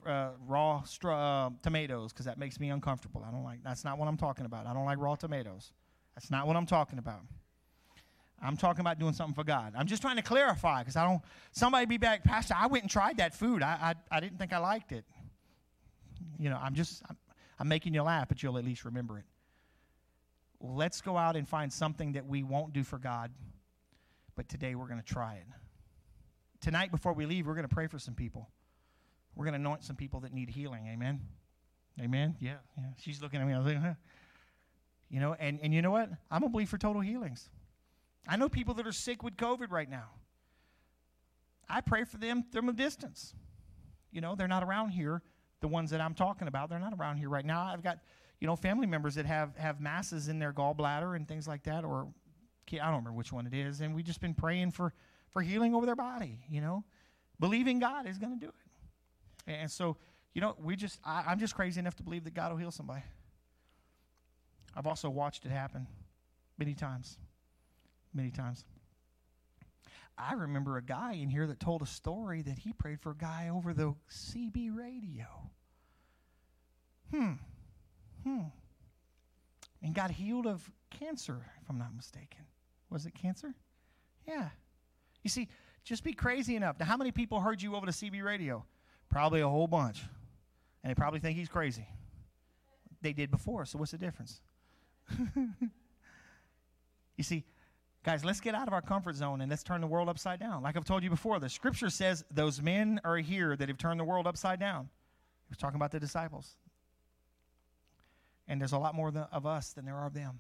uh, 0.04 0.30
raw 0.48 0.82
stra- 0.82 1.16
uh, 1.16 1.50
tomatoes 1.62 2.12
because 2.12 2.26
that 2.26 2.38
makes 2.38 2.58
me 2.58 2.70
uncomfortable. 2.70 3.24
I 3.26 3.30
don't 3.30 3.44
like 3.44 3.62
that's 3.62 3.84
not 3.84 3.98
what 3.98 4.08
I'm 4.08 4.16
talking 4.16 4.46
about. 4.46 4.66
I 4.66 4.74
don't 4.74 4.84
like 4.84 4.98
raw 4.98 5.14
tomatoes. 5.14 5.72
That's 6.16 6.28
not 6.28 6.48
what 6.48 6.56
I'm 6.56 6.66
talking 6.66 6.98
about. 6.98 7.20
I'm 8.42 8.56
talking 8.56 8.80
about 8.80 8.98
doing 8.98 9.12
something 9.12 9.34
for 9.34 9.44
God. 9.44 9.74
I'm 9.76 9.86
just 9.86 10.02
trying 10.02 10.16
to 10.16 10.22
clarify 10.22 10.80
because 10.80 10.96
I 10.96 11.04
don't. 11.04 11.22
Somebody 11.52 11.86
be 11.86 11.98
back, 11.98 12.24
Pastor. 12.24 12.54
I 12.56 12.66
went 12.66 12.82
and 12.82 12.90
tried 12.90 13.18
that 13.18 13.32
food. 13.32 13.62
I, 13.62 13.94
I 14.10 14.16
I 14.16 14.20
didn't 14.20 14.38
think 14.38 14.52
I 14.52 14.58
liked 14.58 14.90
it. 14.90 15.04
You 16.38 16.50
know, 16.50 16.58
I'm 16.60 16.74
just 16.74 17.02
I'm, 17.08 17.16
I'm 17.60 17.68
making 17.68 17.94
you 17.94 18.02
laugh, 18.02 18.28
but 18.28 18.42
you'll 18.42 18.58
at 18.58 18.64
least 18.64 18.84
remember 18.84 19.18
it. 19.18 19.24
Let's 20.60 21.00
go 21.00 21.16
out 21.16 21.36
and 21.36 21.48
find 21.48 21.72
something 21.72 22.12
that 22.12 22.26
we 22.26 22.42
won't 22.42 22.72
do 22.72 22.82
for 22.82 22.98
God, 22.98 23.30
but 24.38 24.48
today 24.48 24.76
we're 24.76 24.86
going 24.86 25.00
to 25.00 25.04
try 25.04 25.34
it. 25.34 25.46
Tonight, 26.60 26.92
before 26.92 27.12
we 27.12 27.26
leave, 27.26 27.48
we're 27.48 27.56
going 27.56 27.68
to 27.68 27.74
pray 27.74 27.88
for 27.88 27.98
some 27.98 28.14
people. 28.14 28.48
We're 29.34 29.44
going 29.44 29.54
to 29.54 29.58
anoint 29.58 29.82
some 29.82 29.96
people 29.96 30.20
that 30.20 30.32
need 30.32 30.48
healing. 30.48 30.86
Amen. 30.86 31.22
Amen. 32.00 32.36
Yeah, 32.38 32.58
yeah. 32.76 32.84
She's 32.98 33.20
looking 33.20 33.40
at 33.40 33.48
me. 33.48 33.52
I 33.52 33.58
was 33.58 33.66
like, 33.66 33.82
huh. 33.82 33.94
You 35.10 35.18
know, 35.18 35.34
and, 35.40 35.58
and 35.60 35.74
you 35.74 35.82
know 35.82 35.90
what? 35.90 36.10
I'm 36.30 36.44
a 36.44 36.48
believe 36.48 36.68
for 36.68 36.78
total 36.78 37.02
healings. 37.02 37.50
I 38.28 38.36
know 38.36 38.48
people 38.48 38.74
that 38.74 38.86
are 38.86 38.92
sick 38.92 39.24
with 39.24 39.36
COVID 39.36 39.72
right 39.72 39.90
now. 39.90 40.10
I 41.68 41.80
pray 41.80 42.04
for 42.04 42.18
them 42.18 42.44
from 42.52 42.68
a 42.68 42.72
distance. 42.72 43.34
You 44.12 44.20
know, 44.20 44.36
they're 44.36 44.46
not 44.46 44.62
around 44.62 44.90
here. 44.90 45.20
The 45.62 45.68
ones 45.68 45.90
that 45.90 46.00
I'm 46.00 46.14
talking 46.14 46.46
about, 46.46 46.70
they're 46.70 46.78
not 46.78 46.94
around 46.96 47.16
here 47.16 47.28
right 47.28 47.44
now. 47.44 47.64
I've 47.64 47.82
got, 47.82 47.98
you 48.38 48.46
know, 48.46 48.54
family 48.54 48.86
members 48.86 49.16
that 49.16 49.26
have 49.26 49.56
have 49.56 49.80
masses 49.80 50.28
in 50.28 50.38
their 50.38 50.52
gallbladder 50.52 51.16
and 51.16 51.26
things 51.26 51.48
like 51.48 51.64
that, 51.64 51.84
or 51.84 52.06
I 52.74 52.86
don't 52.86 52.96
remember 52.96 53.12
which 53.12 53.32
one 53.32 53.46
it 53.46 53.54
is, 53.54 53.80
and 53.80 53.94
we've 53.94 54.04
just 54.04 54.20
been 54.20 54.34
praying 54.34 54.72
for 54.72 54.92
for 55.30 55.42
healing 55.42 55.74
over 55.74 55.86
their 55.86 55.96
body. 55.96 56.38
You 56.50 56.60
know, 56.60 56.84
believing 57.40 57.78
God 57.78 58.06
is 58.06 58.18
going 58.18 58.38
to 58.38 58.46
do 58.46 58.52
it. 58.52 59.52
And 59.52 59.70
so, 59.70 59.96
you 60.34 60.40
know, 60.40 60.54
we 60.62 60.76
just 60.76 61.00
I, 61.04 61.24
I'm 61.26 61.38
just 61.38 61.54
crazy 61.54 61.80
enough 61.80 61.96
to 61.96 62.02
believe 62.02 62.24
that 62.24 62.34
God 62.34 62.50
will 62.50 62.58
heal 62.58 62.70
somebody. 62.70 63.02
I've 64.76 64.86
also 64.86 65.10
watched 65.10 65.44
it 65.44 65.50
happen 65.50 65.86
many 66.58 66.74
times 66.74 67.18
many 68.18 68.30
times. 68.30 68.64
I 70.16 70.34
remember 70.34 70.76
a 70.76 70.82
guy 70.82 71.12
in 71.12 71.28
here 71.28 71.46
that 71.46 71.60
told 71.60 71.80
a 71.82 71.86
story 71.86 72.42
that 72.42 72.58
he 72.58 72.72
prayed 72.72 73.00
for 73.00 73.12
a 73.12 73.16
guy 73.16 73.50
over 73.52 73.72
the 73.72 73.94
CB 74.10 74.76
radio. 74.76 75.26
Hmm. 77.12 77.32
Hmm. 78.24 78.42
And 79.80 79.94
got 79.94 80.10
healed 80.10 80.46
of 80.46 80.68
cancer, 80.90 81.46
if 81.62 81.70
I'm 81.70 81.78
not 81.78 81.94
mistaken. 81.94 82.44
Was 82.90 83.06
it 83.06 83.14
cancer? 83.14 83.54
Yeah. 84.26 84.48
You 85.22 85.30
see, 85.30 85.48
just 85.84 86.04
be 86.04 86.12
crazy 86.12 86.56
enough. 86.56 86.78
Now, 86.78 86.86
how 86.86 86.96
many 86.96 87.12
people 87.12 87.40
heard 87.40 87.60
you 87.60 87.74
over 87.74 87.86
the 87.86 87.92
CB 87.92 88.22
radio? 88.22 88.64
Probably 89.10 89.40
a 89.40 89.48
whole 89.48 89.66
bunch. 89.66 90.02
And 90.82 90.90
they 90.90 90.94
probably 90.94 91.20
think 91.20 91.36
he's 91.36 91.48
crazy. 91.48 91.86
They 93.00 93.12
did 93.12 93.30
before, 93.30 93.64
so 93.64 93.78
what's 93.78 93.92
the 93.92 93.98
difference? 93.98 94.40
you 97.16 97.22
see, 97.22 97.44
Guys, 98.04 98.24
let's 98.24 98.40
get 98.40 98.54
out 98.54 98.68
of 98.68 98.72
our 98.72 98.80
comfort 98.80 99.16
zone 99.16 99.40
and 99.40 99.50
let's 99.50 99.62
turn 99.62 99.80
the 99.80 99.86
world 99.86 100.08
upside 100.08 100.40
down. 100.40 100.62
Like 100.62 100.78
I've 100.78 100.84
told 100.84 101.02
you 101.02 101.10
before, 101.10 101.38
the 101.40 101.48
scripture 101.48 101.90
says 101.90 102.24
those 102.30 102.62
men 102.62 103.00
are 103.04 103.18
here 103.18 103.56
that 103.56 103.68
have 103.68 103.76
turned 103.76 103.98
the 104.00 104.04
world 104.04 104.26
upside 104.26 104.60
down. 104.60 104.88
He 105.46 105.50
was 105.50 105.58
talking 105.58 105.76
about 105.76 105.90
the 105.90 106.00
disciples. 106.00 106.56
And 108.46 108.58
there's 108.60 108.72
a 108.72 108.78
lot 108.78 108.94
more 108.94 109.12
of 109.30 109.46
us 109.46 109.72
than 109.74 109.84
there 109.84 109.96
are 109.96 110.06
of 110.06 110.14
them. 110.14 110.38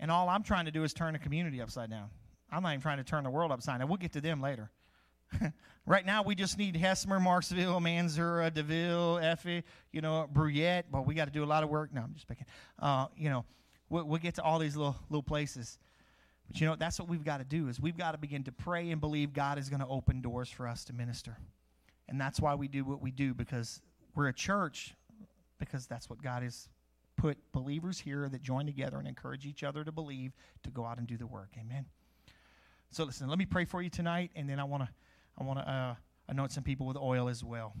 And 0.00 0.10
all 0.10 0.28
I'm 0.28 0.42
trying 0.42 0.66
to 0.66 0.70
do 0.70 0.84
is 0.84 0.92
turn 0.92 1.12
the 1.12 1.18
community 1.18 1.60
upside 1.60 1.90
down. 1.90 2.10
I'm 2.50 2.62
not 2.62 2.70
even 2.70 2.80
trying 2.80 2.98
to 2.98 3.04
turn 3.04 3.24
the 3.24 3.30
world 3.30 3.52
upside 3.52 3.80
down. 3.80 3.88
We'll 3.88 3.98
get 3.98 4.12
to 4.12 4.20
them 4.20 4.40
later. 4.40 4.70
right 5.86 6.06
now, 6.06 6.22
we 6.22 6.34
just 6.34 6.56
need 6.56 6.74
Hessmer, 6.74 7.20
Marksville, 7.20 7.80
Mansura, 7.82 8.52
DeVille, 8.52 9.18
Effie, 9.18 9.64
you 9.92 10.00
know, 10.00 10.28
Brouillette. 10.32 10.84
But 10.90 11.06
we 11.06 11.14
got 11.14 11.26
to 11.26 11.30
do 11.30 11.44
a 11.44 11.46
lot 11.46 11.64
of 11.64 11.68
work. 11.68 11.92
No, 11.92 12.02
I'm 12.02 12.14
just 12.14 12.28
picking. 12.28 12.46
Uh, 12.78 13.06
you 13.16 13.28
know, 13.28 13.44
we'll, 13.90 14.04
we'll 14.04 14.20
get 14.20 14.36
to 14.36 14.42
all 14.42 14.58
these 14.58 14.76
little 14.76 14.96
little 15.10 15.22
places. 15.22 15.78
But 16.46 16.60
you 16.60 16.66
know, 16.66 16.76
that's 16.76 16.98
what 16.98 17.08
we've 17.08 17.24
got 17.24 17.38
to 17.38 17.44
do 17.44 17.68
is 17.68 17.78
we've 17.78 17.98
got 17.98 18.12
to 18.12 18.18
begin 18.18 18.44
to 18.44 18.52
pray 18.52 18.90
and 18.90 19.00
believe 19.00 19.34
God 19.34 19.58
is 19.58 19.68
going 19.68 19.80
to 19.80 19.86
open 19.86 20.22
doors 20.22 20.48
for 20.48 20.66
us 20.66 20.84
to 20.84 20.94
minister. 20.94 21.36
And 22.08 22.18
that's 22.18 22.40
why 22.40 22.54
we 22.54 22.68
do 22.68 22.84
what 22.84 23.02
we 23.02 23.10
do 23.10 23.34
because 23.34 23.82
we're 24.14 24.28
a 24.28 24.32
church 24.32 24.94
because 25.58 25.86
that's 25.86 26.08
what 26.08 26.22
God 26.22 26.42
has 26.42 26.68
put 27.18 27.36
believers 27.52 27.98
here 27.98 28.28
that 28.28 28.42
join 28.42 28.64
together 28.64 28.96
and 28.96 29.06
encourage 29.06 29.44
each 29.44 29.62
other 29.62 29.84
to 29.84 29.92
believe 29.92 30.32
to 30.62 30.70
go 30.70 30.86
out 30.86 30.96
and 30.96 31.06
do 31.06 31.18
the 31.18 31.26
work. 31.26 31.50
Amen. 31.60 31.84
So 32.90 33.04
listen, 33.04 33.28
let 33.28 33.38
me 33.38 33.44
pray 33.44 33.66
for 33.66 33.82
you 33.82 33.90
tonight 33.90 34.30
and 34.34 34.48
then 34.48 34.58
I 34.58 34.64
want 34.64 34.84
to 34.84 34.88
I 35.38 35.44
want 35.44 35.58
to 35.58 35.70
uh, 35.70 35.94
anoint 36.28 36.52
some 36.52 36.64
people 36.64 36.86
with 36.86 36.96
oil 36.96 37.28
as 37.28 37.44
well. 37.44 37.74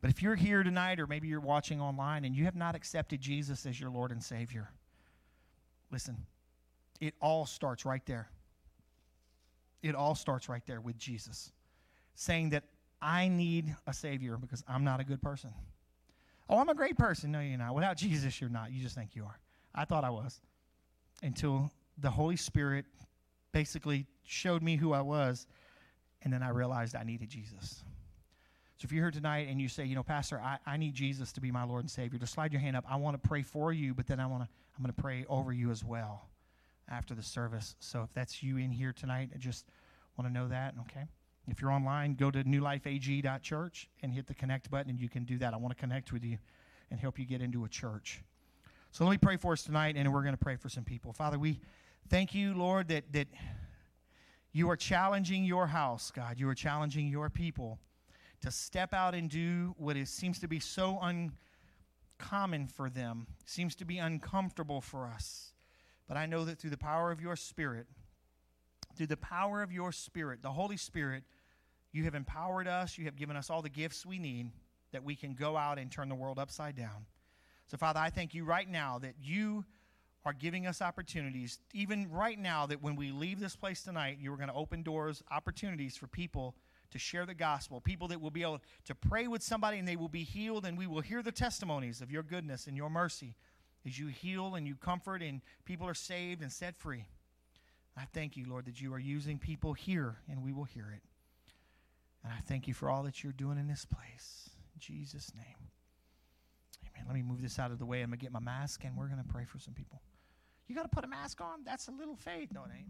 But 0.00 0.10
if 0.10 0.22
you're 0.22 0.36
here 0.36 0.62
tonight 0.62 0.98
or 1.00 1.06
maybe 1.06 1.28
you're 1.28 1.40
watching 1.40 1.80
online 1.80 2.24
and 2.24 2.34
you 2.34 2.44
have 2.44 2.56
not 2.56 2.74
accepted 2.74 3.20
Jesus 3.20 3.66
as 3.66 3.78
your 3.78 3.90
Lord 3.90 4.12
and 4.12 4.22
Savior, 4.22 4.70
listen, 5.90 6.16
it 7.00 7.14
all 7.20 7.46
starts 7.46 7.84
right 7.84 8.04
there. 8.06 8.28
It 9.82 9.94
all 9.94 10.14
starts 10.14 10.48
right 10.48 10.62
there 10.66 10.80
with 10.80 10.96
Jesus 10.96 11.52
saying 12.14 12.50
that 12.50 12.64
I 13.00 13.28
need 13.28 13.74
a 13.86 13.92
Savior 13.92 14.36
because 14.36 14.64
I'm 14.68 14.84
not 14.84 15.00
a 15.00 15.04
good 15.04 15.22
person. 15.22 15.50
Oh, 16.48 16.58
I'm 16.58 16.68
a 16.68 16.74
great 16.74 16.96
person. 16.96 17.30
No, 17.30 17.40
you're 17.40 17.58
not. 17.58 17.74
Without 17.74 17.96
Jesus, 17.96 18.40
you're 18.40 18.50
not. 18.50 18.72
You 18.72 18.82
just 18.82 18.94
think 18.94 19.14
you 19.14 19.24
are. 19.24 19.38
I 19.74 19.84
thought 19.84 20.04
I 20.04 20.10
was 20.10 20.40
until 21.22 21.70
the 21.98 22.10
Holy 22.10 22.36
Spirit 22.36 22.86
basically 23.52 24.06
showed 24.24 24.62
me 24.62 24.76
who 24.76 24.92
I 24.92 25.00
was, 25.00 25.46
and 26.22 26.32
then 26.32 26.42
I 26.42 26.50
realized 26.50 26.96
I 26.96 27.02
needed 27.02 27.28
Jesus. 27.28 27.82
So 28.76 28.86
if 28.86 28.92
you're 28.92 29.04
here 29.04 29.10
tonight 29.10 29.48
and 29.48 29.60
you 29.60 29.68
say, 29.68 29.84
you 29.84 29.96
know, 29.96 30.04
Pastor, 30.04 30.40
I, 30.40 30.58
I 30.64 30.76
need 30.76 30.94
Jesus 30.94 31.32
to 31.32 31.40
be 31.40 31.50
my 31.50 31.64
Lord 31.64 31.82
and 31.82 31.90
Savior, 31.90 32.18
just 32.18 32.34
slide 32.34 32.52
your 32.52 32.60
hand 32.60 32.76
up. 32.76 32.84
I 32.88 32.96
want 32.96 33.20
to 33.20 33.28
pray 33.28 33.42
for 33.42 33.72
you, 33.72 33.92
but 33.92 34.06
then 34.06 34.20
I 34.20 34.26
want 34.26 34.44
to 34.44 34.48
I'm 34.78 34.84
going 34.84 34.94
to 34.94 35.02
pray 35.02 35.24
over 35.28 35.52
you 35.52 35.72
as 35.72 35.84
well 35.84 36.28
after 36.88 37.12
the 37.12 37.22
service. 37.22 37.74
So 37.80 38.02
if 38.02 38.12
that's 38.14 38.44
you 38.44 38.58
in 38.58 38.70
here 38.70 38.92
tonight, 38.92 39.30
I 39.34 39.38
just 39.38 39.66
want 40.16 40.28
to 40.28 40.32
know 40.32 40.46
that, 40.48 40.74
okay? 40.82 41.06
If 41.50 41.62
you're 41.62 41.70
online, 41.70 42.14
go 42.14 42.30
to 42.30 42.44
newlifeag.church 42.44 43.88
and 44.02 44.12
hit 44.12 44.26
the 44.26 44.34
connect 44.34 44.70
button, 44.70 44.90
and 44.90 45.00
you 45.00 45.08
can 45.08 45.24
do 45.24 45.38
that. 45.38 45.54
I 45.54 45.56
want 45.56 45.76
to 45.76 45.80
connect 45.80 46.12
with 46.12 46.24
you 46.24 46.38
and 46.90 47.00
help 47.00 47.18
you 47.18 47.24
get 47.24 47.40
into 47.40 47.64
a 47.64 47.68
church. 47.68 48.22
So 48.90 49.04
let 49.04 49.10
me 49.10 49.18
pray 49.18 49.36
for 49.36 49.52
us 49.52 49.62
tonight, 49.62 49.96
and 49.96 50.12
we're 50.12 50.22
going 50.22 50.34
to 50.34 50.42
pray 50.42 50.56
for 50.56 50.68
some 50.68 50.84
people. 50.84 51.12
Father, 51.12 51.38
we 51.38 51.60
thank 52.08 52.34
you, 52.34 52.54
Lord, 52.54 52.88
that, 52.88 53.12
that 53.12 53.28
You 54.52 54.70
are 54.70 54.76
challenging 54.76 55.44
your 55.44 55.66
house, 55.66 56.10
God. 56.10 56.38
You 56.38 56.48
are 56.48 56.54
challenging 56.54 57.08
your 57.08 57.30
people 57.30 57.78
to 58.40 58.50
step 58.50 58.94
out 58.94 59.14
and 59.14 59.28
do 59.28 59.74
what 59.78 59.96
is, 59.96 60.10
seems 60.10 60.38
to 60.40 60.48
be 60.48 60.60
so 60.60 60.98
uncommon 61.00 62.66
for 62.66 62.88
them, 62.88 63.26
seems 63.44 63.74
to 63.76 63.84
be 63.84 63.98
uncomfortable 63.98 64.80
for 64.80 65.06
us. 65.06 65.52
But 66.06 66.16
I 66.16 66.26
know 66.26 66.44
that 66.44 66.58
through 66.58 66.70
the 66.70 66.78
power 66.78 67.10
of 67.10 67.20
your 67.20 67.36
Spirit, 67.36 67.86
through 68.96 69.08
the 69.08 69.16
power 69.16 69.62
of 69.62 69.70
your 69.70 69.92
Spirit, 69.92 70.42
the 70.42 70.52
Holy 70.52 70.76
Spirit, 70.76 71.24
you 71.92 72.04
have 72.04 72.14
empowered 72.14 72.68
us. 72.68 72.98
You 72.98 73.06
have 73.06 73.16
given 73.16 73.36
us 73.36 73.50
all 73.50 73.62
the 73.62 73.68
gifts 73.68 74.04
we 74.04 74.18
need 74.18 74.50
that 74.92 75.04
we 75.04 75.16
can 75.16 75.34
go 75.34 75.56
out 75.56 75.78
and 75.78 75.90
turn 75.90 76.08
the 76.08 76.14
world 76.14 76.38
upside 76.38 76.76
down. 76.76 77.06
So, 77.66 77.76
Father, 77.76 78.00
I 78.00 78.10
thank 78.10 78.34
you 78.34 78.44
right 78.44 78.68
now 78.68 78.98
that 78.98 79.14
you 79.22 79.64
are 80.24 80.32
giving 80.32 80.66
us 80.66 80.82
opportunities, 80.82 81.58
even 81.72 82.10
right 82.10 82.38
now, 82.38 82.66
that 82.66 82.82
when 82.82 82.96
we 82.96 83.12
leave 83.12 83.40
this 83.40 83.56
place 83.56 83.82
tonight, 83.82 84.18
you 84.20 84.32
are 84.32 84.36
going 84.36 84.48
to 84.48 84.54
open 84.54 84.82
doors, 84.82 85.22
opportunities 85.30 85.96
for 85.96 86.06
people 86.06 86.54
to 86.90 86.98
share 86.98 87.26
the 87.26 87.34
gospel, 87.34 87.80
people 87.80 88.08
that 88.08 88.20
will 88.20 88.30
be 88.30 88.42
able 88.42 88.60
to 88.84 88.94
pray 88.94 89.28
with 89.28 89.42
somebody 89.42 89.78
and 89.78 89.86
they 89.86 89.96
will 89.96 90.08
be 90.08 90.24
healed, 90.24 90.64
and 90.64 90.76
we 90.76 90.86
will 90.86 91.00
hear 91.00 91.22
the 91.22 91.32
testimonies 91.32 92.00
of 92.00 92.10
your 92.10 92.22
goodness 92.22 92.66
and 92.66 92.76
your 92.76 92.90
mercy 92.90 93.36
as 93.86 93.98
you 93.98 94.08
heal 94.08 94.54
and 94.54 94.66
you 94.66 94.74
comfort, 94.74 95.22
and 95.22 95.40
people 95.64 95.86
are 95.86 95.94
saved 95.94 96.42
and 96.42 96.50
set 96.50 96.76
free. 96.76 97.06
I 97.96 98.04
thank 98.12 98.36
you, 98.36 98.46
Lord, 98.48 98.66
that 98.66 98.80
you 98.80 98.92
are 98.94 98.98
using 98.98 99.38
people 99.38 99.72
here, 99.72 100.18
and 100.28 100.42
we 100.42 100.52
will 100.52 100.64
hear 100.64 100.90
it. 100.94 101.02
And 102.28 102.36
I 102.36 102.40
thank 102.46 102.68
you 102.68 102.74
for 102.74 102.90
all 102.90 103.04
that 103.04 103.24
you're 103.24 103.32
doing 103.32 103.56
in 103.56 103.66
this 103.66 103.86
place. 103.86 104.50
In 104.74 104.80
Jesus' 104.80 105.32
name. 105.34 105.70
Amen. 106.84 107.06
Let 107.06 107.14
me 107.14 107.22
move 107.22 107.40
this 107.40 107.58
out 107.58 107.70
of 107.70 107.78
the 107.78 107.86
way. 107.86 108.02
I'm 108.02 108.10
going 108.10 108.18
to 108.18 108.22
get 108.22 108.32
my 108.32 108.38
mask, 108.38 108.84
and 108.84 108.94
we're 108.98 109.06
going 109.06 109.22
to 109.22 109.28
pray 109.32 109.46
for 109.46 109.58
some 109.58 109.72
people. 109.72 110.02
You 110.66 110.74
got 110.74 110.82
to 110.82 110.90
put 110.90 111.04
a 111.04 111.08
mask 111.08 111.40
on? 111.40 111.64
That's 111.64 111.88
a 111.88 111.90
little 111.90 112.16
faith. 112.16 112.50
No, 112.52 112.64
it 112.64 112.70
ain't. 112.76 112.86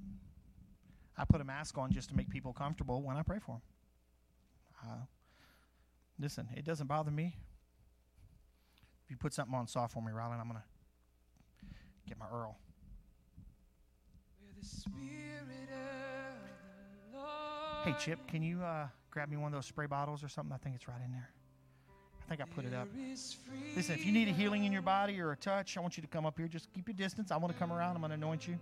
I 1.17 1.25
put 1.25 1.41
a 1.41 1.45
mask 1.45 1.79
on 1.79 1.93
just 1.93 2.09
to 2.09 2.17
make 2.17 2.29
people 2.31 2.53
comfortable 2.53 3.01
when 3.01 3.17
I 3.17 3.23
pray 3.23 3.39
for 3.39 3.53
them. 3.53 3.63
Uh, 4.85 5.05
listen, 6.19 6.49
it 6.57 6.65
doesn't 6.65 6.89
bother 6.89 7.13
me. 7.13 7.37
If 9.05 9.13
you 9.13 9.17
put 9.19 9.35
something 9.35 9.55
on 9.55 9.69
soft 9.69 9.95
for 9.95 10.03
me, 10.03 10.11
Rylan, 10.11 10.41
I'm 10.41 10.49
going 10.49 10.59
to 10.59 11.69
get 12.09 12.19
my 12.19 12.27
Earl. 12.27 12.57
Hey, 17.85 17.95
Chip, 18.01 18.27
can 18.27 18.43
you 18.43 18.63
uh, 18.63 18.89
grab 19.11 19.29
me 19.29 19.37
one 19.37 19.53
of 19.53 19.53
those 19.59 19.67
spray 19.67 19.87
bottles 19.87 20.23
or 20.23 20.29
something? 20.29 20.53
I 20.53 20.59
think 20.59 20.75
it's 20.75 20.89
right 20.89 21.01
in 21.05 21.13
there. 21.13 21.31
I 22.21 22.29
think 22.29 22.41
I 22.43 22.45
put 22.55 22.65
it 22.67 22.75
up. 22.75 22.89
Listen, 23.75 23.95
if 23.95 24.05
you 24.05 24.13
need 24.13 24.29
a 24.29 24.33
healing 24.33 24.65
in 24.65 24.73
your 24.73 24.83
body 24.83 25.19
or 25.19 25.33
a 25.33 25.37
touch, 25.37 25.79
I 25.79 25.81
want 25.81 25.97
you 25.97 26.03
to 26.03 26.09
come 26.09 26.27
up 26.27 26.37
here. 26.37 26.47
Just 26.47 26.71
keep 26.75 26.87
your 26.87 26.95
distance. 26.95 27.31
I 27.31 27.37
want 27.39 27.53
to 27.53 27.59
come 27.59 27.73
around. 27.73 27.95
I'm 27.97 28.03
going 28.03 28.11
to 28.11 28.17
anoint 28.17 28.47
you. 28.47 28.59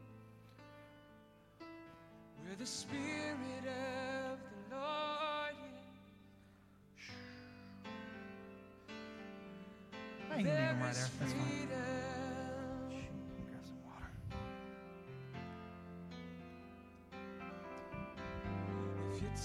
Where 1.58 2.54
the 2.56 2.64
Spirit 2.64 3.64
of 3.64 4.38
the 4.70 4.76
Lord 4.76 5.56
is. 6.98 7.06
I 10.30 10.36
can 10.36 10.44
leave 10.44 10.54
him 10.54 10.80
right 10.80 10.94
there. 10.94 11.08
That's 11.18 11.32
fine. 11.32 11.68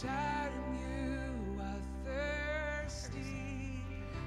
You 0.04 1.60
are 1.60 1.80
thirsty, 2.06 3.20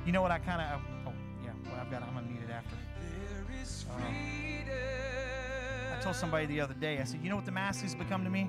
You 0.07 0.13
know 0.13 0.23
what 0.23 0.31
I 0.31 0.39
kind 0.39 0.61
of. 0.61 0.81
Oh, 1.07 1.13
yeah. 1.43 1.51
Well, 1.65 1.81
I've 1.81 1.91
got. 1.91 2.03
I'm 2.03 2.15
gonna 2.15 2.29
need 2.29 2.43
it 2.43 2.51
after. 2.51 2.77
there 3.01 3.63
is 3.63 3.85
Uh. 3.91 3.95
I 5.97 6.01
told 6.01 6.15
somebody 6.17 6.47
the 6.47 6.61
other 6.61 6.75
day. 6.75 6.99
I 7.01 7.05
said, 7.05 7.21
you 7.23 7.31
know 7.31 7.37
what 7.37 7.45
the 7.45 7.53
mask 7.53 7.83
has 7.83 7.95
become 7.95 8.25
to 8.25 8.31
me? 8.31 8.49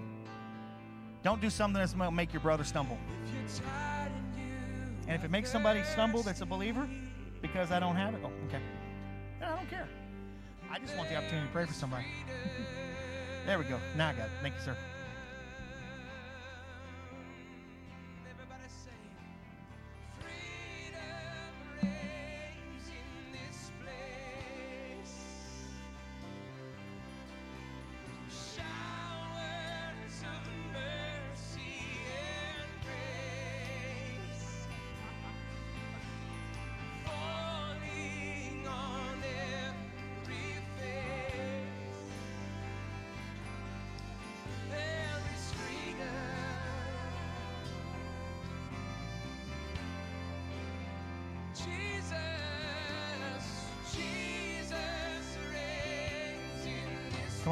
Don't 1.23 1.41
do 1.41 1.49
something 1.49 1.79
that's 1.79 1.93
gonna 1.93 2.11
make 2.11 2.31
your 2.31 2.41
brother 2.41 2.63
stumble. 2.63 2.97
If 3.25 3.33
you're 3.33 3.65
tired 3.65 4.11
and 4.11 4.37
you 4.37 5.07
And 5.07 5.15
if 5.15 5.23
it 5.23 5.31
makes 5.31 5.51
somebody 5.51 5.81
stumble 5.83 6.21
that's 6.21 6.41
a 6.41 6.45
believer 6.45 6.87
because 7.41 7.71
I 7.71 7.79
don't 7.79 7.95
have 7.95 8.13
it, 8.13 8.21
oh, 8.23 8.31
okay. 8.47 8.61
Then 9.39 9.49
I 9.49 9.55
don't 9.55 9.69
care. 9.69 9.87
I 10.69 10.77
just 10.79 10.95
want 10.97 11.09
the 11.09 11.15
opportunity 11.15 11.47
to 11.47 11.53
pray 11.53 11.65
for 11.65 11.73
somebody. 11.73 12.05
there 13.45 13.57
we 13.57 13.65
go. 13.65 13.79
Now 13.95 14.09
I 14.09 14.13
got 14.13 14.25
it. 14.25 14.31
Thank 14.41 14.55
you, 14.55 14.61
sir. 14.61 14.77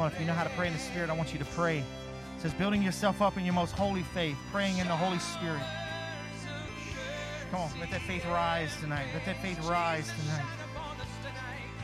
If 0.06 0.18
you 0.20 0.26
know 0.26 0.32
how 0.32 0.44
to 0.44 0.50
pray 0.50 0.66
in 0.66 0.72
the 0.72 0.78
Spirit, 0.78 1.10
I 1.10 1.12
want 1.14 1.32
you 1.32 1.38
to 1.38 1.44
pray. 1.44 1.78
It 1.78 1.84
says, 2.38 2.52
building 2.54 2.82
yourself 2.82 3.22
up 3.22 3.36
in 3.36 3.44
your 3.44 3.54
most 3.54 3.72
holy 3.72 4.02
faith, 4.02 4.36
praying 4.52 4.78
in 4.78 4.86
the 4.86 4.96
Holy 4.96 5.18
Spirit. 5.18 5.62
Come 7.50 7.60
on, 7.60 7.70
let 7.80 7.90
that 7.90 8.02
faith 8.02 8.24
rise 8.26 8.74
tonight. 8.80 9.06
Let 9.14 9.24
that 9.26 9.40
faith 9.40 9.64
rise 9.64 10.10
tonight. 10.20 10.46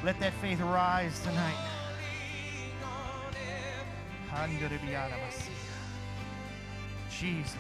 Let 0.03 0.19
that 0.21 0.33
faith 0.35 0.61
rise 0.61 1.21
tonight. 1.21 1.69
Jesus. 7.11 7.55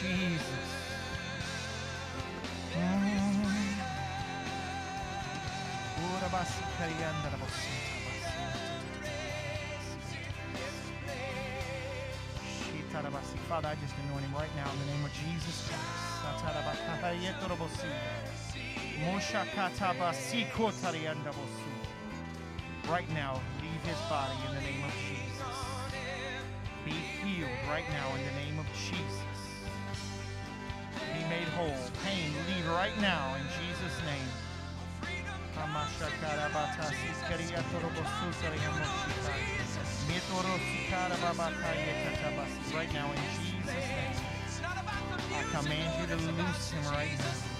Jesus. 0.00 0.81
Father, 13.52 13.68
I 13.68 13.74
just 13.76 13.94
anoint 14.08 14.24
him 14.24 14.34
right 14.34 14.50
now 14.56 14.64
in 14.72 14.78
the 14.80 14.86
name 14.86 15.04
of 15.04 15.12
Jesus 15.12 15.68
Christ. 15.68 16.24
Right 22.88 23.08
now, 23.12 23.40
leave 23.60 23.82
his 23.84 24.00
body 24.08 24.34
in 24.48 24.54
the 24.56 24.62
name 24.62 24.82
of 24.84 24.92
Jesus. 25.06 25.56
Be 26.84 26.90
healed 26.90 27.50
right 27.68 27.84
now 27.90 28.08
in 28.16 28.24
the 28.24 28.32
name 28.42 28.58
of 28.58 28.66
Jesus. 28.74 29.38
Be 31.12 31.22
made 31.28 31.48
whole. 31.54 31.76
Pain, 32.02 32.32
leave 32.48 32.66
right 32.68 32.98
now 33.00 33.36
in 33.36 33.44
Jesus' 33.60 34.00
name. 34.04 34.51
Right 42.74 42.92
now, 42.92 43.06
in 43.12 43.18
Jesus' 43.38 43.74
name, 43.74 44.16
I 45.30 45.42
command 45.54 45.90
you 46.00 46.06
to 46.10 46.18
loose 46.32 46.70
him 46.72 46.84
right 46.92 47.18
now. 47.18 47.52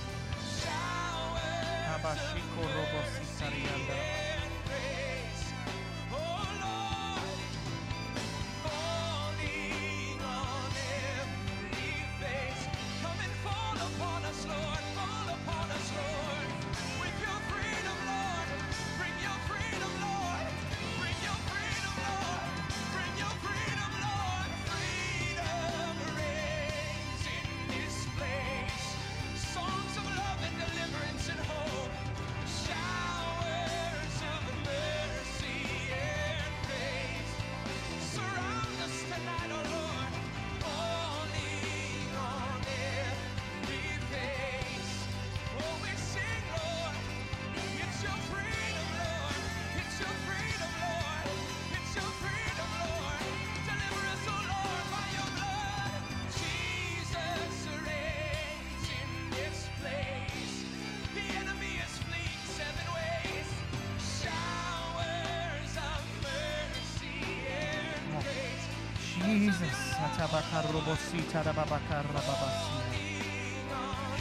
Atabakarobosita 70.72 71.42
rababakarababasi. 71.44 72.72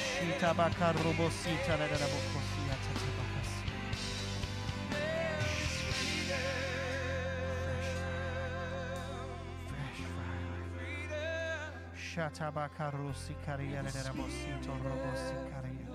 Shitabakarobosita 0.04 1.74
rarabokosia 1.80 2.76
tatabakasi. 2.84 3.64
Fresh 9.68 10.04
fire. 10.12 10.60
Shatabakarosi 11.96 13.34
kariya 13.46 13.82
rarabosito 13.88 14.72
robosi 14.84 15.36
kariya. 15.48 15.88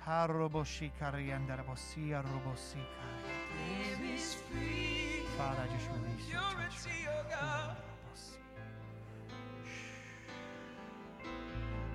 Haroboshi 0.00 0.88
kariya 0.98 1.36
ndarabosia 1.38 2.22
robosi 2.22 2.80
kariya. 2.96 3.36
There 3.52 4.14
is 4.14 4.34
freedom. 4.48 5.28
Father, 5.36 5.62
I 5.62 5.76
just 5.76 5.88
release 5.92 6.28
your 6.32 6.40
touch 6.40 6.88
right 6.88 7.87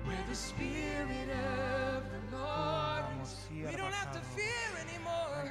Where 0.04 0.24
the 0.28 0.34
Spirit 0.34 1.30
of 1.30 2.04
the 2.30 2.36
Lord 2.36 3.04
is. 3.22 3.36
We 3.50 3.76
don't 3.76 3.94
have 3.94 4.12
to 4.12 4.20
fear 4.20 4.70
anymore. 4.88 5.50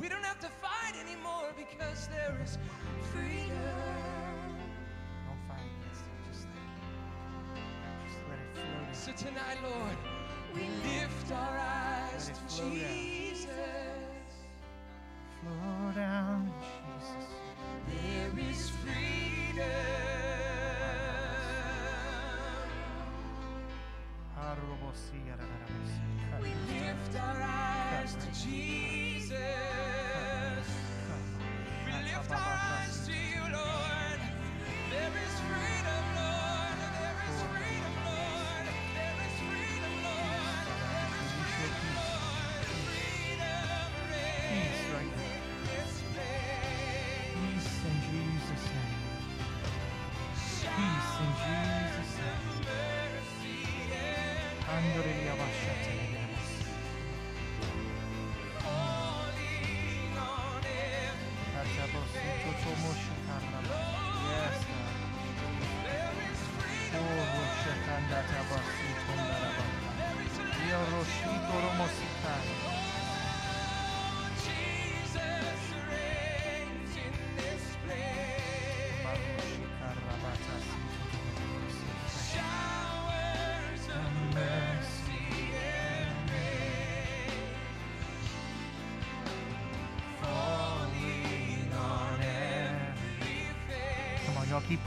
We 0.00 0.08
don't 0.08 0.24
have 0.24 0.40
to 0.40 0.48
fight 0.48 0.94
anymore 1.00 1.52
because 1.56 2.08
there 2.08 2.38
is 2.42 2.58
freedom. 3.12 3.52
Don't 5.26 5.42
fight 5.48 5.62
against 5.80 6.02
it. 6.02 6.32
Just 6.32 6.46
let 6.48 6.58
it, 6.58 7.70
just 8.06 8.20
let 8.28 8.38
it 8.38 8.48
flow 8.54 8.84
down. 8.84 8.94
So 8.94 9.12
tonight, 9.12 9.58
Lord, 9.62 9.96
we 10.54 10.68
lift 10.90 11.32
our 11.32 11.58
eyes 11.58 12.28
to 12.28 12.34
flow 12.34 12.70
down. 12.70 12.78
Jesus. 12.80 13.48
Flow 15.42 15.92
down, 15.94 16.52
Jesus. 16.60 17.28
There 17.88 18.50
is 18.50 18.70
freedom. 18.82 20.31
We 26.40 26.48
lift 26.48 27.14
our 27.20 27.42
eyes 27.42 28.14
to 28.16 28.26
Jesus. 28.44 29.38
We 31.86 31.92
lift 32.04 32.30
our 32.30 32.38
eyes 32.38 32.71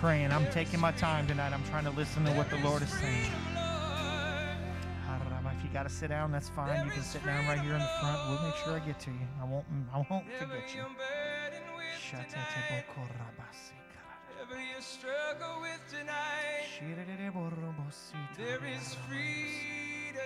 praying. 0.05 0.31
I'm 0.31 0.45
taking 0.51 0.79
my 0.79 0.91
time 0.91 1.25
tonight. 1.25 1.51
I'm 1.51 1.63
trying 1.63 1.85
to 1.85 1.89
listen 1.89 2.23
to 2.25 2.31
what 2.33 2.47
the 2.51 2.57
Lord 2.57 2.83
is 2.83 2.89
saying. 2.89 3.25
Freedom, 3.25 3.55
Lord. 3.55 4.53
Haraba, 5.09 5.57
If 5.57 5.63
you 5.63 5.69
got 5.73 5.83
to 5.89 5.89
sit 5.89 6.09
down, 6.09 6.31
that's 6.31 6.49
fine. 6.49 6.85
You 6.85 6.91
can 6.91 7.01
sit 7.01 7.25
down 7.25 7.47
right 7.47 7.59
here 7.59 7.73
in 7.73 7.79
the 7.79 7.91
front. 7.99 8.19
We'll 8.29 8.43
make 8.47 8.55
sure 8.63 8.73
I 8.73 8.79
get 8.85 8.99
to 8.99 9.09
you. 9.09 9.27
I 9.41 9.45
won't. 9.45 9.65
I 9.91 10.05
won't 10.07 10.25
forget 10.37 10.69
you. 10.69 10.81
you're 10.81 10.93
burdened 11.01 11.71
with 11.75 11.97
Shatete 12.07 12.37
tonight, 12.37 12.85
bokorabasi 12.85 13.77
karada. 13.93 14.29
whatever 14.29 14.61
you 14.61 14.79
struggle 14.79 15.55
with 15.65 15.81
tonight, 15.89 16.69
there 18.37 18.61
is 18.77 18.95
freedom. 19.09 20.21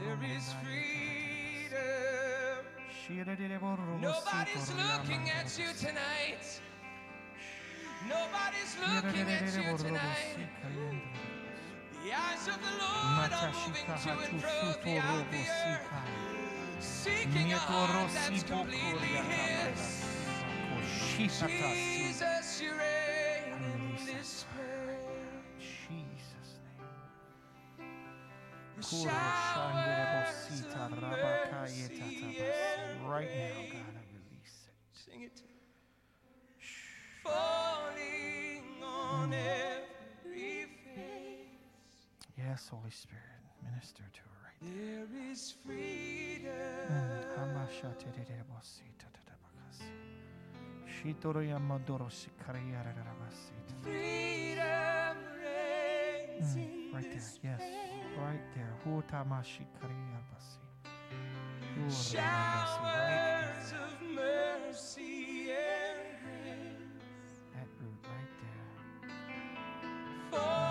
There 0.00 0.18
is 0.36 0.46
freedom. 0.64 1.84
Nobody's 4.00 4.72
looking 4.74 5.30
at 5.30 5.48
you 5.56 5.70
tonight. 5.78 6.60
Nobody's 8.08 8.76
looking 8.80 9.28
at 9.30 9.42
you 9.54 9.76
tonight. 9.78 10.36
The 12.04 12.12
eyes 12.12 12.48
of 12.48 12.58
the 12.60 12.74
Lord 12.78 13.32
are 13.32 13.52
moving 13.66 13.86
to 13.86 13.92
and 14.32 14.40
fro 14.42 14.72
throughout 14.82 15.30
the 15.30 15.44
earth, 15.48 15.88
seeking 16.80 17.52
a 17.52 17.56
heart 17.56 18.10
that's 18.14 18.42
completely 18.42 19.08
His. 19.08 20.04
Jesus, 21.16 22.60
you 22.60 22.72
reign 22.72 23.54
in 23.62 24.06
this 24.06 24.44
place. 24.52 25.68
Jesus' 25.88 26.58
name. 27.88 28.82
Showers 28.82 30.60
of 30.74 30.90
mercy. 30.90 31.94
Right 33.06 33.30
now. 33.30 33.60
God, 33.72 33.94
I 33.94 34.04
release 34.12 34.56
it. 34.68 34.74
Sing 34.92 35.22
it. 35.22 35.36
Falling 35.36 35.42
on 35.42 35.52
every 36.04 36.60
face. 36.60 37.13
Yes, 42.36 42.68
Holy 42.70 42.90
Spirit, 42.90 43.22
minister 43.62 44.02
to 44.12 44.20
her 44.20 44.36
right 44.44 44.60
There 44.60 45.08
is 45.32 45.54
freedom. 45.64 46.52
now. 46.88 47.34
Hamashaterere 47.38 48.42
bosita 48.50 49.06
tatabakasi. 49.14 49.90
Shitoro 50.86 51.40
yamadoro 51.42 52.08
shikariyara 52.10 52.92
rabasita. 53.08 53.74
Freedom 53.82 55.16
reigns 55.42 56.54
Mm, 56.56 56.92
Right 56.94 57.10
there, 57.10 57.32
yes, 57.42 57.62
right 58.18 58.46
there. 58.54 58.72
Showers 61.90 62.74
Right 62.82 63.72
of 63.84 63.92
mercy 64.14 65.50
and 65.50 65.83
falling 70.34 70.63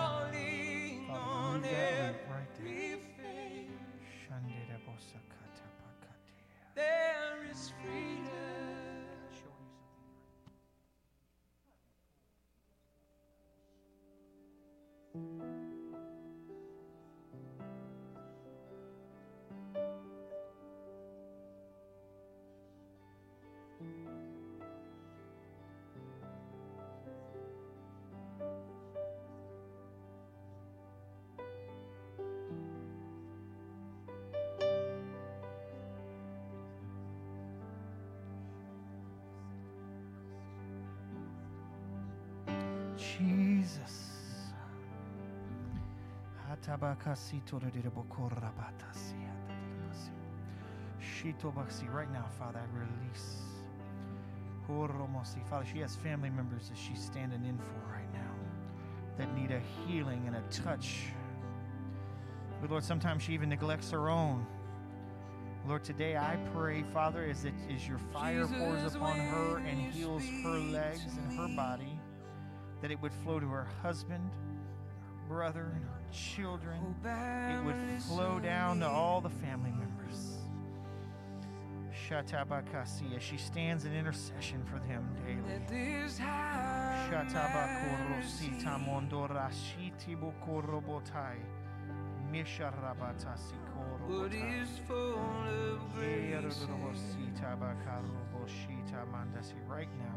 Jesus. 43.18 44.00
Right 51.92 52.12
now, 52.12 52.26
Father, 52.38 52.60
I 52.60 52.78
release. 52.78 53.36
Father, 55.50 55.66
she 55.72 55.78
has 55.80 55.96
family 55.96 56.30
members 56.30 56.68
that 56.68 56.78
she's 56.78 57.00
standing 57.00 57.44
in 57.44 57.58
for 57.58 57.92
right 57.92 58.12
now 58.12 58.32
that 59.18 59.34
need 59.36 59.50
a 59.50 59.60
healing 59.86 60.24
and 60.26 60.36
a 60.36 60.42
touch. 60.50 61.04
But 62.60 62.70
Lord, 62.70 62.84
sometimes 62.84 63.22
she 63.22 63.32
even 63.32 63.48
neglects 63.48 63.90
her 63.90 64.08
own. 64.08 64.46
Lord, 65.66 65.84
today 65.84 66.16
I 66.16 66.36
pray, 66.52 66.82
Father, 66.92 67.24
as 67.24 67.42
that 67.42 67.52
as 67.74 67.86
your 67.86 67.98
fire 68.12 68.46
pours 68.46 68.94
upon 68.94 69.18
her 69.18 69.58
and 69.58 69.92
heals 69.92 70.22
her 70.42 70.58
legs 70.58 71.16
and 71.16 71.38
her 71.38 71.48
body, 71.56 71.93
that 72.84 72.90
it 72.90 73.00
would 73.00 73.14
flow 73.24 73.40
to 73.40 73.48
her 73.48 73.66
husband, 73.80 74.30
her 75.00 75.16
brother, 75.26 75.72
and 75.74 75.82
her 75.84 76.02
children. 76.12 76.94
It 77.02 77.64
would 77.64 78.02
flow 78.02 78.38
down 78.38 78.80
to 78.80 78.86
all 78.86 79.22
the 79.22 79.30
family 79.30 79.70
members. 79.70 80.42
Shatabakasia. 82.06 83.18
She 83.18 83.38
stands 83.38 83.86
in 83.86 83.94
intercession 83.94 84.62
for 84.66 84.78
them 84.86 85.08
daily. 85.24 85.62
Shatabakorosita 87.08 88.78
mondorashiti 88.86 90.14
bokorobotai. 90.14 91.38
Misharabatasi 92.30 93.56
korobotai. 93.72 94.60
Right 99.66 99.92
now, 99.98 100.16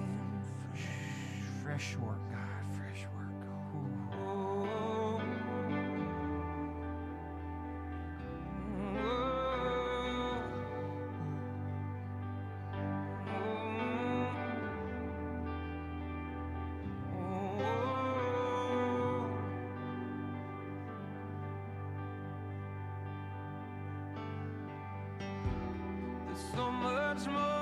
Fresh 1.71 1.95
work, 1.99 2.19
God, 2.29 2.75
fresh 2.75 3.05
work. 3.15 3.31
There's 26.27 26.45
so 26.53 26.69
much 26.69 27.27
more 27.27 27.60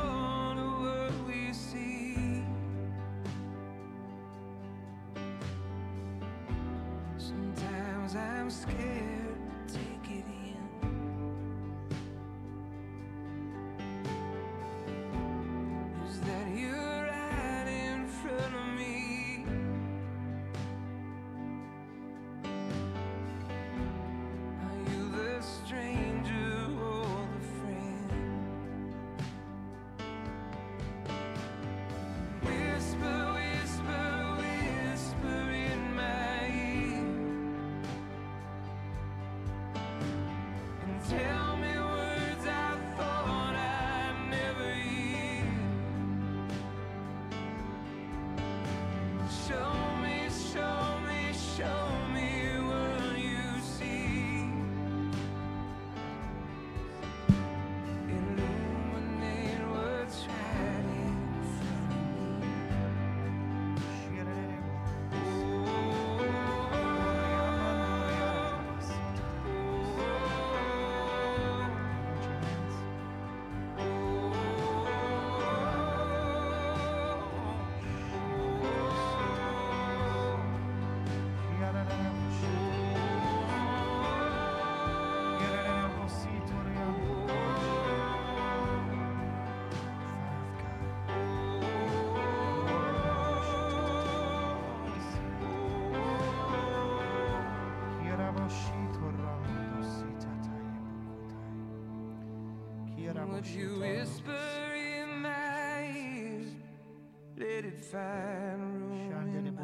find 107.91 108.61
room 108.61 109.35
in 109.35 109.55
my. 109.55 109.61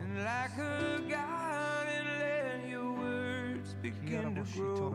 And 0.00 0.18
like 0.24 0.56
a 0.58 1.00
garden, 1.10 2.06
let 2.20 2.68
your 2.68 2.92
words 2.92 3.74
begin 3.82 4.34
to 4.36 4.42
grow. 4.54 4.94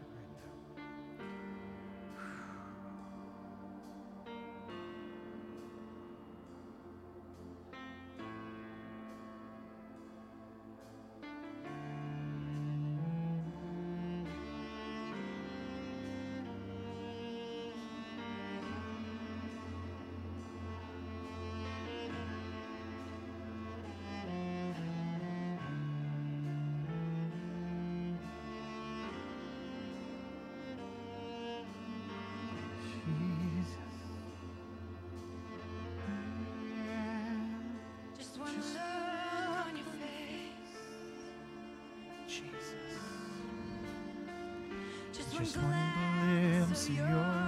Just 45.37 45.55
one 45.57 46.59
glimpse 46.59 46.89
of 46.89 46.97
your 46.97 47.40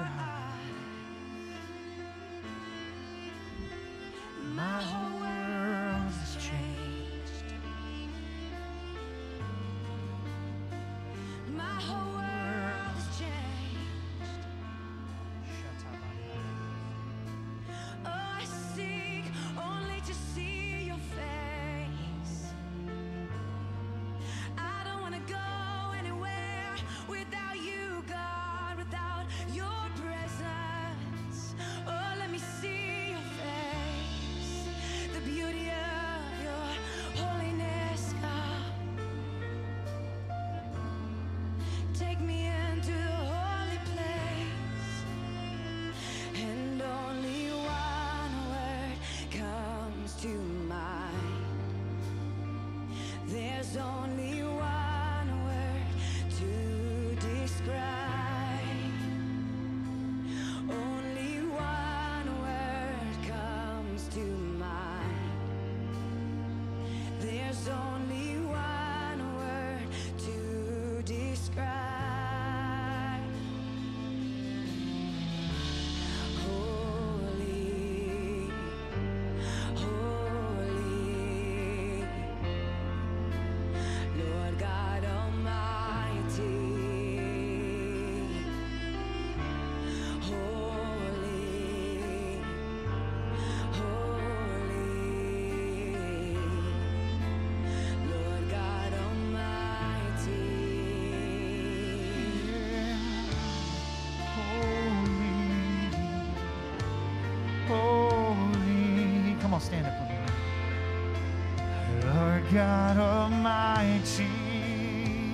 God 112.64 112.98
Almighty, 112.98 114.30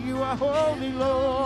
you 0.03 0.17
are 0.17 0.35
holy, 0.35 0.91
Lord. 0.93 1.38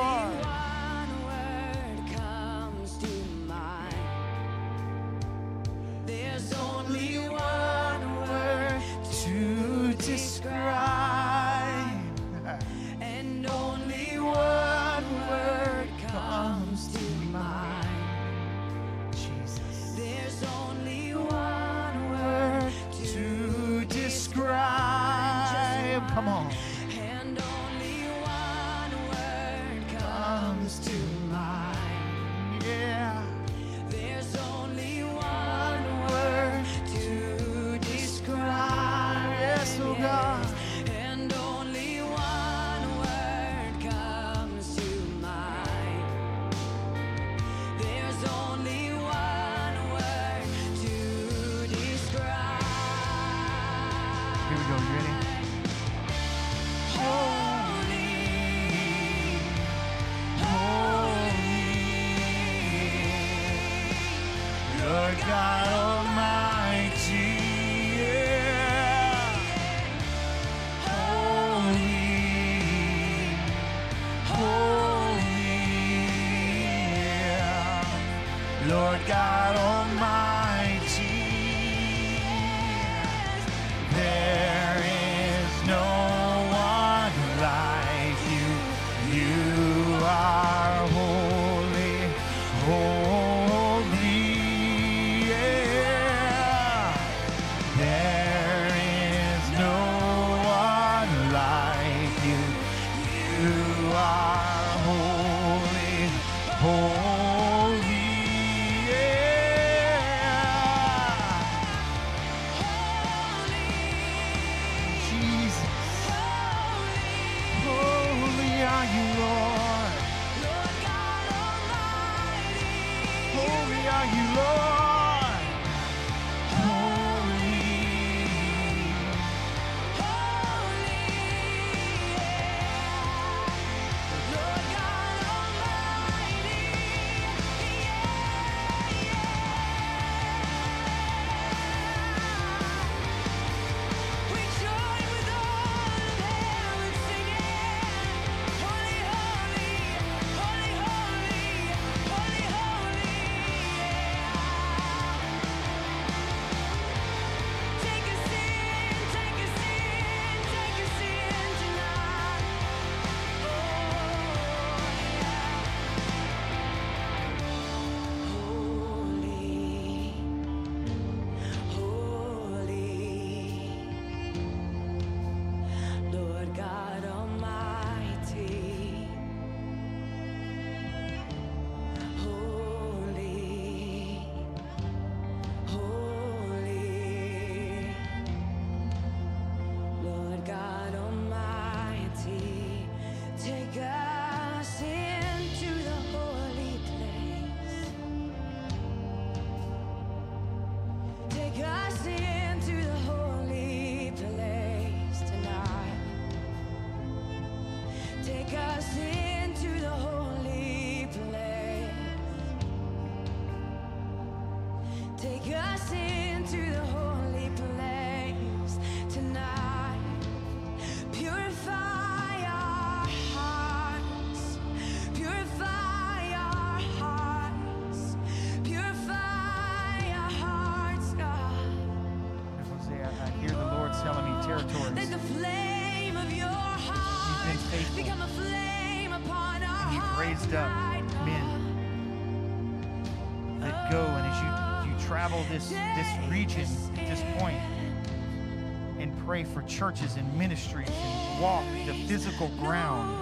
Pray 249.33 249.43
for 249.43 249.63
churches 249.63 250.15
and 250.15 250.37
ministries 250.37 250.87
and 250.87 251.41
walk 251.41 251.65
the 251.87 251.93
physical 252.07 252.49
ground. 252.59 253.17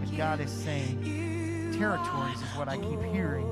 And 0.00 0.16
God 0.16 0.40
is 0.40 0.50
saying, 0.50 1.74
territories 1.76 2.38
is 2.38 2.56
what 2.56 2.66
I 2.66 2.78
keep 2.78 3.02
hearing. 3.12 3.46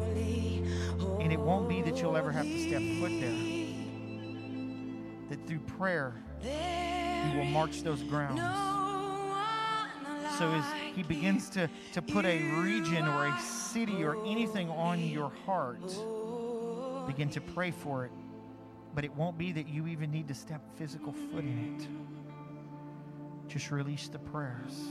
And 1.20 1.30
it 1.34 1.38
won't 1.38 1.68
be 1.68 1.82
that 1.82 2.00
you'll 2.00 2.16
ever 2.16 2.32
have 2.32 2.46
to 2.46 2.66
step 2.66 2.80
foot 2.98 3.12
there. 3.20 3.36
That 5.28 5.46
through 5.46 5.58
prayer, 5.58 6.14
you 6.42 7.36
will 7.36 7.44
march 7.44 7.82
those 7.82 8.02
grounds. 8.04 8.40
So 10.38 10.50
as 10.50 10.64
he 10.94 11.02
begins 11.02 11.50
to, 11.50 11.68
to 11.92 12.00
put 12.00 12.24
a 12.24 12.42
region 12.54 13.06
or 13.06 13.26
a 13.26 13.38
city 13.38 14.02
or 14.02 14.16
anything 14.24 14.70
on 14.70 14.98
your 14.98 15.30
heart, 15.44 15.84
begin 17.06 17.28
to 17.32 17.40
pray 17.42 17.70
for 17.70 18.06
it. 18.06 18.12
But 18.94 19.04
it 19.04 19.14
won't 19.14 19.38
be 19.38 19.52
that 19.52 19.68
you 19.68 19.86
even 19.86 20.10
need 20.10 20.28
to 20.28 20.34
step 20.34 20.60
physical 20.76 21.12
foot 21.12 21.44
in 21.44 21.76
it. 21.78 23.48
Just 23.48 23.70
release 23.70 24.08
the 24.08 24.18
prayers. 24.18 24.84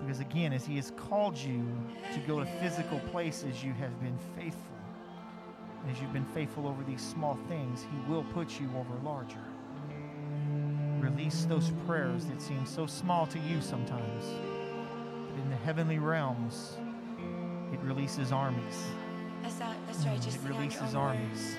Because 0.00 0.20
again, 0.20 0.52
as 0.52 0.64
he 0.64 0.76
has 0.76 0.92
called 0.96 1.36
you 1.36 1.64
to 2.12 2.20
go 2.20 2.40
to 2.40 2.46
physical 2.60 3.00
places, 3.10 3.62
you 3.62 3.72
have 3.74 3.98
been 4.00 4.18
faithful. 4.36 4.76
And 5.82 5.90
as 5.90 6.00
you've 6.00 6.12
been 6.12 6.26
faithful 6.26 6.66
over 6.66 6.82
these 6.82 7.00
small 7.00 7.38
things, 7.48 7.82
he 7.82 8.10
will 8.10 8.24
put 8.34 8.60
you 8.60 8.68
over 8.76 8.94
larger. 9.04 9.44
Release 11.00 11.44
those 11.44 11.70
prayers 11.86 12.26
that 12.26 12.42
seem 12.42 12.66
so 12.66 12.86
small 12.86 13.26
to 13.28 13.38
you 13.38 13.60
sometimes. 13.60 14.24
But 15.30 15.40
in 15.40 15.50
the 15.50 15.56
heavenly 15.56 15.98
realms, 15.98 16.76
it 17.72 17.78
releases 17.80 18.32
armies. 18.32 18.84
That's, 19.42 19.54
that, 19.56 19.76
that's 19.86 20.04
right. 20.04 20.18
Mm, 20.18 20.24
just 20.24 20.36
It 20.36 20.40
sing 20.40 20.40
out 20.40 20.54
your 20.54 20.60
releases 20.60 20.94
armies. 20.94 21.56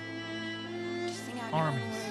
Armies. 1.52 2.08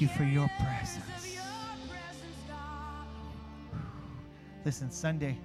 You 0.00 0.08
for 0.08 0.24
your 0.24 0.50
presence. 0.58 1.36
Listen, 4.64 4.90
Sunday, 4.90 5.36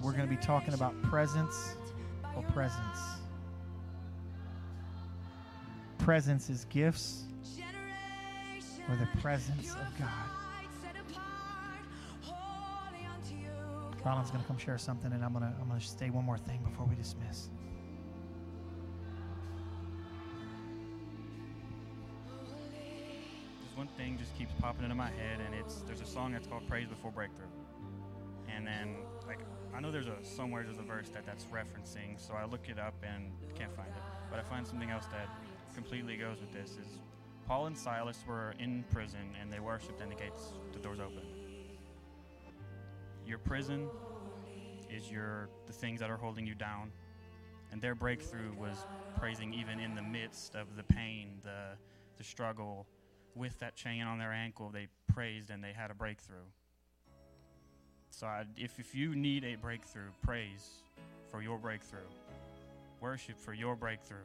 we're 0.00 0.12
going 0.12 0.28
to 0.28 0.30
be 0.30 0.40
talking 0.40 0.72
about 0.74 0.94
presents 1.02 1.74
or 2.36 2.44
presence. 2.52 3.00
Presents 5.98 6.48
is 6.48 6.64
gifts 6.66 7.24
or 8.88 8.94
the 8.94 9.08
presence 9.20 9.72
of 9.72 9.98
God. 9.98 10.08
Ronald's 14.04 14.30
going 14.30 14.42
to 14.42 14.46
come 14.46 14.58
share 14.58 14.78
something, 14.78 15.12
and 15.12 15.24
I'm 15.24 15.32
going 15.32 15.42
to 15.42 15.52
I'm 15.60 15.66
going 15.66 15.80
to 15.80 15.84
say 15.84 16.08
one 16.10 16.24
more 16.24 16.38
thing 16.38 16.60
before 16.62 16.86
we 16.86 16.94
dismiss. 16.94 17.48
Thing 24.00 24.16
just 24.16 24.34
keeps 24.36 24.54
popping 24.60 24.84
into 24.84 24.94
my 24.94 25.10
head, 25.10 25.40
and 25.44 25.54
it's 25.54 25.82
there's 25.86 26.00
a 26.00 26.06
song 26.06 26.32
that's 26.32 26.46
called 26.46 26.66
"Praise 26.66 26.88
Before 26.88 27.10
Breakthrough," 27.10 27.52
and 28.48 28.66
then 28.66 28.96
like 29.26 29.40
I 29.74 29.80
know 29.80 29.90
there's 29.90 30.06
a 30.06 30.16
somewhere 30.22 30.64
there's 30.64 30.78
a 30.78 30.82
verse 30.82 31.10
that 31.10 31.26
that's 31.26 31.44
referencing, 31.44 32.18
so 32.18 32.32
I 32.34 32.46
look 32.46 32.68
it 32.68 32.78
up 32.78 32.94
and 33.02 33.30
can't 33.54 33.74
find 33.76 33.88
it, 33.88 34.02
but 34.30 34.38
I 34.38 34.42
find 34.42 34.66
something 34.66 34.90
else 34.90 35.04
that 35.06 35.28
completely 35.74 36.16
goes 36.16 36.40
with 36.40 36.50
this. 36.52 36.70
Is 36.78 36.98
Paul 37.46 37.66
and 37.66 37.76
Silas 37.76 38.24
were 38.26 38.54
in 38.58 38.84
prison 38.90 39.36
and 39.38 39.52
they 39.52 39.60
worshipped, 39.60 40.00
and 40.00 40.10
the 40.10 40.16
gates, 40.16 40.54
the 40.72 40.78
doors 40.78 40.98
open. 40.98 41.22
Your 43.26 43.38
prison 43.38 43.88
is 44.88 45.10
your 45.10 45.50
the 45.66 45.74
things 45.74 46.00
that 46.00 46.08
are 46.08 46.16
holding 46.16 46.46
you 46.46 46.54
down, 46.54 46.90
and 47.70 47.82
their 47.82 47.94
breakthrough 47.94 48.54
was 48.58 48.86
praising 49.18 49.52
even 49.52 49.78
in 49.78 49.94
the 49.94 50.02
midst 50.02 50.54
of 50.54 50.74
the 50.74 50.84
pain, 50.84 51.38
the 51.44 51.76
the 52.16 52.24
struggle 52.24 52.86
with 53.34 53.58
that 53.60 53.76
chain 53.76 54.02
on 54.02 54.18
their 54.18 54.32
ankle. 54.32 54.70
They 54.72 54.88
praised 55.12 55.50
and 55.50 55.62
they 55.62 55.72
had 55.72 55.90
a 55.90 55.94
breakthrough. 55.94 56.36
So 58.10 58.26
I, 58.26 58.44
if 58.56 58.78
if 58.78 58.94
you 58.94 59.14
need 59.14 59.44
a 59.44 59.56
breakthrough, 59.56 60.10
praise 60.22 60.82
for 61.30 61.42
your 61.42 61.58
breakthrough, 61.58 62.00
worship 63.00 63.38
for 63.38 63.54
your 63.54 63.76
breakthrough. 63.76 64.18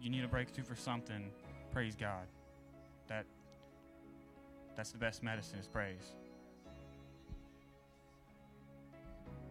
You 0.00 0.10
need 0.10 0.24
a 0.24 0.28
breakthrough 0.28 0.64
for 0.64 0.76
something, 0.76 1.30
praise 1.72 1.96
God. 1.96 2.26
That 3.08 3.24
that's 4.76 4.90
the 4.90 4.98
best 4.98 5.22
medicine 5.22 5.58
is 5.58 5.66
praise. 5.66 6.12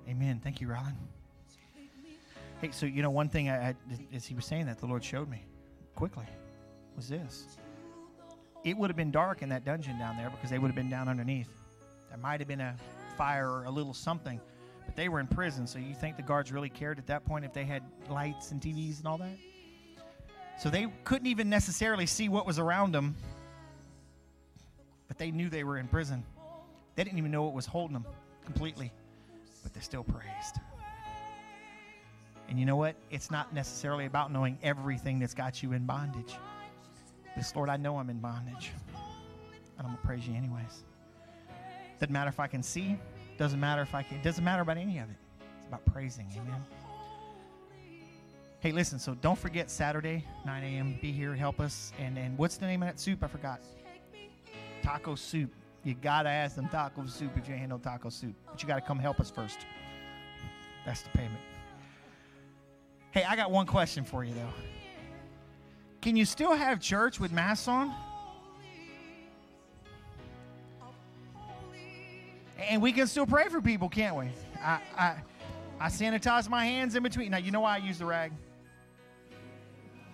Amen. 0.07 0.39
Thank 0.43 0.61
you, 0.61 0.67
Rylan. 0.67 0.95
Hey, 2.61 2.69
so 2.71 2.85
you 2.85 3.01
know 3.01 3.09
one 3.09 3.29
thing 3.29 3.49
I, 3.49 3.69
I 3.69 3.75
as 4.13 4.25
he 4.25 4.35
was 4.35 4.45
saying 4.45 4.67
that 4.67 4.79
the 4.79 4.85
Lord 4.85 5.03
showed 5.03 5.29
me 5.29 5.43
quickly 5.95 6.25
was 6.95 7.09
this. 7.09 7.57
It 8.63 8.77
would 8.77 8.89
have 8.89 8.95
been 8.95 9.11
dark 9.11 9.41
in 9.41 9.49
that 9.49 9.65
dungeon 9.65 9.99
down 9.99 10.15
there 10.15 10.29
because 10.29 10.49
they 10.49 10.57
would 10.57 10.67
have 10.67 10.75
been 10.75 10.89
down 10.89 11.09
underneath. 11.09 11.49
There 12.09 12.17
might 12.17 12.39
have 12.39 12.47
been 12.47 12.61
a 12.61 12.75
fire 13.17 13.49
or 13.49 13.65
a 13.65 13.69
little 13.69 13.93
something, 13.93 14.39
but 14.85 14.95
they 14.95 15.09
were 15.09 15.19
in 15.19 15.27
prison. 15.27 15.67
So 15.67 15.79
you 15.79 15.93
think 15.93 16.15
the 16.15 16.23
guards 16.23 16.51
really 16.51 16.69
cared 16.69 16.97
at 16.97 17.07
that 17.07 17.25
point 17.25 17.43
if 17.43 17.53
they 17.53 17.65
had 17.65 17.83
lights 18.09 18.51
and 18.51 18.61
TVs 18.61 18.99
and 18.99 19.07
all 19.07 19.17
that? 19.17 19.37
So 20.57 20.69
they 20.69 20.87
couldn't 21.03 21.27
even 21.27 21.49
necessarily 21.49 22.05
see 22.05 22.29
what 22.29 22.45
was 22.45 22.59
around 22.59 22.93
them, 22.93 23.15
but 25.07 25.17
they 25.17 25.31
knew 25.31 25.49
they 25.49 25.63
were 25.63 25.77
in 25.77 25.87
prison. 25.87 26.23
They 26.95 27.03
didn't 27.03 27.17
even 27.17 27.31
know 27.31 27.43
what 27.43 27.53
was 27.53 27.65
holding 27.65 27.93
them 27.93 28.05
completely, 28.45 28.91
but 29.63 29.73
they 29.73 29.81
still 29.81 30.03
praised. 30.03 30.59
And 32.47 32.59
you 32.59 32.65
know 32.65 32.75
what? 32.75 32.95
It's 33.09 33.31
not 33.31 33.53
necessarily 33.53 34.05
about 34.05 34.31
knowing 34.31 34.57
everything 34.61 35.19
that's 35.19 35.33
got 35.33 35.63
you 35.63 35.73
in 35.73 35.85
bondage. 35.85 36.35
This 37.35 37.55
Lord, 37.55 37.69
I 37.69 37.77
know 37.77 37.97
I'm 37.97 38.09
in 38.09 38.19
bondage. 38.19 38.71
And 39.77 39.87
I'm 39.87 39.95
gonna 39.95 39.97
praise 40.03 40.27
you 40.27 40.35
anyways. 40.35 40.83
Doesn't 41.99 42.13
matter 42.13 42.29
if 42.29 42.39
I 42.39 42.47
can 42.47 42.61
see, 42.61 42.97
doesn't 43.37 43.59
matter 43.59 43.81
if 43.81 43.95
I 43.95 44.03
can, 44.03 44.17
it 44.17 44.23
doesn't 44.23 44.43
matter 44.43 44.61
about 44.61 44.77
any 44.77 44.99
of 44.99 45.09
it. 45.09 45.15
It's 45.57 45.67
about 45.67 45.85
praising, 45.85 46.27
amen. 46.35 46.63
Hey, 48.59 48.71
listen, 48.71 48.97
so 48.97 49.15
don't 49.15 49.37
forget 49.37 49.69
Saturday, 49.69 50.23
9 50.45 50.63
a.m. 50.63 50.97
Be 51.01 51.11
here, 51.11 51.35
help 51.35 51.59
us. 51.59 51.91
And 51.99 52.17
and 52.17 52.37
what's 52.37 52.57
the 52.57 52.65
name 52.65 52.81
of 52.83 52.89
that 52.89 52.99
soup? 52.99 53.23
I 53.23 53.27
forgot. 53.27 53.59
Taco 54.81 55.15
soup. 55.15 55.53
You 55.83 55.95
gotta 55.95 56.29
ask 56.29 56.55
them 56.55 56.69
taco 56.69 57.05
soup 57.05 57.37
if 57.37 57.47
you 57.49 57.55
ain't 57.55 57.69
no 57.69 57.77
taco 57.77 58.09
soup. 58.09 58.35
But 58.49 58.61
you 58.61 58.67
gotta 58.67 58.81
come 58.81 58.99
help 58.99 59.19
us 59.19 59.29
first. 59.29 59.65
That's 60.85 61.01
the 61.01 61.09
payment. 61.09 61.39
Hey, 63.11 63.23
I 63.23 63.35
got 63.35 63.51
one 63.51 63.65
question 63.65 64.03
for 64.03 64.23
you 64.23 64.33
though. 64.33 64.53
Can 66.03 66.17
you 66.17 66.25
still 66.25 66.51
have 66.51 66.81
church 66.81 67.17
with 67.17 67.31
masks 67.31 67.69
on? 67.69 67.95
And 72.59 72.81
we 72.81 72.91
can 72.91 73.07
still 73.07 73.25
pray 73.25 73.47
for 73.47 73.61
people, 73.61 73.87
can't 73.87 74.17
we? 74.17 74.25
I, 74.61 74.81
I, 74.97 75.15
I 75.79 75.87
sanitize 75.87 76.49
my 76.49 76.65
hands 76.65 76.95
in 76.95 77.03
between. 77.03 77.31
Now, 77.31 77.37
you 77.37 77.51
know 77.51 77.61
why 77.61 77.75
I 77.75 77.77
use 77.77 77.99
the 77.99 78.05
rag? 78.05 78.33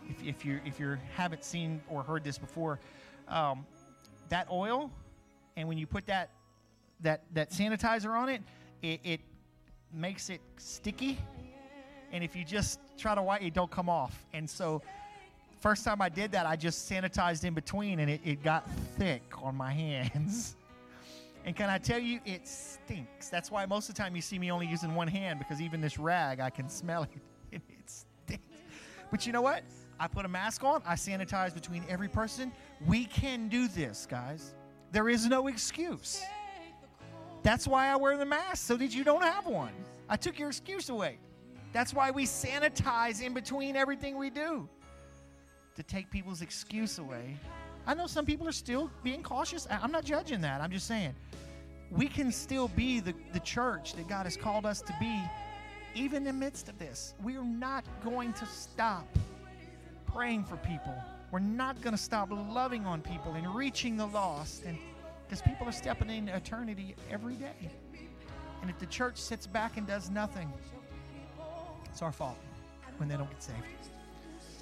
If, 0.07 0.23
if 0.23 0.45
you 0.45 0.59
if 0.63 0.79
you 0.79 0.95
haven't 1.15 1.43
seen 1.43 1.81
or 1.89 2.03
heard 2.03 2.23
this 2.23 2.37
before, 2.37 2.79
um, 3.27 3.65
that 4.29 4.47
oil, 4.51 4.91
and 5.57 5.67
when 5.67 5.79
you 5.79 5.87
put 5.87 6.05
that 6.05 6.29
that 6.99 7.23
that 7.33 7.49
sanitizer 7.49 8.15
on 8.15 8.29
it, 8.29 8.43
it, 8.83 8.99
it 9.03 9.21
makes 9.91 10.29
it 10.29 10.41
sticky. 10.57 11.17
And 12.11 12.23
if 12.23 12.35
you 12.35 12.43
just 12.43 12.79
try 12.95 13.15
to 13.15 13.23
wipe, 13.23 13.41
it 13.41 13.55
don't 13.55 13.71
come 13.71 13.89
off. 13.89 14.23
And 14.33 14.47
so, 14.47 14.83
first 15.59 15.83
time 15.83 16.01
I 16.01 16.09
did 16.09 16.31
that, 16.31 16.45
I 16.45 16.55
just 16.55 16.89
sanitized 16.89 17.43
in 17.43 17.53
between, 17.53 17.99
and 17.99 18.09
it, 18.09 18.21
it 18.23 18.43
got 18.43 18.69
thick 18.97 19.23
on 19.41 19.55
my 19.55 19.71
hands. 19.73 20.55
And 21.45 21.55
can 21.55 21.69
I 21.69 21.77
tell 21.77 21.99
you, 21.99 22.19
it 22.25 22.47
stinks. 22.47 23.29
That's 23.29 23.49
why 23.49 23.65
most 23.65 23.89
of 23.89 23.95
the 23.95 24.01
time 24.01 24.15
you 24.15 24.21
see 24.21 24.37
me 24.37 24.51
only 24.51 24.67
using 24.67 24.93
one 24.93 25.07
hand 25.07 25.39
because 25.39 25.61
even 25.61 25.81
this 25.81 25.97
rag, 25.97 26.39
I 26.39 26.49
can 26.49 26.69
smell 26.69 27.03
it. 27.03 27.09
and 27.51 27.61
it 27.69 27.89
stinks. 28.25 28.43
But 29.11 29.25
you 29.25 29.33
know 29.33 29.41
what? 29.41 29.63
I 29.99 30.07
put 30.07 30.25
a 30.25 30.29
mask 30.29 30.63
on. 30.63 30.81
I 30.85 30.95
sanitize 30.95 31.53
between 31.53 31.83
every 31.89 32.07
person. 32.07 32.51
We 32.85 33.05
can 33.05 33.49
do 33.49 33.67
this, 33.67 34.05
guys. 34.09 34.53
There 34.91 35.09
is 35.09 35.25
no 35.25 35.47
excuse. 35.47 36.21
That's 37.43 37.67
why 37.67 37.87
I 37.87 37.95
wear 37.95 38.17
the 38.17 38.25
mask, 38.25 38.65
so 38.65 38.75
that 38.77 38.93
you 38.93 39.03
don't 39.03 39.23
have 39.23 39.45
one. 39.45 39.73
I 40.09 40.15
took 40.15 40.39
your 40.39 40.49
excuse 40.49 40.89
away. 40.89 41.17
That's 41.73 41.93
why 41.93 42.11
we 42.11 42.25
sanitize 42.25 43.21
in 43.21 43.33
between 43.33 43.75
everything 43.75 44.17
we 44.17 44.29
do 44.29 44.67
to 45.79 45.83
take 45.83 46.11
people's 46.11 46.41
excuse 46.41 46.99
away. 46.99 47.37
I 47.87 47.93
know 47.93 48.05
some 48.05 48.25
people 48.25 48.45
are 48.49 48.51
still 48.51 48.91
being 49.01 49.23
cautious. 49.23 49.65
I'm 49.71 49.93
not 49.93 50.03
judging 50.03 50.41
that. 50.41 50.59
I'm 50.59 50.71
just 50.71 50.87
saying 50.87 51.15
we 51.89 52.07
can 52.07 52.33
still 52.33 52.67
be 52.67 52.99
the, 52.99 53.13
the 53.31 53.39
church 53.39 53.93
that 53.93 54.07
God 54.09 54.25
has 54.25 54.35
called 54.35 54.65
us 54.65 54.81
to 54.81 54.93
be, 54.99 55.21
even 55.95 56.17
in 56.17 56.23
the 56.25 56.33
midst 56.33 56.67
of 56.67 56.77
this. 56.77 57.13
We're 57.23 57.41
not 57.41 57.85
going 58.03 58.33
to 58.33 58.45
stop 58.45 59.07
praying 60.05 60.43
for 60.43 60.57
people. 60.57 60.93
We're 61.31 61.39
not 61.39 61.81
going 61.81 61.95
to 61.95 62.01
stop 62.01 62.29
loving 62.29 62.85
on 62.85 63.01
people 63.01 63.33
and 63.33 63.55
reaching 63.55 63.95
the 63.95 64.07
lost. 64.07 64.65
And 64.65 64.77
because 65.25 65.41
people 65.41 65.65
are 65.65 65.71
stepping 65.71 66.09
into 66.09 66.35
eternity 66.35 66.95
every 67.09 67.35
day. 67.35 67.71
And 68.61 68.69
if 68.69 68.77
the 68.79 68.87
church 68.87 69.17
sits 69.17 69.47
back 69.47 69.77
and 69.77 69.87
does 69.87 70.09
nothing, 70.09 70.51
it's 71.85 72.01
our 72.01 72.11
fault 72.11 72.37
when 72.97 73.07
they 73.07 73.15
don't 73.15 73.29
get 73.29 73.41
saved. 73.41 73.63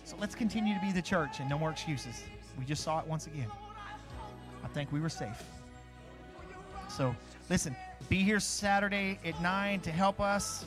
So 0.08 0.16
let's 0.22 0.36
continue 0.36 0.74
to 0.74 0.80
be 0.80 0.94
the 0.94 1.02
church 1.02 1.42
and 1.42 1.50
no 1.50 1.60
more 1.60 1.70
excuses. 1.70 2.24
We 2.58 2.64
just 2.64 2.82
saw 2.82 3.02
it 3.02 3.08
once 3.08 3.28
again. 3.28 3.52
I 4.64 4.68
think 4.70 4.90
we 4.94 5.02
were 5.02 5.10
safe. 5.10 5.44
So 6.88 7.14
listen, 7.50 7.76
be 8.08 8.24
here 8.24 8.40
Saturday 8.40 9.20
at 9.26 9.42
9 9.42 9.82
to 9.82 9.92
help 9.92 10.22
us, 10.22 10.66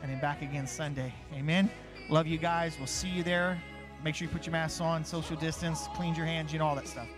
and 0.00 0.10
then 0.10 0.18
back 0.18 0.40
again 0.40 0.66
Sunday. 0.66 1.12
Amen. 1.34 1.70
Love 2.08 2.26
you 2.26 2.38
guys. 2.38 2.74
We'll 2.78 2.86
see 2.86 3.08
you 3.08 3.22
there. 3.22 3.62
Make 4.02 4.14
sure 4.14 4.26
you 4.26 4.32
put 4.32 4.46
your 4.46 4.52
masks 4.52 4.80
on, 4.80 5.04
social 5.04 5.36
distance, 5.36 5.86
clean 5.94 6.14
your 6.14 6.24
hands, 6.24 6.50
you 6.50 6.58
know, 6.58 6.68
all 6.68 6.76
that 6.76 6.88
stuff. 6.88 7.08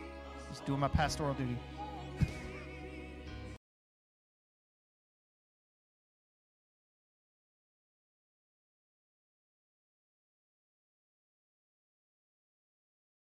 Just 0.48 0.66
doing 0.66 0.81
my 0.81 0.89
pastoral 0.89 1.35
duty. 1.35 1.57